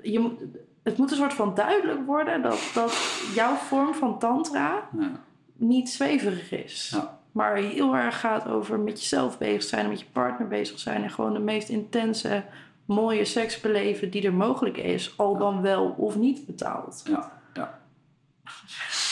je, 0.03 0.37
het 0.83 0.97
moet 0.99 1.11
een 1.11 1.17
soort 1.17 1.35
van 1.35 1.55
duidelijk 1.55 2.07
worden 2.07 2.43
dat, 2.43 2.71
dat 2.75 3.21
jouw 3.35 3.55
vorm 3.55 3.95
van 3.95 4.19
tantra 4.19 4.89
Ja. 4.99 5.11
niet 5.57 5.91
zweverig 5.91 6.53
is. 6.53 6.91
Ja. 6.95 7.19
Maar 7.33 7.57
heel 7.57 7.97
erg 7.97 8.21
gaat 8.21 8.47
over 8.49 8.79
met 8.79 9.01
jezelf 9.01 9.39
bezig 9.39 9.63
zijn 9.63 9.83
en 9.85 9.91
met 9.91 10.01
je 10.01 10.07
partner 10.13 10.49
bezig 10.49 10.79
zijn. 10.79 11.03
En 11.03 11.11
gewoon 11.11 11.33
de 11.33 11.39
meest 11.39 11.69
intense, 11.69 12.45
mooie 12.85 13.25
seks 13.25 13.61
beleven 13.61 14.11
die 14.11 14.23
er 14.27 14.35
mogelijk 14.35 14.77
is. 14.77 15.15
Al 15.17 15.37
dan 15.39 15.63
wel 15.63 15.95
of 15.97 16.17
niet 16.17 16.47
betaald. 16.47 17.03
Ja, 17.05 17.33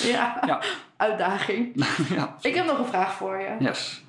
Ja, 0.03 0.43
ja. 0.47 0.63
Uitdaging. 0.99 1.85
ja. 2.17 2.37
Ik 2.41 2.55
heb 2.55 2.67
nog 2.67 2.79
een 2.79 2.87
vraag 2.87 3.15
voor 3.15 3.39
je. 3.41 3.57
Yes. 3.59 4.03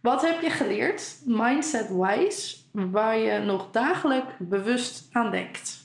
Wat 0.00 0.22
heb 0.22 0.40
je 0.40 0.50
geleerd, 0.50 1.20
mindset-wise, 1.24 2.56
waar 2.70 3.18
je 3.18 3.38
nog 3.38 3.70
dagelijks 3.70 4.32
bewust 4.38 5.08
aan 5.12 5.30
denkt? 5.30 5.78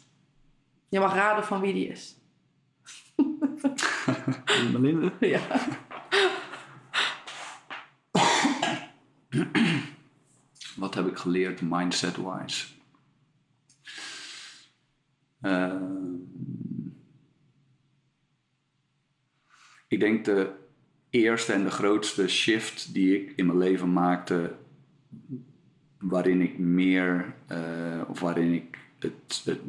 Je 0.90 1.00
mag 1.00 1.14
raden 1.14 1.44
van 1.44 1.62
wie 1.62 1.74
die 1.74 1.88
is. 1.88 2.16
Melinde? 4.72 5.12
Ja. 5.36 5.40
Wat 10.76 10.96
heb 10.96 11.08
ik 11.08 11.18
geleerd 11.18 11.62
mindset-wise? 11.62 12.66
Ehm, 15.42 15.84
ik 19.88 20.00
denk 20.00 20.26
de 20.26 20.52
eerste 21.10 21.54
en 21.54 21.64
de 21.64 21.72
grootste 21.72 22.28
shift 22.28 22.94
die 22.94 23.22
ik 23.22 23.34
in 23.36 23.46
mijn 23.46 23.58
leven 23.58 23.94
maakte, 23.94 24.54
waarin 26.00 26.42
ik 26.42 26.58
meer, 26.58 27.34
uh, 27.52 28.02
of 28.08 28.20
waarin 28.20 28.54
ik 28.54 28.78
het, 29.00 29.42
het, 29.46 29.60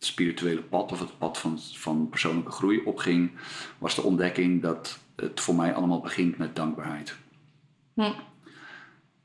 spirituele 0.00 0.62
pad 0.62 0.92
of 0.92 1.00
het 1.00 1.18
pad 1.18 1.38
van, 1.38 1.58
van 1.58 2.08
persoonlijke 2.08 2.50
groei 2.50 2.82
opging, 2.84 3.30
was 3.78 3.94
de 3.94 4.02
ontdekking 4.02 4.62
dat 4.62 4.98
het 5.16 5.40
voor 5.40 5.54
mij 5.54 5.74
allemaal 5.74 6.00
begint 6.00 6.38
met 6.38 6.56
dankbaarheid. 6.56 7.16
Hm. 7.94 8.12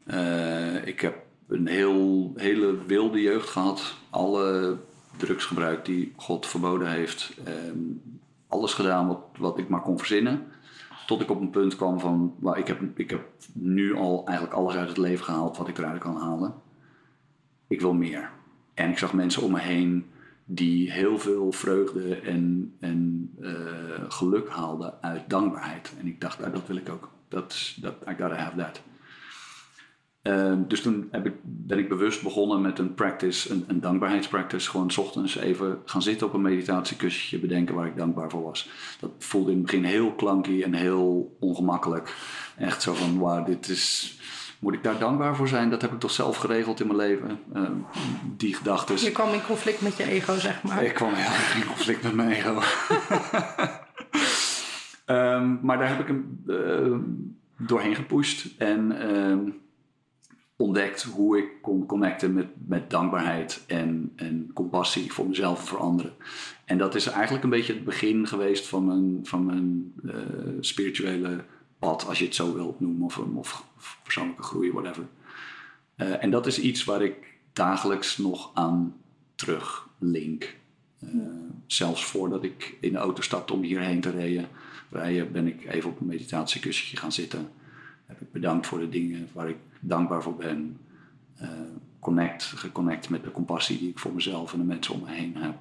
Uh, 0.07 0.87
ik 0.87 1.01
heb 1.01 1.25
een 1.47 1.67
heel, 1.67 2.33
hele 2.35 2.85
wilde 2.85 3.21
jeugd 3.21 3.49
gehad. 3.49 3.95
Alle 4.09 4.77
drugsgebruik 5.17 5.85
die 5.85 6.13
God 6.15 6.47
verboden 6.47 6.91
heeft. 6.91 7.33
Ehm, 7.43 7.77
alles 8.53 8.73
gedaan 8.73 9.07
wat, 9.07 9.19
wat 9.37 9.57
ik 9.57 9.69
maar 9.69 9.81
kon 9.81 9.97
verzinnen. 9.97 10.43
Tot 11.05 11.21
ik 11.21 11.29
op 11.29 11.41
een 11.41 11.49
punt 11.49 11.75
kwam 11.75 11.99
van, 11.99 12.35
waar 12.39 12.57
ik, 12.57 12.67
heb, 12.67 12.81
ik 12.95 13.09
heb 13.09 13.25
nu 13.53 13.95
al 13.95 14.23
eigenlijk 14.25 14.57
alles 14.57 14.75
uit 14.75 14.87
het 14.87 14.97
leven 14.97 15.25
gehaald 15.25 15.57
wat 15.57 15.67
ik 15.67 15.77
eruit 15.77 15.99
kan 15.99 16.17
halen. 16.17 16.53
Ik 17.67 17.81
wil 17.81 17.93
meer. 17.93 18.29
En 18.73 18.89
ik 18.89 18.97
zag 18.97 19.13
mensen 19.13 19.41
om 19.41 19.51
me 19.51 19.59
heen 19.59 20.05
die 20.45 20.91
heel 20.91 21.19
veel 21.19 21.51
vreugde 21.51 22.15
en, 22.15 22.73
en 22.79 23.31
uh, 23.39 23.53
geluk 24.07 24.49
haalden 24.49 24.93
uit 25.01 25.29
dankbaarheid. 25.29 25.93
En 25.99 26.07
ik 26.07 26.21
dacht, 26.21 26.39
nou, 26.39 26.51
dat 26.51 26.67
wil 26.67 26.75
ik 26.75 26.89
ook. 26.89 27.09
Dat, 27.27 27.77
dat, 27.81 27.95
I 28.09 28.15
gotta 28.17 28.35
have 28.35 28.57
that. 28.57 28.81
Uh, 30.23 30.53
dus 30.67 30.81
toen 30.81 31.07
heb 31.11 31.25
ik, 31.25 31.33
ben 31.41 31.77
ik 31.77 31.89
bewust 31.89 32.23
begonnen 32.23 32.61
met 32.61 32.79
een 32.79 32.93
practice, 32.93 33.51
een, 33.51 33.63
een 33.67 33.79
dankbaarheidspractice. 33.79 34.69
Gewoon 34.69 34.91
s 34.91 34.97
ochtends 34.97 35.35
even 35.35 35.81
gaan 35.85 36.01
zitten 36.01 36.27
op 36.27 36.33
een 36.33 36.41
meditatiekussentje, 36.41 37.39
bedenken 37.39 37.75
waar 37.75 37.87
ik 37.87 37.97
dankbaar 37.97 38.29
voor 38.29 38.43
was. 38.43 38.69
Dat 38.99 39.11
voelde 39.17 39.51
in 39.51 39.57
het 39.57 39.65
begin 39.65 39.83
heel 39.83 40.13
klanky 40.13 40.61
en 40.61 40.73
heel 40.73 41.35
ongemakkelijk. 41.39 42.15
Echt 42.57 42.81
zo 42.81 42.93
van, 42.93 43.19
wauw, 43.19 43.43
dit 43.43 43.67
is... 43.67 44.17
Moet 44.59 44.73
ik 44.73 44.83
daar 44.83 44.99
dankbaar 44.99 45.35
voor 45.35 45.47
zijn? 45.47 45.69
Dat 45.69 45.81
heb 45.81 45.91
ik 45.91 45.99
toch 45.99 46.11
zelf 46.11 46.37
geregeld 46.37 46.79
in 46.79 46.87
mijn 46.87 46.99
leven? 46.99 47.39
Uh, 47.55 47.69
die 48.37 48.53
gedachten. 48.55 49.01
Je 49.01 49.11
kwam 49.11 49.33
in 49.33 49.45
conflict 49.45 49.81
met 49.81 49.97
je 49.97 50.03
ego, 50.03 50.37
zeg 50.37 50.63
maar. 50.63 50.83
Ik 50.83 50.93
kwam 50.93 51.13
heel 51.13 51.33
erg 51.33 51.55
in 51.55 51.65
conflict 51.67 52.03
met 52.03 52.13
mijn 52.13 52.29
ego. 52.29 52.61
um, 55.05 55.59
maar 55.65 55.77
daar 55.77 55.89
heb 55.89 55.99
ik 55.99 56.07
hem 56.07 56.43
uh, 56.47 56.97
doorheen 57.67 57.95
gepusht. 57.95 58.57
En 58.57 59.01
ehm, 59.01 59.49
ontdekt 60.55 61.03
hoe 61.03 61.37
ik 61.37 61.61
kon 61.61 61.85
connecten 61.85 62.33
met, 62.33 62.47
met 62.67 62.89
dankbaarheid 62.89 63.63
en, 63.67 64.13
en 64.15 64.51
compassie 64.53 65.13
voor 65.13 65.27
mezelf 65.27 65.59
en 65.59 65.67
voor 65.67 65.79
anderen. 65.79 66.13
En 66.65 66.77
dat 66.77 66.95
is 66.95 67.07
eigenlijk 67.07 67.43
een 67.43 67.49
beetje 67.49 67.73
het 67.73 67.83
begin 67.83 68.27
geweest 68.27 68.67
van 68.67 68.85
mijn, 68.85 69.19
van 69.23 69.45
mijn 69.45 69.93
uh, 70.03 70.13
spirituele 70.59 71.43
pad, 71.79 72.07
als 72.07 72.19
je 72.19 72.25
het 72.25 72.35
zo 72.35 72.53
wilt 72.53 72.79
noemen, 72.79 73.05
of, 73.05 73.17
of, 73.17 73.63
of 73.77 73.99
persoonlijke 74.03 74.43
groei, 74.43 74.71
whatever. 74.71 75.03
Uh, 75.97 76.23
en 76.23 76.31
dat 76.31 76.47
is 76.47 76.59
iets 76.59 76.83
waar 76.83 77.01
ik 77.01 77.15
dagelijks 77.53 78.17
nog 78.17 78.51
aan 78.53 78.95
teruglink. 79.35 80.55
Uh, 80.99 81.21
zelfs 81.67 82.05
voordat 82.05 82.43
ik 82.43 82.77
in 82.79 82.91
de 82.91 82.97
auto 82.97 83.21
stapte 83.21 83.53
om 83.53 83.61
hierheen 83.61 84.01
te 84.01 84.09
rijden, 84.09 84.47
rijden 84.89 85.31
ben 85.31 85.47
ik 85.47 85.65
even 85.65 85.89
op 85.89 85.99
een 85.99 86.07
meditatiekussentje 86.07 86.97
gaan 86.97 87.11
zitten. 87.11 87.49
Heb 88.05 88.21
ik 88.21 88.31
bedankt 88.31 88.67
voor 88.67 88.79
de 88.79 88.89
dingen 88.89 89.27
waar 89.33 89.49
ik 89.49 89.57
dankbaar 89.83 90.23
voor 90.23 90.35
ben. 90.35 90.77
Uh, 91.41 91.49
connect, 91.99 92.43
geconnect 92.43 93.09
met 93.09 93.23
de 93.23 93.31
compassie 93.31 93.77
die 93.77 93.89
ik 93.89 93.99
voor 93.99 94.13
mezelf 94.13 94.53
en 94.53 94.59
de 94.59 94.65
mensen 94.65 94.93
om 94.93 95.01
me 95.01 95.11
heen 95.11 95.35
heb. 95.35 95.55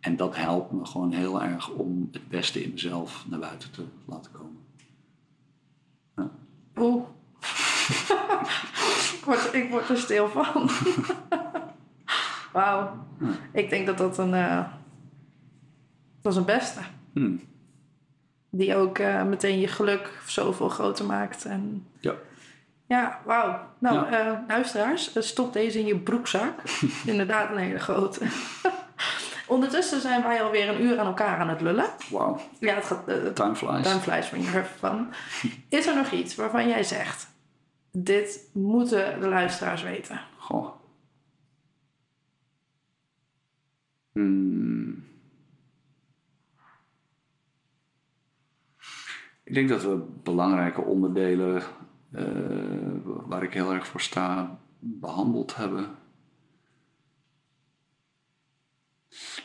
En 0.00 0.16
dat 0.16 0.36
helpt 0.36 0.72
me 0.72 0.84
gewoon 0.84 1.12
heel 1.12 1.42
erg 1.42 1.70
om 1.70 2.08
het 2.12 2.28
beste 2.28 2.62
in 2.62 2.70
mezelf 2.70 3.24
naar 3.28 3.38
buiten 3.38 3.70
te 3.70 3.84
laten 4.04 4.32
komen. 4.32 4.58
Ja. 6.16 6.30
Oeh. 6.76 7.04
ik, 9.16 9.22
word, 9.24 9.54
ik 9.54 9.70
word 9.70 9.88
er 9.88 9.98
stil 9.98 10.28
van. 10.28 10.70
Wauw. 12.52 13.06
Ja. 13.20 13.26
Ik 13.52 13.70
denk 13.70 13.86
dat 13.86 13.98
dat 13.98 14.18
een. 14.18 14.34
Uh, 14.34 14.64
dat 16.20 16.32
is 16.32 16.38
een 16.38 16.44
beste. 16.44 16.80
Hmm. 17.12 17.40
Die 18.50 18.76
ook 18.76 18.98
uh, 18.98 19.24
meteen 19.24 19.60
je 19.60 19.68
geluk 19.68 20.22
zoveel 20.26 20.68
groter 20.68 21.04
maakt. 21.04 21.44
En 21.44 21.86
ja. 22.00 22.14
Ja, 22.86 23.20
wauw. 23.24 23.60
Nou, 23.78 24.10
ja. 24.10 24.26
Uh, 24.26 24.38
luisteraars, 24.48 25.10
stop 25.18 25.52
deze 25.52 25.78
in 25.78 25.86
je 25.86 25.98
broekzak. 25.98 26.62
Inderdaad 27.06 27.50
een 27.50 27.56
hele 27.56 27.78
grote. 27.78 28.26
Ondertussen 29.46 30.00
zijn 30.00 30.22
wij 30.22 30.42
alweer 30.42 30.68
een 30.68 30.82
uur 30.82 30.98
aan 30.98 31.06
elkaar 31.06 31.38
aan 31.38 31.48
het 31.48 31.60
lullen. 31.60 31.86
Wauw. 32.10 32.40
Ja, 32.60 32.74
het 32.74 32.84
gaat... 32.84 33.08
Uh, 33.08 33.26
time 33.26 33.54
flies. 33.54 33.82
Time 33.82 34.00
flies 34.00 34.30
when 34.30 34.42
you're 34.42 34.64
fun. 34.64 35.08
Is 35.68 35.86
er 35.86 35.94
nog 35.94 36.10
iets 36.10 36.34
waarvan 36.34 36.68
jij 36.68 36.82
zegt... 36.82 37.34
Dit 37.98 38.50
moeten 38.52 39.20
de 39.20 39.28
luisteraars 39.28 39.82
weten? 39.82 40.20
Goh. 40.38 40.68
Hmm. 44.12 45.04
Ik 49.44 49.54
denk 49.54 49.68
dat 49.68 49.82
we 49.82 50.06
belangrijke 50.22 50.80
onderdelen 50.80 51.62
uh, 52.10 52.22
waar 53.04 53.42
ik 53.42 53.52
heel 53.52 53.72
erg 53.72 53.86
voor 53.86 54.00
sta, 54.00 54.58
behandeld 54.78 55.56
hebben. 55.56 55.88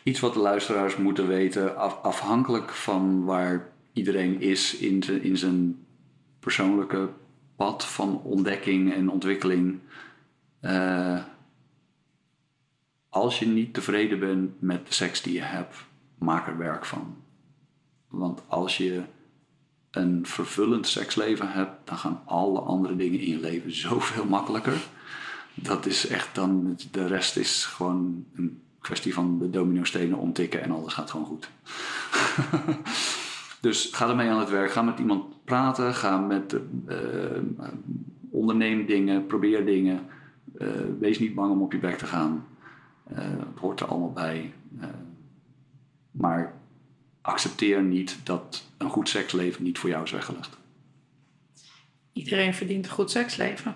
Iets 0.03 0.19
wat 0.19 0.33
de 0.33 0.39
luisteraars 0.39 0.95
moeten 0.95 1.27
weten, 1.27 1.77
af, 1.77 2.01
afhankelijk 2.01 2.69
van 2.69 3.23
waar 3.23 3.69
iedereen 3.93 4.41
is 4.41 4.77
in, 4.77 5.03
zijn, 5.03 5.23
in 5.23 5.37
zijn 5.37 5.85
persoonlijke 6.39 7.09
pad 7.55 7.85
van 7.85 8.21
ontdekking 8.21 8.93
en 8.93 9.09
ontwikkeling. 9.09 9.79
Uh, 10.61 11.23
als 13.09 13.39
je 13.39 13.47
niet 13.47 13.73
tevreden 13.73 14.19
bent 14.19 14.61
met 14.61 14.87
de 14.87 14.93
seks 14.93 15.21
die 15.21 15.33
je 15.33 15.41
hebt, 15.41 15.75
maak 16.17 16.47
er 16.47 16.57
werk 16.57 16.85
van. 16.85 17.17
Want 18.07 18.43
als 18.47 18.77
je 18.77 19.03
een 19.91 20.25
vervullend 20.25 20.87
seksleven 20.87 21.51
hebt, 21.51 21.87
dan 21.87 21.97
gaan 21.97 22.21
alle 22.25 22.59
andere 22.59 22.95
dingen 22.95 23.19
in 23.19 23.29
je 23.29 23.39
leven 23.39 23.75
zoveel 23.75 24.25
makkelijker. 24.25 24.81
Dat 25.53 25.85
is 25.85 26.07
echt 26.07 26.35
dan, 26.35 26.77
de 26.91 27.07
rest 27.07 27.37
is 27.37 27.65
gewoon 27.65 28.25
een 28.35 28.61
kwestie 28.79 29.13
van 29.13 29.39
de 29.39 29.49
domino-stenen 29.49 30.17
omtikken 30.17 30.61
en 30.61 30.71
alles 30.71 30.93
gaat 30.93 31.11
gewoon 31.11 31.25
goed. 31.25 31.49
dus 33.61 33.89
ga 33.91 34.09
ermee 34.09 34.29
aan 34.29 34.39
het 34.39 34.49
werk. 34.49 34.71
Ga 34.71 34.81
met 34.81 34.99
iemand 34.99 35.43
praten. 35.43 35.93
Ga 35.93 36.17
met, 36.17 36.57
uh, 36.87 36.95
onderneem 38.29 38.85
dingen. 38.85 39.25
Probeer 39.25 39.65
dingen. 39.65 39.99
Uh, 40.57 40.67
wees 40.99 41.19
niet 41.19 41.35
bang 41.35 41.51
om 41.51 41.61
op 41.61 41.71
je 41.71 41.79
bek 41.79 41.97
te 41.97 42.05
gaan. 42.05 42.45
Het 43.13 43.59
hoort 43.59 43.79
er 43.79 43.87
allemaal 43.87 44.11
bij. 44.11 44.53
maar 46.11 46.60
accepteer 47.21 47.83
niet 47.83 48.17
dat 48.23 48.63
een 48.77 48.89
goed 48.89 49.09
seksleven 49.09 49.63
niet 49.63 49.79
voor 49.79 49.89
jou 49.89 50.03
is 50.03 50.11
weggelegd. 50.11 50.57
Iedereen 52.13 52.53
verdient 52.53 52.85
een 52.85 52.91
goed 52.91 53.11
seksleven. 53.11 53.75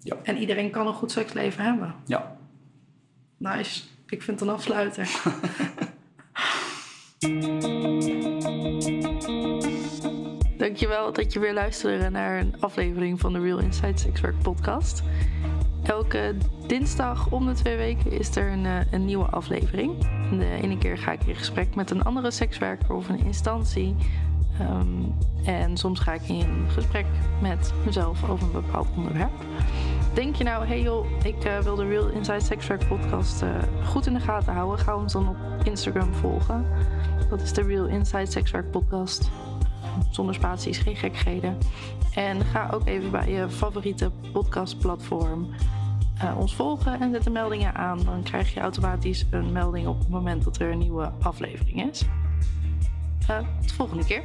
Ja. 0.00 0.16
En 0.22 0.36
iedereen 0.36 0.70
kan 0.70 0.86
een 0.86 0.94
goed 0.94 1.10
seksleven 1.10 1.64
hebben. 1.64 1.94
Ja. 2.06 2.36
Nice. 3.36 3.82
Ik 4.06 4.22
vind 4.22 4.40
het 4.40 4.48
een 4.48 4.54
afsluiter. 4.54 5.08
Dankjewel 10.58 11.12
dat 11.12 11.32
je 11.32 11.38
weer 11.40 11.52
luisterde 11.52 12.10
naar 12.10 12.40
een 12.40 12.60
aflevering 12.60 13.20
van 13.20 13.32
de 13.32 13.40
Real 13.40 13.58
Inside 13.58 13.98
Sex 13.98 14.20
Work 14.20 14.42
podcast. 14.42 15.02
Elke 15.86 16.34
dinsdag 16.66 17.30
om 17.30 17.46
de 17.46 17.52
twee 17.52 17.76
weken 17.76 18.12
is 18.12 18.36
er 18.36 18.52
een, 18.52 18.66
eh, 18.66 18.92
een 18.92 19.04
nieuwe 19.04 19.26
aflevering. 19.26 19.98
De 20.30 20.58
ene 20.62 20.78
keer 20.78 20.98
ga 20.98 21.12
ik 21.12 21.24
in 21.24 21.34
gesprek 21.34 21.74
met 21.74 21.90
een 21.90 22.02
andere 22.02 22.30
sekswerker 22.30 22.94
of 22.94 23.08
een 23.08 23.24
instantie. 23.24 23.94
Um, 24.60 25.14
en 25.44 25.76
soms 25.76 26.00
ga 26.00 26.12
ik 26.12 26.28
in 26.28 26.66
gesprek 26.68 27.06
met 27.42 27.72
mezelf 27.84 28.28
over 28.28 28.46
een 28.46 28.52
bepaald 28.52 28.88
onderwerp. 28.96 29.44
Denk 30.14 30.36
je 30.36 30.44
nou, 30.44 30.66
hey 30.66 30.82
joh, 30.82 31.06
ik 31.22 31.44
uh, 31.44 31.58
wil 31.58 31.74
de 31.74 31.86
Real 31.86 32.08
Inside 32.08 32.40
Sexwerk 32.40 32.88
podcast 32.88 33.42
uh, 33.42 33.50
goed 33.84 34.06
in 34.06 34.14
de 34.14 34.20
gaten 34.20 34.52
houden. 34.52 34.78
Ga 34.78 34.96
ons 34.96 35.12
dan 35.12 35.28
op 35.28 35.36
Instagram 35.64 36.14
volgen. 36.14 36.66
Dat 37.28 37.40
is 37.40 37.52
de 37.52 37.62
Real 37.62 37.86
Inside 37.86 38.26
Sexwerk 38.26 38.70
podcast. 38.70 39.30
Zonder 40.10 40.34
spaties, 40.34 40.78
geen 40.78 40.96
gekheden. 40.96 41.58
En 42.16 42.44
ga 42.44 42.68
ook 42.70 42.86
even 42.86 43.10
bij 43.10 43.30
je 43.30 43.48
favoriete 43.48 44.10
podcastplatform 44.32 45.48
uh, 46.22 46.38
ons 46.38 46.54
volgen 46.54 47.00
en 47.00 47.12
zet 47.12 47.24
de 47.24 47.30
meldingen 47.30 47.74
aan. 47.74 48.04
Dan 48.04 48.22
krijg 48.22 48.54
je 48.54 48.60
automatisch 48.60 49.26
een 49.30 49.52
melding 49.52 49.86
op 49.86 49.98
het 49.98 50.08
moment 50.08 50.44
dat 50.44 50.58
er 50.58 50.70
een 50.70 50.78
nieuwe 50.78 51.12
aflevering 51.20 51.90
is. 51.90 52.04
Uh, 53.30 53.38
tot 53.38 53.68
de 53.68 53.74
volgende 53.74 54.04
keer. 54.04 54.22